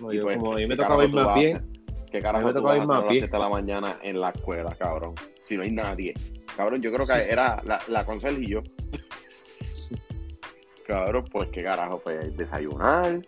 No, 0.00 0.12
yo, 0.12 0.24
pues, 0.24 0.36
como 0.36 0.52
a 0.52 0.56
mí 0.56 0.62
¿qué 0.62 0.68
me 0.68 0.76
carajo 0.76 1.02
tocaba 1.08 1.24
vas 1.24 1.38
pie. 1.38 1.54
hacer? 1.54 1.64
¿Qué 2.10 2.20
carajo 2.20 2.46
me 2.46 2.52
tú 2.52 2.58
tocaba 2.58 2.76
vas 2.78 2.90
a 2.90 2.92
a 2.96 3.00
las 3.00 3.08
pie. 3.08 3.18
7 3.20 3.32
de 3.36 3.42
la 3.42 3.48
mañana 3.48 3.96
en 4.02 4.20
la 4.20 4.30
escuela, 4.30 4.74
cabrón? 4.76 5.14
Si 5.48 5.56
no 5.56 5.62
hay 5.62 5.70
nadie. 5.70 6.14
Cabrón, 6.56 6.82
yo 6.82 6.92
creo 6.92 7.06
que 7.06 7.30
era 7.30 7.62
la, 7.64 7.80
la 7.88 8.04
Concel 8.04 8.42
y 8.42 8.48
yo. 8.48 8.62
Cabrón, 10.86 11.24
pues 11.30 11.48
qué 11.52 11.62
carajo, 11.62 12.00
pues 12.00 12.36
desayunar. 12.36 13.20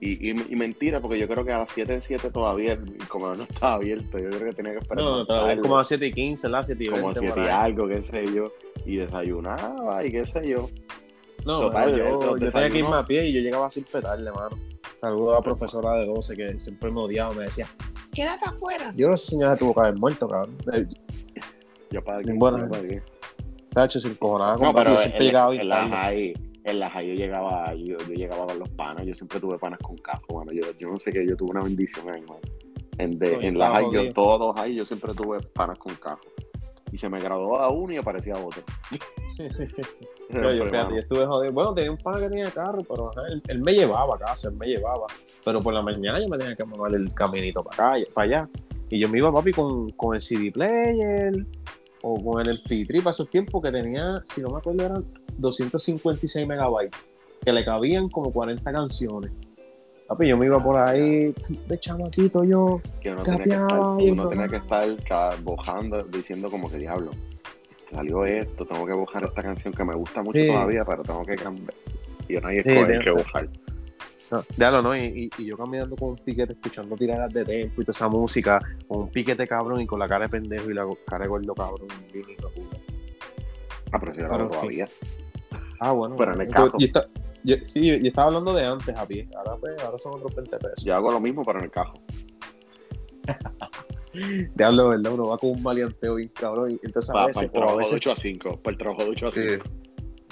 Y, 0.00 0.30
y, 0.30 0.30
y 0.30 0.56
mentira, 0.56 1.00
porque 1.00 1.18
yo 1.18 1.26
creo 1.26 1.44
que 1.44 1.52
a 1.52 1.58
las 1.58 1.70
7 1.72 1.92
en 1.92 2.02
7 2.02 2.30
todavía 2.30 2.74
el 2.74 3.08
comedor 3.08 3.38
no 3.38 3.44
estaba 3.44 3.74
abierto. 3.74 4.18
Yo 4.18 4.28
creo 4.30 4.50
que 4.50 4.56
tenía 4.56 4.72
que 4.72 4.78
esperar. 4.78 5.04
No, 5.04 5.16
no, 5.18 5.26
todavía 5.26 5.60
como 5.60 5.74
a 5.74 5.78
las 5.78 5.88
7 5.88 6.06
y 6.06 6.12
15, 6.12 6.48
las 6.48 6.66
7 6.66 6.82
y 6.82 6.88
20. 6.88 7.00
como 7.00 7.12
por 7.12 7.22
siete 7.22 7.40
y 7.40 7.42
ahí. 7.42 7.48
algo, 7.50 7.88
qué 7.88 8.02
sé 8.02 8.24
yo, 8.32 8.52
y 8.86 8.96
desayunaba 8.96 10.04
y 10.04 10.10
qué 10.12 10.26
sé 10.26 10.48
yo. 10.48 10.70
No, 11.44 11.60
Total, 11.60 11.96
yo, 11.96 12.36
yo 12.36 12.50
tenía 12.50 12.70
que 12.70 12.78
irme 12.78 12.96
a 12.96 13.06
pie 13.06 13.26
y 13.26 13.32
yo 13.32 13.40
llegaba 13.40 13.70
sin 13.70 13.84
petarle, 13.84 14.30
mano. 14.30 14.56
Saludo 15.00 15.32
a 15.32 15.34
la 15.36 15.42
profesora 15.42 15.94
de 15.96 16.06
12 16.06 16.36
que 16.36 16.58
siempre 16.58 16.90
me 16.90 17.00
odiaba, 17.00 17.32
me 17.34 17.44
decía, 17.44 17.68
quédate 18.12 18.44
afuera. 18.46 18.92
Yo 18.96 19.08
no 19.08 19.16
sé 19.16 19.26
si 19.26 19.30
señora 19.32 19.56
tuvo 19.56 19.74
que 19.74 19.80
haber 19.80 19.96
muerto, 19.96 20.28
cabrón. 20.28 20.56
Eh, 20.74 20.86
Yo 21.90 22.02
para 22.02 22.22
qué, 22.22 22.32
Bueno. 22.32 22.68
Tacho, 23.72 24.00
sin 24.00 24.14
cojonada 24.14 24.56
con 24.56 24.66
No, 24.66 24.74
pero 24.74 24.94
yo 24.94 24.98
siempre 24.98 25.20
en, 25.20 25.26
llegaba 25.26 25.54
en 26.70 26.80
la 26.80 26.90
high, 26.90 27.06
yo 27.08 27.14
llegaba, 27.14 27.74
yo, 27.74 27.96
yo 27.98 28.14
llegaba 28.14 28.46
con 28.46 28.58
los 28.58 28.68
panas, 28.70 29.06
yo 29.06 29.14
siempre 29.14 29.40
tuve 29.40 29.58
panas 29.58 29.78
con 29.82 29.96
cajo, 29.96 30.38
mano. 30.38 30.52
Yo, 30.52 30.62
yo 30.78 30.88
no 30.90 30.98
sé 31.00 31.12
qué, 31.12 31.26
yo 31.26 31.36
tuve 31.36 31.50
una 31.50 31.62
bendición 31.62 32.08
ahí, 32.10 32.20
mano. 32.22 32.40
En, 32.98 33.18
de- 33.18 33.34
en 33.46 33.58
la 33.58 33.66
high, 33.70 33.84
yo 33.92 34.12
todos 34.12 34.56
high, 34.56 34.74
yo 34.74 34.84
siempre 34.84 35.14
tuve 35.14 35.40
panas 35.54 35.78
con 35.78 35.94
cajo. 35.96 36.20
Y 36.90 36.96
se 36.98 37.08
me 37.08 37.20
graduó 37.20 37.58
a 37.60 37.68
uno 37.70 37.92
y 37.92 37.96
aparecía 37.98 38.34
a 38.34 38.38
otro. 38.44 38.62
Yo, 40.30 40.42
yo, 40.52 40.64
fíjate, 40.70 40.94
yo 40.94 41.00
estuve 41.00 41.26
jodido. 41.26 41.52
Bueno, 41.52 41.72
tenía 41.74 41.90
un 41.90 41.96
pana 41.98 42.18
que 42.18 42.28
tenía 42.28 42.50
carro, 42.50 42.82
pero 42.82 43.10
ajá, 43.10 43.22
él, 43.30 43.42
él 43.48 43.60
me 43.60 43.72
llevaba 43.72 44.16
a 44.16 44.18
casa, 44.18 44.48
él 44.48 44.56
me 44.56 44.66
llevaba. 44.66 45.06
Pero 45.44 45.60
por 45.62 45.72
la 45.72 45.80
mañana 45.80 46.20
yo 46.20 46.28
me 46.28 46.36
tenía 46.36 46.56
que 46.56 46.64
mamar 46.64 46.94
el 46.94 47.12
caminito 47.14 47.62
para 47.62 47.92
acá, 47.94 48.04
para 48.12 48.24
allá. 48.26 48.48
Y 48.90 48.98
yo 49.00 49.08
me 49.08 49.18
iba, 49.18 49.32
papi, 49.32 49.52
con, 49.52 49.90
con 49.92 50.14
el 50.16 50.20
CD 50.22 50.50
player 50.50 51.34
o 52.08 52.24
con 52.24 52.40
el 52.40 52.62
MP3 52.62 52.98
para 52.98 53.10
esos 53.10 53.28
tiempos 53.28 53.62
que 53.62 53.70
tenía, 53.70 54.20
si 54.24 54.40
no 54.40 54.50
me 54.50 54.58
acuerdo, 54.58 54.84
eran 54.84 55.04
256 55.36 56.46
megabytes, 56.46 57.12
que 57.44 57.52
le 57.52 57.64
cabían 57.64 58.08
como 58.08 58.32
40 58.32 58.72
canciones. 58.72 59.30
Papi, 60.06 60.26
yo 60.26 60.38
me 60.38 60.46
iba 60.46 60.62
por 60.62 60.76
ahí 60.76 61.34
de 61.66 61.78
chamaquito, 61.78 62.42
yo 62.42 62.80
Que 63.02 63.12
uno 63.12 63.22
tenía 63.22 63.42
que 63.42 63.50
estar, 63.50 63.68
capeaba 63.68 63.96
uno 63.96 64.28
tenía 64.28 64.48
que 64.48 64.56
estar 64.56 65.42
bojando, 65.42 66.02
diciendo 66.04 66.50
como 66.50 66.70
que 66.70 66.78
diablo. 66.78 67.10
Salió 67.90 68.24
esto, 68.24 68.64
tengo 68.64 68.86
que 68.86 68.92
bojar 68.92 69.24
esta 69.24 69.42
canción 69.42 69.74
que 69.74 69.84
me 69.84 69.94
gusta 69.94 70.22
mucho 70.22 70.38
Sí. 70.38 70.46
todavía, 70.46 70.84
pero 70.84 71.02
tengo 71.02 71.22
que 71.24 71.36
cambiar. 71.36 71.74
Y 72.26 72.34
yo 72.34 72.40
no 72.40 72.48
hay 72.48 72.58
escoger 72.58 73.00
que 73.00 73.10
bojar. 73.10 73.48
No, 74.30 74.44
déjalo, 74.56 74.82
¿no? 74.82 74.94
Y, 74.96 75.00
y- 75.04 75.30
y 75.42 75.46
yo 75.46 75.56
caminando 75.56 75.96
con 75.96 76.10
un 76.10 76.16
piquete, 76.16 76.52
escuchando 76.52 76.96
tiradas 76.96 77.32
de 77.32 77.44
tempo 77.44 77.80
y 77.80 77.84
toda 77.84 77.92
esa 77.96 78.08
música, 78.08 78.60
con 78.86 78.98
un 79.02 79.08
piquete 79.10 79.46
cabrón 79.48 79.80
y 79.80 79.86
con 79.86 79.98
la 79.98 80.06
cara 80.08 80.24
de 80.24 80.28
pendejo 80.30 80.70
y 80.70 80.74
la 80.74 80.86
cara 81.06 81.24
de 81.24 81.28
gordo 81.28 81.54
cabrón. 81.54 81.88
de 82.12 82.22
puta. 82.54 82.76
Ah, 83.92 83.98
pero 83.98 84.12
si 84.12 84.18
Pero, 84.20 84.28
no 84.38 84.38
fin. 84.38 84.50
todavía. 84.50 84.88
Ah, 85.80 85.92
bueno. 85.92 86.14
Pero 86.16 86.34
en 86.34 86.40
el 86.42 86.48
Yo- 86.48 86.52
carro. 86.52 86.72
y 86.78 86.84
está- 86.84 87.08
yo- 87.42 87.56
sí, 87.62 87.86
yo 87.86 87.94
estaba 88.06 88.26
hablando 88.28 88.52
de 88.52 88.66
antes, 88.66 88.94
a 88.94 89.06
pie. 89.06 89.26
Ahora, 89.34 89.56
pues, 89.58 89.82
ahora 89.82 89.96
son 89.98 90.14
otros 90.14 90.34
20 90.34 90.58
pesos. 90.58 90.84
Yo 90.84 90.94
hago 90.94 91.10
lo 91.10 91.20
mismo, 91.20 91.42
pero 91.44 91.60
en 91.60 91.64
el 91.64 91.70
cajo. 91.70 91.94
Diablo, 94.56 94.88
¿verdad? 94.88 95.12
Uno 95.12 95.28
va 95.28 95.38
con 95.38 95.50
un 95.50 95.62
maleanteo 95.62 96.16
bien 96.16 96.30
cabrón. 96.34 96.72
Y 96.72 96.80
entonces 96.82 97.10
a 97.10 97.12
Para, 97.12 97.26
veces, 97.28 97.42
el 97.44 97.48
o 97.48 97.50
a 97.50 97.52
trabajo 97.52 97.72
de 97.78 97.84
veces 97.84 97.94
8 97.96 98.12
a 98.12 98.16
5. 98.16 98.60
Para 98.60 98.72
el 98.72 98.78
trabajo 98.78 99.04
de 99.04 99.10
8 99.10 99.26
a 99.28 99.32
5. 99.32 99.64
Sí. 99.64 99.70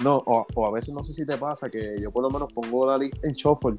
No, 0.03 0.17
o, 0.25 0.45
o 0.55 0.65
a 0.65 0.71
veces 0.71 0.93
no 0.93 1.03
sé 1.03 1.13
si 1.13 1.25
te 1.25 1.37
pasa 1.37 1.69
que 1.69 1.99
yo 1.99 2.11
por 2.11 2.23
lo 2.23 2.29
menos 2.29 2.51
pongo 2.53 2.85
la 2.85 2.97
lista 2.97 3.19
en 3.27 3.33
shuffle. 3.33 3.77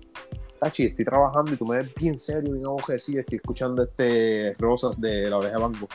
Tachi, 0.60 0.84
estoy 0.86 1.04
trabajando 1.04 1.52
y 1.52 1.56
tú 1.56 1.64
me 1.64 1.76
ves 1.78 1.94
bien 1.94 2.18
serio, 2.18 2.52
bien 2.52 2.64
abojecido. 2.64 3.20
Estoy 3.20 3.36
escuchando 3.36 3.82
este 3.82 4.54
Rosas 4.58 5.00
de 5.00 5.30
la 5.30 5.38
oreja 5.38 5.54
de 5.56 5.62
banco. 5.62 5.88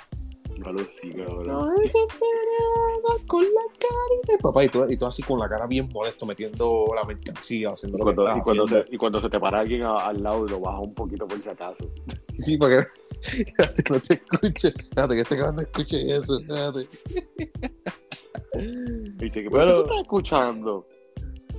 No 0.57 0.71
lo 0.71 0.79
sigo. 0.89 1.43
No 1.43 1.67
con 3.27 3.43
la 3.43 3.61
carita. 3.73 4.41
Papá, 4.41 4.63
y 4.63 4.69
tú, 4.69 4.85
y 4.87 4.95
tú 4.97 5.05
así 5.05 5.21
con 5.23 5.39
la 5.39 5.49
cara 5.49 5.67
bien 5.67 5.89
molesto, 5.91 6.25
metiendo 6.25 6.85
la 6.95 7.03
mercancía, 7.03 7.71
haciendo 7.71 7.97
Y 7.97 8.01
lo 8.01 8.05
que 8.05 8.11
y, 8.11 8.15
cuando 8.15 8.63
haciendo. 8.63 8.67
se, 8.67 8.95
y 8.95 8.97
cuando 8.97 9.19
se 9.19 9.29
te 9.29 9.39
para 9.39 9.59
alguien 9.59 9.81
a- 9.83 10.05
al 10.07 10.23
lado 10.23 10.45
y 10.45 10.49
lo 10.49 10.59
baja 10.61 10.79
un 10.79 10.93
poquito 10.93 11.27
por 11.27 11.41
si 11.41 11.49
acaso. 11.49 11.83
Sí, 12.37 12.57
para 12.57 12.77
que 12.83 12.87
fíjate, 13.45 13.83
no 13.89 13.99
te 13.99 14.13
escuche. 14.13 14.71
Fíjate 14.71 15.15
que 15.15 15.21
este 15.21 15.37
cabrón 15.37 15.55
no 15.55 15.61
escuche 15.63 16.15
eso. 16.15 16.39
Fíjate. 16.39 16.87
Dice, 19.23 19.43
¿qué 19.43 19.49
Bueno. 19.49 19.73
tú 19.75 19.81
estás 19.83 20.01
escuchando? 20.01 20.87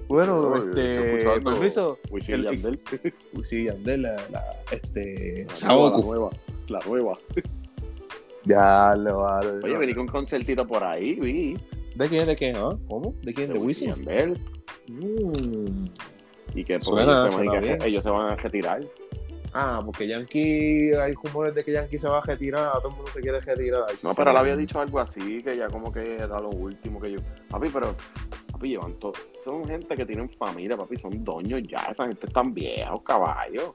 Bueno, 0.08 0.54
estoy 0.54 0.68
este, 0.70 1.18
escuchando 1.22 1.50
permiso. 1.52 1.98
Wisin 2.10 2.42
Yandel. 2.42 2.80
Sí, 3.44 3.64
Yandel, 3.64 4.02
la, 4.02 4.16
la, 4.30 4.42
este, 4.70 5.44
La 5.48 5.54
Saoku. 5.54 6.02
nueva, 6.02 6.30
la 6.68 6.78
nueva. 6.86 7.14
Ya 8.46 8.94
lo 8.94 9.20
vale. 9.20 9.52
Oye, 9.64 9.78
vení 9.78 9.94
con 9.94 10.02
un 10.02 10.08
concertito 10.08 10.66
por 10.66 10.84
ahí, 10.84 11.14
vi. 11.18 11.56
¿De 11.94 12.08
quién? 12.10 12.26
¿De 12.26 12.36
quién? 12.36 12.56
¿Ah? 12.56 12.76
¿Cómo? 12.90 13.14
¿De 13.22 13.32
quién? 13.32 13.50
¿De 13.50 13.58
Wisin 13.58 13.88
Wisin? 13.92 14.04
Yandel. 14.04 14.38
Mm. 14.88 15.84
Y 16.54 16.62
que 16.64 16.78
Suena- 16.82 17.22
ellos, 17.22 17.32
se 17.32 17.38
van, 17.38 17.46
suena 17.46 17.50
y 17.50 17.54
que 17.54 17.66
bien. 17.76 17.82
ellos 17.82 18.02
se 18.04 18.10
van 18.10 18.32
a 18.32 18.36
retirar. 18.36 18.80
Ah, 19.56 19.80
porque 19.84 20.08
Yankee, 20.08 20.92
hay 20.94 21.14
rumores 21.14 21.54
de 21.54 21.64
que 21.64 21.70
Yankee 21.72 21.96
se 21.98 22.08
va 22.08 22.18
a 22.18 22.22
retirar, 22.22 22.72
todo 22.80 22.88
el 22.88 22.96
mundo 22.96 23.10
se 23.12 23.20
quiere 23.20 23.40
retirar. 23.40 23.84
No, 24.02 24.14
pero 24.16 24.30
él 24.32 24.36
había 24.36 24.56
dicho 24.56 24.80
algo 24.80 24.98
así, 24.98 25.42
que 25.44 25.56
ya 25.56 25.68
como 25.68 25.92
que 25.92 26.16
era 26.16 26.40
lo 26.40 26.50
último 26.50 27.00
que 27.00 27.12
yo. 27.12 27.18
Papi, 27.48 27.68
pero, 27.68 27.94
papi, 28.50 28.70
llevan 28.70 28.94
todo. 28.98 29.12
Son 29.44 29.64
gente 29.64 29.94
que 29.96 30.04
tienen 30.04 30.28
familia, 30.30 30.76
papi, 30.76 30.96
son 30.96 31.22
doños 31.22 31.62
ya. 31.68 31.84
Esa 31.90 32.06
gente 32.08 32.26
están 32.26 32.52
viejos, 32.52 33.00
caballos. 33.04 33.70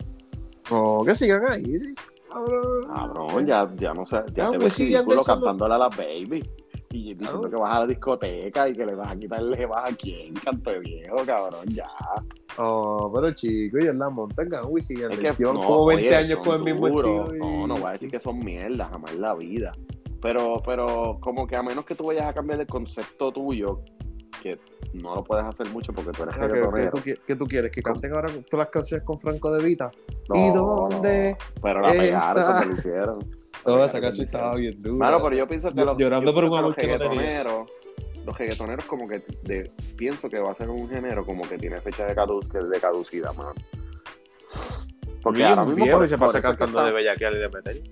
No, 0.69 1.01
que 1.05 1.15
sigan 1.15 1.45
ahí, 1.51 1.80
sí. 1.80 1.93
Cabrón. 2.30 2.84
Cabrón, 2.93 3.45
ya, 3.47 3.69
ya 3.77 3.93
no 3.93 4.05
sé, 4.05 4.17
ya 4.36 4.47
Ah, 4.47 4.51
te 4.51 4.57
pues 4.57 4.65
ves 4.65 4.73
sí, 4.75 4.86
ridículo 4.91 5.15
no- 5.15 5.23
cantándole 5.23 5.73
a 5.75 5.77
las 5.77 5.95
baby. 5.97 6.43
Y 6.91 7.13
diciendo 7.13 7.41
Claro. 7.41 7.49
que 7.51 7.55
vas 7.57 7.75
a 7.75 7.79
la 7.81 7.87
discoteca 7.87 8.67
y 8.69 8.73
que 8.73 8.83
le 8.85 8.95
vas 8.95 9.11
a 9.11 9.15
quitarle 9.15 9.65
vas 9.67 9.91
a 9.91 9.95
quién, 9.95 10.33
canto 10.33 10.71
de 10.71 10.79
viejo, 10.79 11.17
cabrón, 11.25 11.65
ya. 11.67 11.87
Oh, 12.57 13.11
pero 13.13 13.31
chico, 13.35 13.77
ellos 13.77 13.95
la 13.95 14.09
montan 14.09 14.49
con 14.49 14.61
Wisin 14.69 14.97
y 14.99 15.01
Es 15.03 15.09
que 15.09 15.33
Llevan 15.37 15.55
no, 15.55 15.61
como 15.61 15.85
20 15.85 16.07
oye, 16.07 16.15
años 16.15 16.39
con 16.43 16.55
el 16.55 16.63
mismo 16.63 16.87
estilo. 16.87 17.35
y- 17.35 17.39
No, 17.39 17.67
no 17.67 17.75
voy 17.75 17.89
a 17.89 17.91
decir 17.91 18.09
que 18.09 18.19
son 18.19 18.39
mierda, 18.39 18.85
jamás 18.85 19.11
en 19.13 19.21
la 19.21 19.35
vida. 19.35 19.71
Pero, 20.21 20.61
pero 20.65 21.19
como 21.21 21.45
que 21.45 21.55
a 21.55 21.61
menos 21.63 21.85
que 21.85 21.93
tú 21.95 22.05
vayas 22.07 22.25
a 22.25 22.33
cambiar 22.33 22.59
el 22.59 22.67
concepto 22.67 23.31
tuyo, 23.31 23.81
que 24.41 24.59
no 24.93 25.15
lo 25.15 25.23
puedes 25.23 25.45
hacer 25.45 25.69
mucho 25.69 25.93
porque 25.93 26.11
tú 26.11 26.23
eres 26.23 26.35
Ah, 26.37 26.39
¿qué, 26.41 26.47
qué 26.47 26.53
reggaetonero. 26.53 26.91
tú, 26.91 27.01
qué 27.27 27.35
tú 27.35 27.45
quieres? 27.45 27.71
¿Que 27.71 27.81
canten 27.83 28.13
ahora 28.13 28.29
todas 28.49 28.65
las 28.65 28.69
canciones 28.69 29.05
con 29.05 29.19
Franco 29.19 29.51
de 29.53 29.63
Vita? 29.63 29.91
No, 30.27 30.35
¿Y 30.35 30.51
no, 30.51 30.87
dónde 30.89 31.37
pero 31.61 31.81
la 31.81 31.91
pegaron 31.91 32.43
cuando 32.43 32.65
lo 32.65 32.73
hicieron. 32.75 33.38
Toda 33.64 33.86
esa 33.86 33.99
canción 34.01 34.26
estaba 34.26 34.55
bien 34.55 34.82
dura. 34.82 34.97
Mano, 35.12 35.18
pero 35.24 35.36
yo 35.36 35.47
pienso 35.47 35.70
que 35.72 35.84
los, 35.86 35.97
llorando 35.97 36.34
por 36.34 36.43
un 36.45 36.49
amor 36.57 36.70
los 36.70 36.76
que 36.76 36.88
no 36.88 36.97
tenía. 36.97 37.20
reggaetoneros, 37.20 37.70
los 38.26 38.38
reggaetoneros 38.38 38.86
como 38.86 39.07
que 39.07 39.24
de- 39.43 39.72
pienso 39.97 40.30
que 40.30 40.39
va 40.39 40.51
a 40.51 40.55
ser 40.55 40.70
un 40.70 40.89
género 40.89 41.26
como 41.26 41.47
que 41.47 41.57
tiene 41.57 41.80
fecha 41.82 42.05
de, 42.05 42.16
cadu- 42.16 42.47
que- 42.49 42.60
de 42.66 42.80
caducidad, 42.80 43.34
mano. 43.36 43.53
Porque 45.22 45.43
ahora 45.43 45.66
mismo 45.66 45.84
viejo 45.84 45.97
por- 45.97 46.05
y 46.05 46.10
se 46.10 46.18
pasa 46.18 46.41
cantando 46.41 46.80
está- 46.80 46.88
de 46.88 46.93
bellaquear 46.93 47.34
y 47.34 47.38
de 47.38 47.49
meter. 47.49 47.84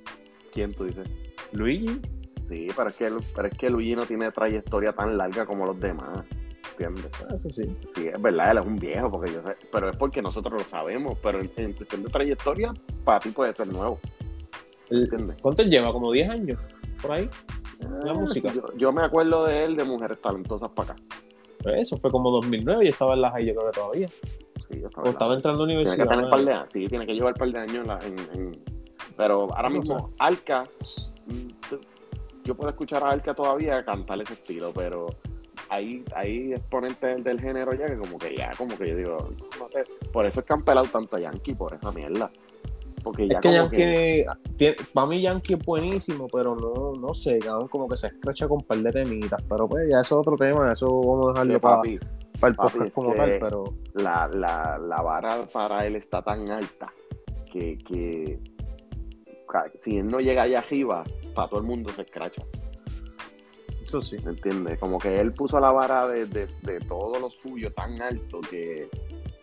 ¿Quién 0.54 0.74
tú 0.74 0.86
dices? 0.86 1.08
Luigi. 1.52 2.02
Sí, 2.50 2.68
pero 2.76 2.90
es 2.90 2.96
que, 2.96 3.12
pero 3.36 3.48
es 3.50 3.58
que 3.58 3.70
Luigi 3.70 3.96
no 3.96 4.06
tiene 4.06 4.32
trayectoria 4.32 4.94
tan 4.94 5.18
larga 5.18 5.46
como 5.46 5.66
los 5.66 5.80
demás. 5.80 6.26
¿Entiendes? 6.72 7.08
Ah, 7.24 7.34
Eso 7.34 7.50
sí. 7.52 7.76
Sí, 7.96 8.08
es 8.08 8.22
verdad, 8.22 8.52
él 8.52 8.58
es 8.60 8.66
un 8.66 8.76
viejo, 8.78 9.12
porque 9.12 9.34
yo 9.34 9.42
sé, 9.46 9.56
pero 9.72 9.90
es 9.90 9.98
porque 9.98 10.22
nosotros 10.22 10.62
lo 10.62 10.68
sabemos, 10.68 11.18
pero 11.22 11.40
en, 11.42 11.52
en 11.58 11.74
cuestión 11.74 12.04
de 12.04 12.10
trayectoria, 12.10 12.72
para 13.04 13.20
ti 13.20 13.30
puede 13.30 13.52
ser 13.52 13.68
nuevo, 13.68 14.00
¿entiendes? 14.90 15.38
¿Cuánto 15.42 15.64
lleva? 15.64 15.92
¿Como 15.92 16.12
10 16.12 16.30
años? 16.30 16.60
Por 17.02 17.12
ahí. 17.12 17.30
La 18.04 18.12
Ah, 18.12 18.14
música. 18.16 18.52
Yo, 18.54 18.64
yo 18.76 18.92
me 18.92 19.04
acuerdo 19.04 19.46
de 19.46 19.64
él 19.64 19.76
de 19.76 19.84
Mujeres 19.84 20.20
Talentosas 20.22 20.70
para 20.70 20.94
acá. 20.94 21.02
Pues 21.62 21.82
eso 21.82 21.98
fue 21.98 22.12
como 22.12 22.30
2009 22.32 22.86
y 22.86 22.88
estaba 22.90 23.14
en 23.14 23.22
las 23.22 23.32
high, 23.34 23.46
yo 23.46 23.56
creo 23.56 23.72
que 23.72 23.80
todavía. 23.80 24.08
Sí, 24.10 24.80
yo 24.82 24.88
estaba 24.88 25.04
O 25.04 25.06
en 25.06 25.06
la- 25.06 25.12
estaba 25.12 25.34
entrando 25.36 25.64
a 25.64 25.68
la 25.68 25.74
Tiene 25.74 25.84
que 25.86 25.92
universidad. 25.92 26.10
tener 26.10 26.30
par 26.30 26.46
de 26.46 26.54
años, 26.54 26.72
sí, 26.72 26.88
tiene 26.88 27.06
que 27.06 27.14
llevar 27.14 27.34
un 27.34 27.38
par 27.40 27.52
de 27.52 27.60
años 27.60 27.76
en 27.76 27.88
la- 27.88 28.00
en, 28.00 28.20
en- 28.40 28.64
Pero 29.16 29.48
ahora 29.56 29.70
mismo, 29.70 30.14
Alca, 30.20 30.64
mm, 31.26 31.74
yo 32.44 32.56
puedo 32.56 32.70
escuchar 32.70 33.04
a 33.04 33.10
Alca 33.10 33.34
todavía 33.34 33.84
cantar 33.84 34.22
ese 34.22 34.34
estilo, 34.34 34.72
pero 34.74 35.08
hay, 35.70 36.04
hay 36.16 36.54
exponentes 36.54 37.16
del, 37.16 37.24
del 37.24 37.42
género 37.42 37.74
ya 37.74 37.88
que 37.88 37.98
como 37.98 38.18
que 38.18 38.36
ya, 38.36 38.52
como 38.58 38.78
que 38.78 38.90
yo 38.90 38.96
digo, 38.96 39.30
no 39.60 39.66
te- 39.68 39.84
por 40.12 40.26
eso 40.26 40.40
es 40.42 40.46
que 40.46 40.54
han 40.54 40.64
pelado 40.64 40.86
tanto 40.88 41.16
a 41.16 41.20
Yankee 41.20 41.56
por 41.56 41.74
esa 41.74 41.92
mierda. 41.92 42.32
Porque 43.08 43.28
ya 43.28 43.36
Es 43.36 43.42
que 43.42 43.48
como 43.50 43.56
Yankee, 43.72 44.26
tiene- 44.58 44.76
para 44.94 45.08
mí 45.08 45.22
Yankee 45.22 45.54
es 45.54 45.60
buenísimo, 45.66 46.28
pero 46.32 46.56
no, 46.56 46.94
no 47.00 47.14
sé, 47.14 47.40
cabrón, 47.40 47.68
como 47.68 47.88
que 47.88 47.98
se 47.98 48.08
escracha 48.08 48.48
con 48.48 48.58
un 48.60 48.64
par 48.64 48.78
de 48.80 48.92
temitas. 48.92 49.42
Pero 49.48 49.68
pues 49.68 49.90
ya 49.90 50.02
eso 50.02 50.16
es 50.16 50.28
otro 50.28 50.36
tema, 50.38 50.72
eso 50.72 50.88
vamos 50.88 51.28
a 51.28 51.32
dejarlo 51.32 51.54
que, 51.54 51.60
para, 51.60 51.76
papi, 51.78 51.94
el 51.94 52.00
papi, 52.40 52.56
podcast 52.56 52.94
como 52.94 53.12
que- 53.12 53.18
tal, 53.18 53.38
pero 53.40 53.64
la, 53.96 54.30
la, 54.34 54.78
la 54.78 55.02
vara 55.02 55.46
para 55.52 55.86
él 55.86 55.96
está 55.96 56.22
tan 56.22 56.50
alta 56.52 56.92
que, 57.52 57.78
que 57.80 58.40
si 59.80 59.98
él 59.98 60.08
no 60.08 60.20
llega 60.20 60.44
allá 60.44 60.60
arriba, 60.60 61.04
para 61.34 61.48
todo 61.48 61.60
el 61.62 61.66
mundo 61.66 61.92
se 61.96 62.02
escracha. 62.02 62.44
eso 63.84 64.02
sí. 64.02 64.18
¿Me 64.26 64.32
entiendes? 64.32 64.78
Como 64.80 64.98
que 65.00 65.20
él 65.20 65.32
puso 65.34 65.60
la 65.60 65.72
vara 65.72 66.08
de, 66.08 66.26
de, 66.26 66.48
de 66.64 66.80
todo 66.82 67.18
lo 67.20 67.30
suyo 67.30 67.72
tan 67.74 68.02
alto 68.02 68.42
que 68.42 68.88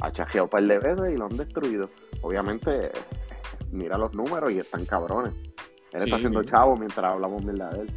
ha 0.00 0.12
chajeado 0.12 0.44
un 0.44 0.50
par 0.50 0.62
de 0.62 0.78
veces 0.78 1.12
y 1.14 1.16
lo 1.16 1.24
han 1.24 1.36
destruido. 1.36 1.88
Obviamente, 2.20 2.90
mira 3.74 3.98
los 3.98 4.14
números 4.14 4.50
y 4.52 4.58
están 4.58 4.84
cabrones. 4.86 5.32
Él 5.92 6.00
Sí, 6.00 6.04
está 6.04 6.16
haciendo 6.16 6.42
chavo 6.42 6.76
mientras 6.76 7.04
hablamos 7.12 7.44
mierda 7.44 7.70
de 7.70 7.82
él. 7.82 7.90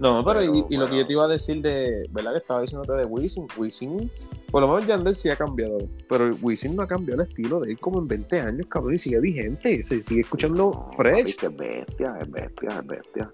No, 0.00 0.24
pero, 0.24 0.38
Pero, 0.40 0.54
y, 0.54 0.64
y 0.70 0.76
lo 0.76 0.86
que 0.88 0.96
yo 0.98 1.06
te 1.06 1.12
iba 1.12 1.24
a 1.24 1.28
decir 1.28 1.60
de, 1.60 2.06
¿verdad? 2.12 2.30
Que 2.32 2.38
estaba 2.38 2.60
diciéndote 2.60 2.92
de 2.92 3.04
Wisin. 3.04 3.48
Wisin, 3.56 4.08
por 4.52 4.60
lo 4.62 4.68
menos 4.68 4.86
Yandel 4.86 5.14
sí 5.14 5.28
ha 5.28 5.34
cambiado, 5.34 5.76
pero 6.08 6.30
Wisin 6.40 6.76
no 6.76 6.82
ha 6.82 6.86
cambiado 6.86 7.20
el 7.22 7.28
estilo 7.28 7.58
de 7.60 7.72
él 7.72 7.80
como 7.80 7.98
en 7.98 8.06
20 8.06 8.40
años, 8.40 8.66
cabrón, 8.68 8.94
y 8.94 8.98
sigue 8.98 9.18
vigente, 9.18 9.82
se 9.82 10.00
sigue 10.00 10.20
escuchando 10.20 10.56
No, 10.56 10.70
papi, 10.96 10.96
fresh. 10.96 11.36
que 11.36 11.46
es 11.46 11.56
bestia, 11.56 12.16
es 12.20 12.30
bestia, 12.30 12.68
es 12.78 12.86
bestia. 12.86 13.32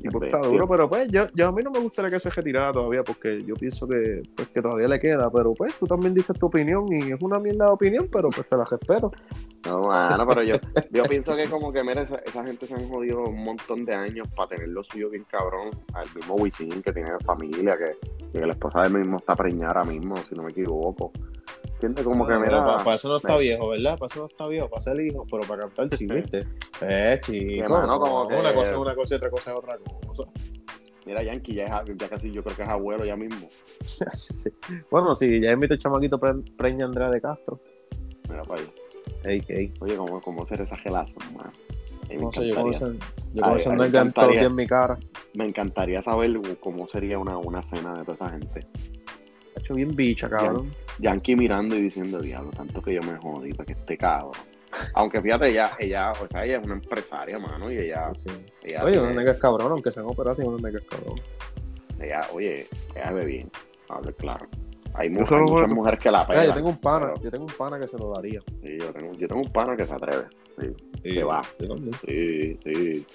Y 0.00 0.08
pues 0.10 0.32
está 0.32 0.46
duro, 0.46 0.68
pero 0.68 0.88
pues 0.88 1.08
yo, 1.10 1.26
yo 1.34 1.48
a 1.48 1.52
mí 1.52 1.62
no 1.62 1.70
me 1.70 1.80
gustaría 1.80 2.10
que 2.10 2.20
se 2.20 2.30
retirara 2.30 2.72
todavía 2.72 3.02
porque 3.02 3.44
yo 3.44 3.54
pienso 3.54 3.86
que, 3.86 4.22
pues, 4.36 4.48
que 4.48 4.62
todavía 4.62 4.88
le 4.88 4.98
queda, 4.98 5.30
pero 5.30 5.54
pues 5.54 5.74
tú 5.78 5.86
también 5.86 6.14
diste 6.14 6.32
tu 6.34 6.46
opinión 6.46 6.86
y 6.92 7.12
es 7.12 7.20
una 7.20 7.38
mierda 7.38 7.66
de 7.66 7.72
opinión, 7.72 8.08
pero 8.10 8.30
pues 8.30 8.48
te 8.48 8.56
la 8.56 8.64
respeto. 8.64 9.10
No, 9.66 9.88
mano, 9.88 10.26
pero 10.26 10.42
yo, 10.42 10.54
yo 10.90 11.02
pienso 11.04 11.36
que 11.36 11.46
como 11.48 11.72
que, 11.72 11.82
mira, 11.82 12.02
esa, 12.02 12.16
esa 12.16 12.44
gente 12.44 12.66
se 12.66 12.74
han 12.74 12.88
jodido 12.88 13.24
un 13.24 13.42
montón 13.42 13.84
de 13.84 13.94
años 13.94 14.28
para 14.36 14.50
tener 14.50 14.68
lo 14.68 14.84
suyo 14.84 15.10
bien 15.10 15.24
cabrón. 15.28 15.70
Al 15.94 16.06
mismo 16.14 16.34
Wisin 16.36 16.82
que 16.82 16.92
tiene 16.92 17.10
familia, 17.24 17.76
que, 17.76 17.96
que 18.32 18.46
la 18.46 18.52
esposa 18.52 18.82
del 18.82 18.94
mismo 18.94 19.18
está 19.18 19.34
preñada 19.34 19.80
ahora 19.80 19.84
mismo, 19.84 20.16
si 20.18 20.34
no 20.34 20.44
me 20.44 20.50
equivoco. 20.50 21.12
¿Entiendes? 21.78 22.04
Como 22.04 22.26
que, 22.26 22.34
mira, 22.38 22.64
para, 22.82 22.96
eso 22.96 23.08
no 23.08 23.18
está 23.18 23.34
me- 23.34 23.40
viejo, 23.40 23.68
¿verdad? 23.68 23.96
Para 23.98 24.06
eso 24.10 24.20
no 24.20 24.26
está 24.26 24.48
viejo, 24.48 24.68
para 24.68 24.80
ser 24.80 25.00
hijo, 25.00 25.24
pero 25.30 25.44
para 25.46 25.62
cantar 25.62 25.90
sí. 25.96 26.06
¿viste? 26.12 26.44
Eh, 26.80 27.20
chico. 27.22 27.68
Mano, 27.68 28.00
como 28.00 28.26
que- 28.26 28.34
Una 28.34 28.52
cosa 28.52 28.72
es 28.72 28.78
una 28.78 28.94
cosa 28.96 29.14
y 29.14 29.16
otra 29.16 29.30
cosa 29.30 29.50
es 29.52 29.56
otra 29.58 29.78
cosa. 30.06 30.24
Mira, 31.06 31.22
Yankee 31.22 31.54
ya, 31.54 31.64
es, 31.86 31.96
ya 31.96 32.08
casi 32.08 32.30
yo 32.32 32.42
creo 32.42 32.56
que 32.56 32.62
es 32.64 32.68
abuelo 32.68 33.04
ya 33.04 33.16
mismo. 33.16 33.48
Sí, 33.86 34.04
sí. 34.34 34.50
Bueno, 34.90 35.14
sí, 35.14 35.40
ya 35.40 35.52
invito 35.52 35.74
el 35.74 35.80
chamaquito 35.80 36.18
pre- 36.18 36.34
preña 36.56 36.84
Andrea 36.84 37.10
de 37.10 37.20
Castro. 37.20 37.60
Mira, 38.28 38.42
para 38.42 38.60
ahí. 38.60 38.66
Ey, 39.24 39.44
ey. 39.48 39.72
Oye, 39.80 39.96
¿cómo, 39.96 40.20
cómo 40.20 40.42
hacer 40.42 40.60
esa 40.60 40.76
gelazo, 40.76 41.14
me 42.08 42.16
No 42.16 42.32
sé, 42.32 42.48
yo 42.48 42.54
con 42.56 42.66
encantaría, 42.66 42.70
ese, 42.72 42.98
yo 43.34 43.42
con 43.42 43.50
Ay, 43.52 43.56
ese 43.56 43.68
ay, 43.70 43.76
no 43.76 43.82
me 43.82 43.88
todos 43.90 43.92
los 43.94 43.94
encantaría. 43.94 44.32
días 44.40 44.46
en 44.50 44.54
mi 44.56 44.66
cara. 44.66 44.98
me 45.34 45.44
encantaría 45.46 46.02
saber 46.02 46.40
cómo 46.60 46.88
sería 46.88 47.18
una, 47.18 47.38
una 47.38 47.62
cena 47.62 47.94
de 47.94 48.00
toda 48.02 48.14
esa 48.14 48.28
gente. 48.30 48.66
Hecho 49.58 49.74
bien 49.74 49.94
bicha, 49.94 50.28
cabrón. 50.28 50.70
Yankee 50.98 51.36
mirando 51.36 51.76
y 51.76 51.82
diciendo, 51.82 52.20
diablo, 52.20 52.50
tanto 52.50 52.80
que 52.82 52.94
yo 52.94 53.02
me 53.02 53.16
jodí 53.18 53.52
para 53.52 53.66
que 53.66 53.72
esté 53.72 53.96
cabrón. 53.96 54.32
Aunque 54.94 55.22
fíjate, 55.22 55.48
ella, 55.50 55.70
ella, 55.78 56.12
o 56.12 56.28
sea, 56.28 56.44
ella 56.44 56.58
es 56.58 56.64
una 56.64 56.74
empresaria, 56.74 57.38
mano, 57.38 57.70
y 57.72 57.78
ella, 57.78 58.10
Sí. 58.14 58.28
ella, 58.62 58.82
Oye, 58.84 58.92
tiene- 58.92 59.06
unos 59.06 59.16
negas 59.16 59.36
cabrón, 59.38 59.72
aunque 59.72 59.90
sean 59.92 60.06
operados, 60.06 60.40
unos 60.44 60.60
negas 60.60 60.82
cabrón. 60.88 61.20
ella, 62.00 62.20
oye, 62.32 62.66
ella 62.94 63.10
ve 63.12 63.24
bien, 63.24 63.50
hable 63.88 64.12
claro. 64.14 64.46
Hay, 64.94 65.10
muchas 65.10 65.40
mujeres 65.72 66.00
que 66.00 66.10
la 66.10 66.26
pegan. 66.26 66.46
yo 66.46 66.54
tengo 66.54 66.68
un 66.70 66.78
pana, 66.80 67.10
pero- 67.14 67.22
yo 67.22 67.30
tengo 67.30 67.44
un 67.46 67.52
pana 67.52 67.78
que 67.78 67.86
se 67.86 67.96
lo 67.98 68.10
daría. 68.12 68.40
sí, 68.62 68.78
yo, 68.80 68.92
tengo, 68.92 69.12
yo 69.14 69.28
tengo 69.28 69.40
un 69.44 69.52
pana 69.52 69.76
que 69.76 69.84
se 69.84 69.92
atreve. 69.94 70.24
Sí, 70.60 70.72
Que 71.14 71.22
va. 71.22 71.40
Yo 71.60 71.68
también. 71.68 71.94
sí, 72.04 72.58
sí. 72.64 73.06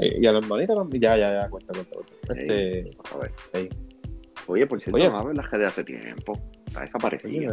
Eh, 0.00 0.16
y 0.20 0.26
a 0.26 0.32
la 0.32 0.38
hermanita 0.38 0.74
también. 0.76 1.02
Ya, 1.02 1.16
ya, 1.16 1.32
ya, 1.42 1.48
cuenta, 1.50 1.72
cuenta, 1.72 1.96
cuenta. 1.96 2.40
Este, 2.40 2.90
A 3.12 3.16
ver. 3.18 3.32
Ey. 3.52 3.68
Oye, 4.46 4.66
por 4.66 4.80
cierto, 4.80 4.96
Oye. 4.96 5.08
no 5.08 5.18
hablas 5.18 5.48
que 5.48 5.56
de 5.58 5.66
hace 5.66 5.84
tiempo. 5.84 6.38
Está 6.66 6.80
oye. 7.24 7.48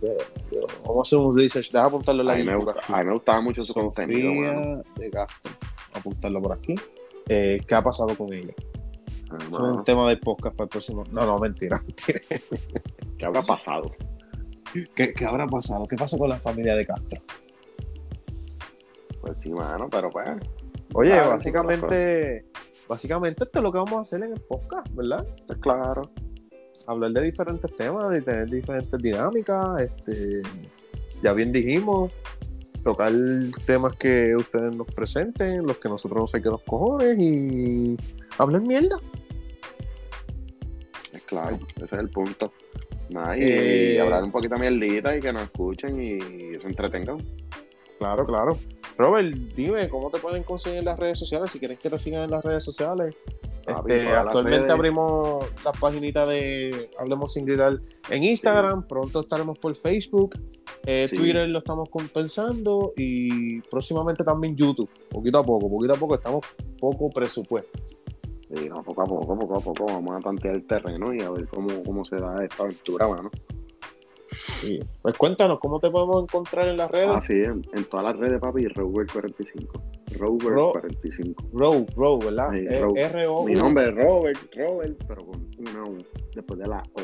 Que- 0.00 0.18
yo- 0.50 0.66
Vamos 0.86 0.98
a 0.98 1.02
hacer 1.02 1.18
un 1.18 1.36
research. 1.38 1.70
Deja 1.72 1.84
apuntarlo 1.86 2.22
en 2.22 2.26
la 2.28 2.32
A 2.34 2.36
mí, 2.36 2.44
me 2.44 2.56
gusta, 2.56 2.80
a 2.88 2.98
mí 2.98 3.04
me 3.06 3.12
gustaba 3.12 3.40
mucho 3.42 3.62
su 3.62 3.72
Sofía 3.72 3.82
contenido, 4.06 4.82
de 4.96 5.10
Castro. 5.10 5.52
Apuntarlo 5.92 6.40
por 6.42 6.52
aquí. 6.52 6.74
Eh, 7.28 7.60
¿Qué 7.66 7.74
ha 7.74 7.82
pasado 7.82 8.16
con 8.16 8.32
ella? 8.32 8.54
Ah, 9.30 9.36
es 9.40 9.56
un 9.58 9.84
tema 9.84 10.08
de 10.08 10.16
podcast 10.16 10.56
para 10.56 10.64
el 10.64 10.68
próximo. 10.70 11.04
No, 11.10 11.26
no, 11.26 11.38
mentira. 11.38 11.76
mentira. 11.86 12.20
¿Qué 13.18 13.26
habrá 13.26 13.42
pasado? 13.42 13.90
¿Qué, 14.94 15.12
qué 15.12 15.24
habrá 15.26 15.46
pasado? 15.46 15.86
¿Qué 15.86 15.96
pasó 15.96 16.16
con 16.18 16.28
la 16.30 16.38
familia 16.38 16.74
de 16.74 16.86
Castro? 16.86 17.20
Pues 19.20 19.40
sí, 19.40 19.50
mano, 19.52 19.88
pero 19.90 20.10
pues. 20.10 20.28
Oye, 20.94 21.14
Ah, 21.14 21.28
básicamente, 21.28 22.44
básicamente 22.92 23.44
esto 23.44 23.58
es 23.58 23.62
lo 23.62 23.72
que 23.72 23.78
vamos 23.78 23.94
a 23.94 24.00
hacer 24.00 24.22
en 24.22 24.34
el 24.34 24.40
podcast, 24.42 24.86
¿verdad? 24.94 25.26
Pues 25.46 25.58
claro. 25.60 26.02
Hablar 26.86 27.12
de 27.12 27.22
diferentes 27.22 27.74
temas, 27.74 28.10
de 28.10 28.20
tener 28.20 28.50
diferentes 28.50 29.00
dinámicas, 29.00 29.80
este, 29.80 30.42
ya 31.22 31.32
bien 31.32 31.52
dijimos, 31.52 32.12
tocar 32.84 33.10
temas 33.64 33.96
que 33.96 34.36
ustedes 34.36 34.76
nos 34.76 34.86
presenten, 34.88 35.66
los 35.66 35.78
que 35.78 35.88
nosotros 35.88 36.20
no 36.20 36.26
sé 36.26 36.42
qué 36.42 36.50
los 36.50 36.62
cojones 36.62 37.16
y 37.18 37.96
hablar 38.36 38.60
mierda. 38.60 38.96
Es 41.14 41.22
claro, 41.22 41.58
ese 41.76 41.84
es 41.84 41.92
el 41.92 42.10
punto. 42.10 42.52
Nada, 43.08 43.38
y, 43.38 43.42
Eh, 43.42 43.94
y 43.94 43.98
hablar 43.98 44.22
un 44.22 44.32
poquito 44.32 44.58
mierdita 44.58 45.16
y 45.16 45.20
que 45.20 45.32
nos 45.32 45.44
escuchen 45.44 46.02
y 46.02 46.20
se 46.60 46.66
entretengan. 46.66 47.18
Claro, 48.02 48.26
claro. 48.26 48.58
Robert, 48.98 49.32
dime 49.54 49.88
cómo 49.88 50.10
te 50.10 50.18
pueden 50.18 50.42
conseguir 50.42 50.80
en 50.80 50.84
las 50.86 50.98
redes 50.98 51.20
sociales, 51.20 51.52
si 51.52 51.60
quieren 51.60 51.76
que 51.76 51.88
te 51.88 51.98
sigan 52.00 52.24
en 52.24 52.30
las 52.32 52.44
redes 52.44 52.64
sociales. 52.64 53.14
Este, 53.64 54.08
actualmente 54.08 54.58
redes. 54.62 54.72
abrimos 54.72 55.38
la 55.64 55.70
paginita 55.70 56.26
de 56.26 56.90
Hablemos 56.98 57.32
Sin 57.32 57.46
Gritar 57.46 57.78
en 58.10 58.24
Instagram, 58.24 58.88
pronto 58.88 59.20
estaremos 59.20 59.56
por 59.56 59.72
Facebook, 59.76 60.36
eh, 60.84 61.06
Sí. 61.08 61.16
Twitter 61.16 61.48
lo 61.48 61.58
estamos 61.58 61.88
compensando 61.90 62.92
y 62.96 63.60
próximamente 63.60 64.24
también 64.24 64.56
YouTube, 64.56 64.90
poquito 65.08 65.38
a 65.38 65.44
poco, 65.44 65.70
poquito 65.70 65.94
a 65.94 65.96
poco, 65.96 66.16
estamos 66.16 66.44
poco 66.80 67.08
presupuesto. 67.10 67.78
Y 68.50 68.68
no, 68.68 68.82
poco 68.82 69.02
a 69.02 69.04
poco, 69.04 69.38
poco 69.38 69.56
a 69.56 69.60
poco, 69.60 69.86
vamos 69.86 70.16
a 70.16 70.18
tantear 70.18 70.56
el 70.56 70.66
terreno 70.66 71.14
y 71.14 71.22
a 71.22 71.30
ver 71.30 71.46
cómo, 71.46 71.68
cómo 71.84 72.04
se 72.04 72.16
da 72.16 72.44
esta 72.44 72.64
aventura, 72.64 73.06
mano. 73.06 73.30
Sí. 74.34 74.80
Pues 75.02 75.16
cuéntanos, 75.16 75.58
¿cómo 75.60 75.78
te 75.80 75.90
podemos 75.90 76.22
encontrar 76.22 76.66
en 76.68 76.76
las 76.76 76.90
redes? 76.90 77.08
Ah, 77.10 77.20
sí, 77.20 77.32
en, 77.34 77.62
en 77.74 77.84
todas 77.84 78.04
las 78.06 78.16
redes, 78.16 78.40
papi, 78.40 78.64
Robert45. 78.66 79.68
Ro- 80.18 80.36
Robert45. 80.38 81.34
Row, 81.52 81.86
Row, 81.96 82.18
¿verdad? 82.18 82.48
Sí, 82.52 82.66
Eh, 82.68 82.80
Row. 82.80 82.94
R-O. 82.96 83.44
Mi 83.46 83.54
nombre 83.54 83.84
es 83.88 83.94
Robert, 83.94 84.38
Robert, 84.56 85.04
pero 85.08 85.26
con 85.26 85.46
una 85.58 85.82
U 85.84 85.98
después 86.34 86.58
de 86.60 86.66
la 86.68 86.82
O. 86.94 87.00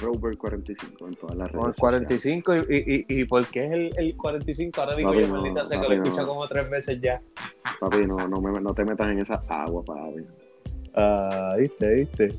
Robert45 0.00 1.08
en 1.08 1.14
todas 1.14 1.36
las 1.36 1.50
redes. 1.52 1.76
Con 1.78 1.94
el 1.94 2.06
sociales. 2.06 2.42
45 2.44 2.54
y, 2.70 3.06
y, 3.08 3.20
y, 3.20 3.24
¿por 3.24 3.46
qué 3.46 3.64
es 3.66 3.70
el, 3.72 3.90
el 3.96 4.16
45? 4.16 4.80
Ahora 4.80 4.96
digo 4.96 5.10
Papi, 5.10 5.22
yo, 5.22 5.28
no, 5.28 5.34
maldita 5.34 5.66
sea 5.66 5.80
que 5.80 5.88
lo 5.88 6.02
escucha 6.02 6.22
no. 6.22 6.28
como 6.28 6.46
tres 6.48 6.70
veces 6.70 7.00
ya. 7.00 7.20
Papi, 7.80 8.06
no, 8.06 8.16
no, 8.28 8.40
me, 8.40 8.60
no 8.60 8.74
te 8.74 8.84
metas 8.84 9.10
en 9.10 9.20
esa 9.20 9.42
agua, 9.48 9.82
papi. 9.84 10.24
Ah, 10.94 11.54
viste, 11.58 11.94
viste. 11.94 12.34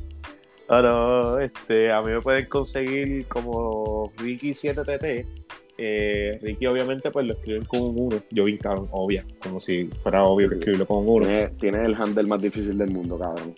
Ah, 0.69 0.81
no, 0.81 1.39
este, 1.39 1.91
a 1.91 2.01
mí 2.01 2.11
me 2.11 2.21
pueden 2.21 2.45
conseguir 2.47 3.27
como 3.27 4.11
Ricky7TT. 4.17 5.25
Eh, 5.77 6.39
Ricky, 6.41 6.65
obviamente, 6.67 7.11
pues 7.11 7.25
lo 7.25 7.33
escriben 7.33 7.65
con 7.65 7.81
un 7.81 7.99
1. 7.99 8.23
Yo 8.31 8.45
vi, 8.45 8.57
cabrón, 8.57 8.87
obvia, 8.91 9.25
como 9.41 9.59
si 9.59 9.87
fuera 9.99 10.23
obvio 10.23 10.47
que 10.49 10.55
escribirlo 10.55 10.85
con 10.85 10.99
un 10.99 11.09
1. 11.09 11.25
Tiene, 11.25 11.47
tiene 11.59 11.85
el 11.85 11.95
handle 11.95 12.23
más 12.23 12.41
difícil 12.41 12.77
del 12.77 12.91
mundo, 12.91 13.19
cabrón. 13.19 13.53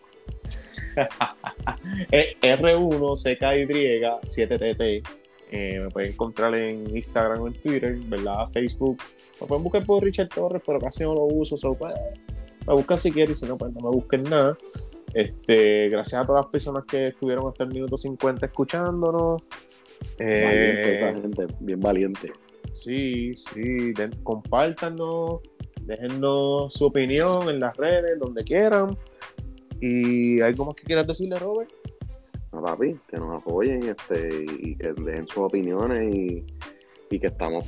Es 2.11 2.35
R1CKY7TT. 2.41 5.03
Eh, 5.51 5.79
me 5.79 5.89
pueden 5.89 6.11
encontrar 6.11 6.55
en 6.55 6.95
Instagram 6.95 7.41
o 7.41 7.47
en 7.47 7.53
Twitter, 7.53 7.95
¿verdad? 8.07 8.47
Facebook. 8.51 8.97
Me 9.39 9.47
pueden 9.47 9.63
buscar 9.63 9.85
por 9.85 10.03
Richard 10.03 10.29
Torres, 10.29 10.63
pero 10.65 10.79
casi 10.79 11.03
no 11.03 11.13
lo 11.13 11.25
uso. 11.25 11.55
so, 11.55 11.75
pues, 11.75 11.93
me 12.67 12.73
buscan 12.73 12.97
si 12.97 13.11
quieren, 13.11 13.33
y 13.33 13.35
si 13.35 13.45
no, 13.45 13.55
pues 13.57 13.71
no 13.73 13.81
me 13.81 13.89
busquen 13.95 14.23
nada. 14.23 14.57
Este, 15.15 15.87
gracias 15.89 16.21
a 16.21 16.25
todas 16.27 16.43
las 16.43 16.51
personas 16.51 16.83
que 16.85 17.07
estuvieron 17.07 17.47
hasta 17.47 17.63
el 17.63 17.69
minuto 17.71 17.95
50 17.97 18.45
escuchándonos. 18.47 19.41
Valiente 20.19 20.91
Eh, 20.91 20.95
esa 20.95 21.13
gente, 21.13 21.47
bien 21.61 21.79
valiente. 21.79 22.33
Sí, 22.73 23.33
sí, 23.35 23.93
den- 23.93 24.15
compártanos, 24.23 25.39
déjennos 25.85 26.73
su 26.73 26.85
opinión 26.87 27.49
en 27.49 27.61
las 27.61 27.77
redes, 27.77 28.19
donde 28.19 28.43
quieran. 28.43 28.97
¿Y 29.79 30.41
algo 30.41 30.65
más 30.65 30.75
que 30.75 30.83
quieras 30.83 31.07
decirle, 31.07 31.39
Robert? 31.39 31.71
No, 32.51 32.61
papi, 32.61 32.97
que 33.07 33.17
nos 33.17 33.41
apoyen 33.41 33.83
este, 33.83 34.29
y 34.59 34.75
que 34.75 34.91
dejen 34.93 35.27
sus 35.27 35.37
opiniones 35.45 36.13
y, 36.13 36.45
y 37.09 37.19
que 37.19 37.27
estamos 37.27 37.65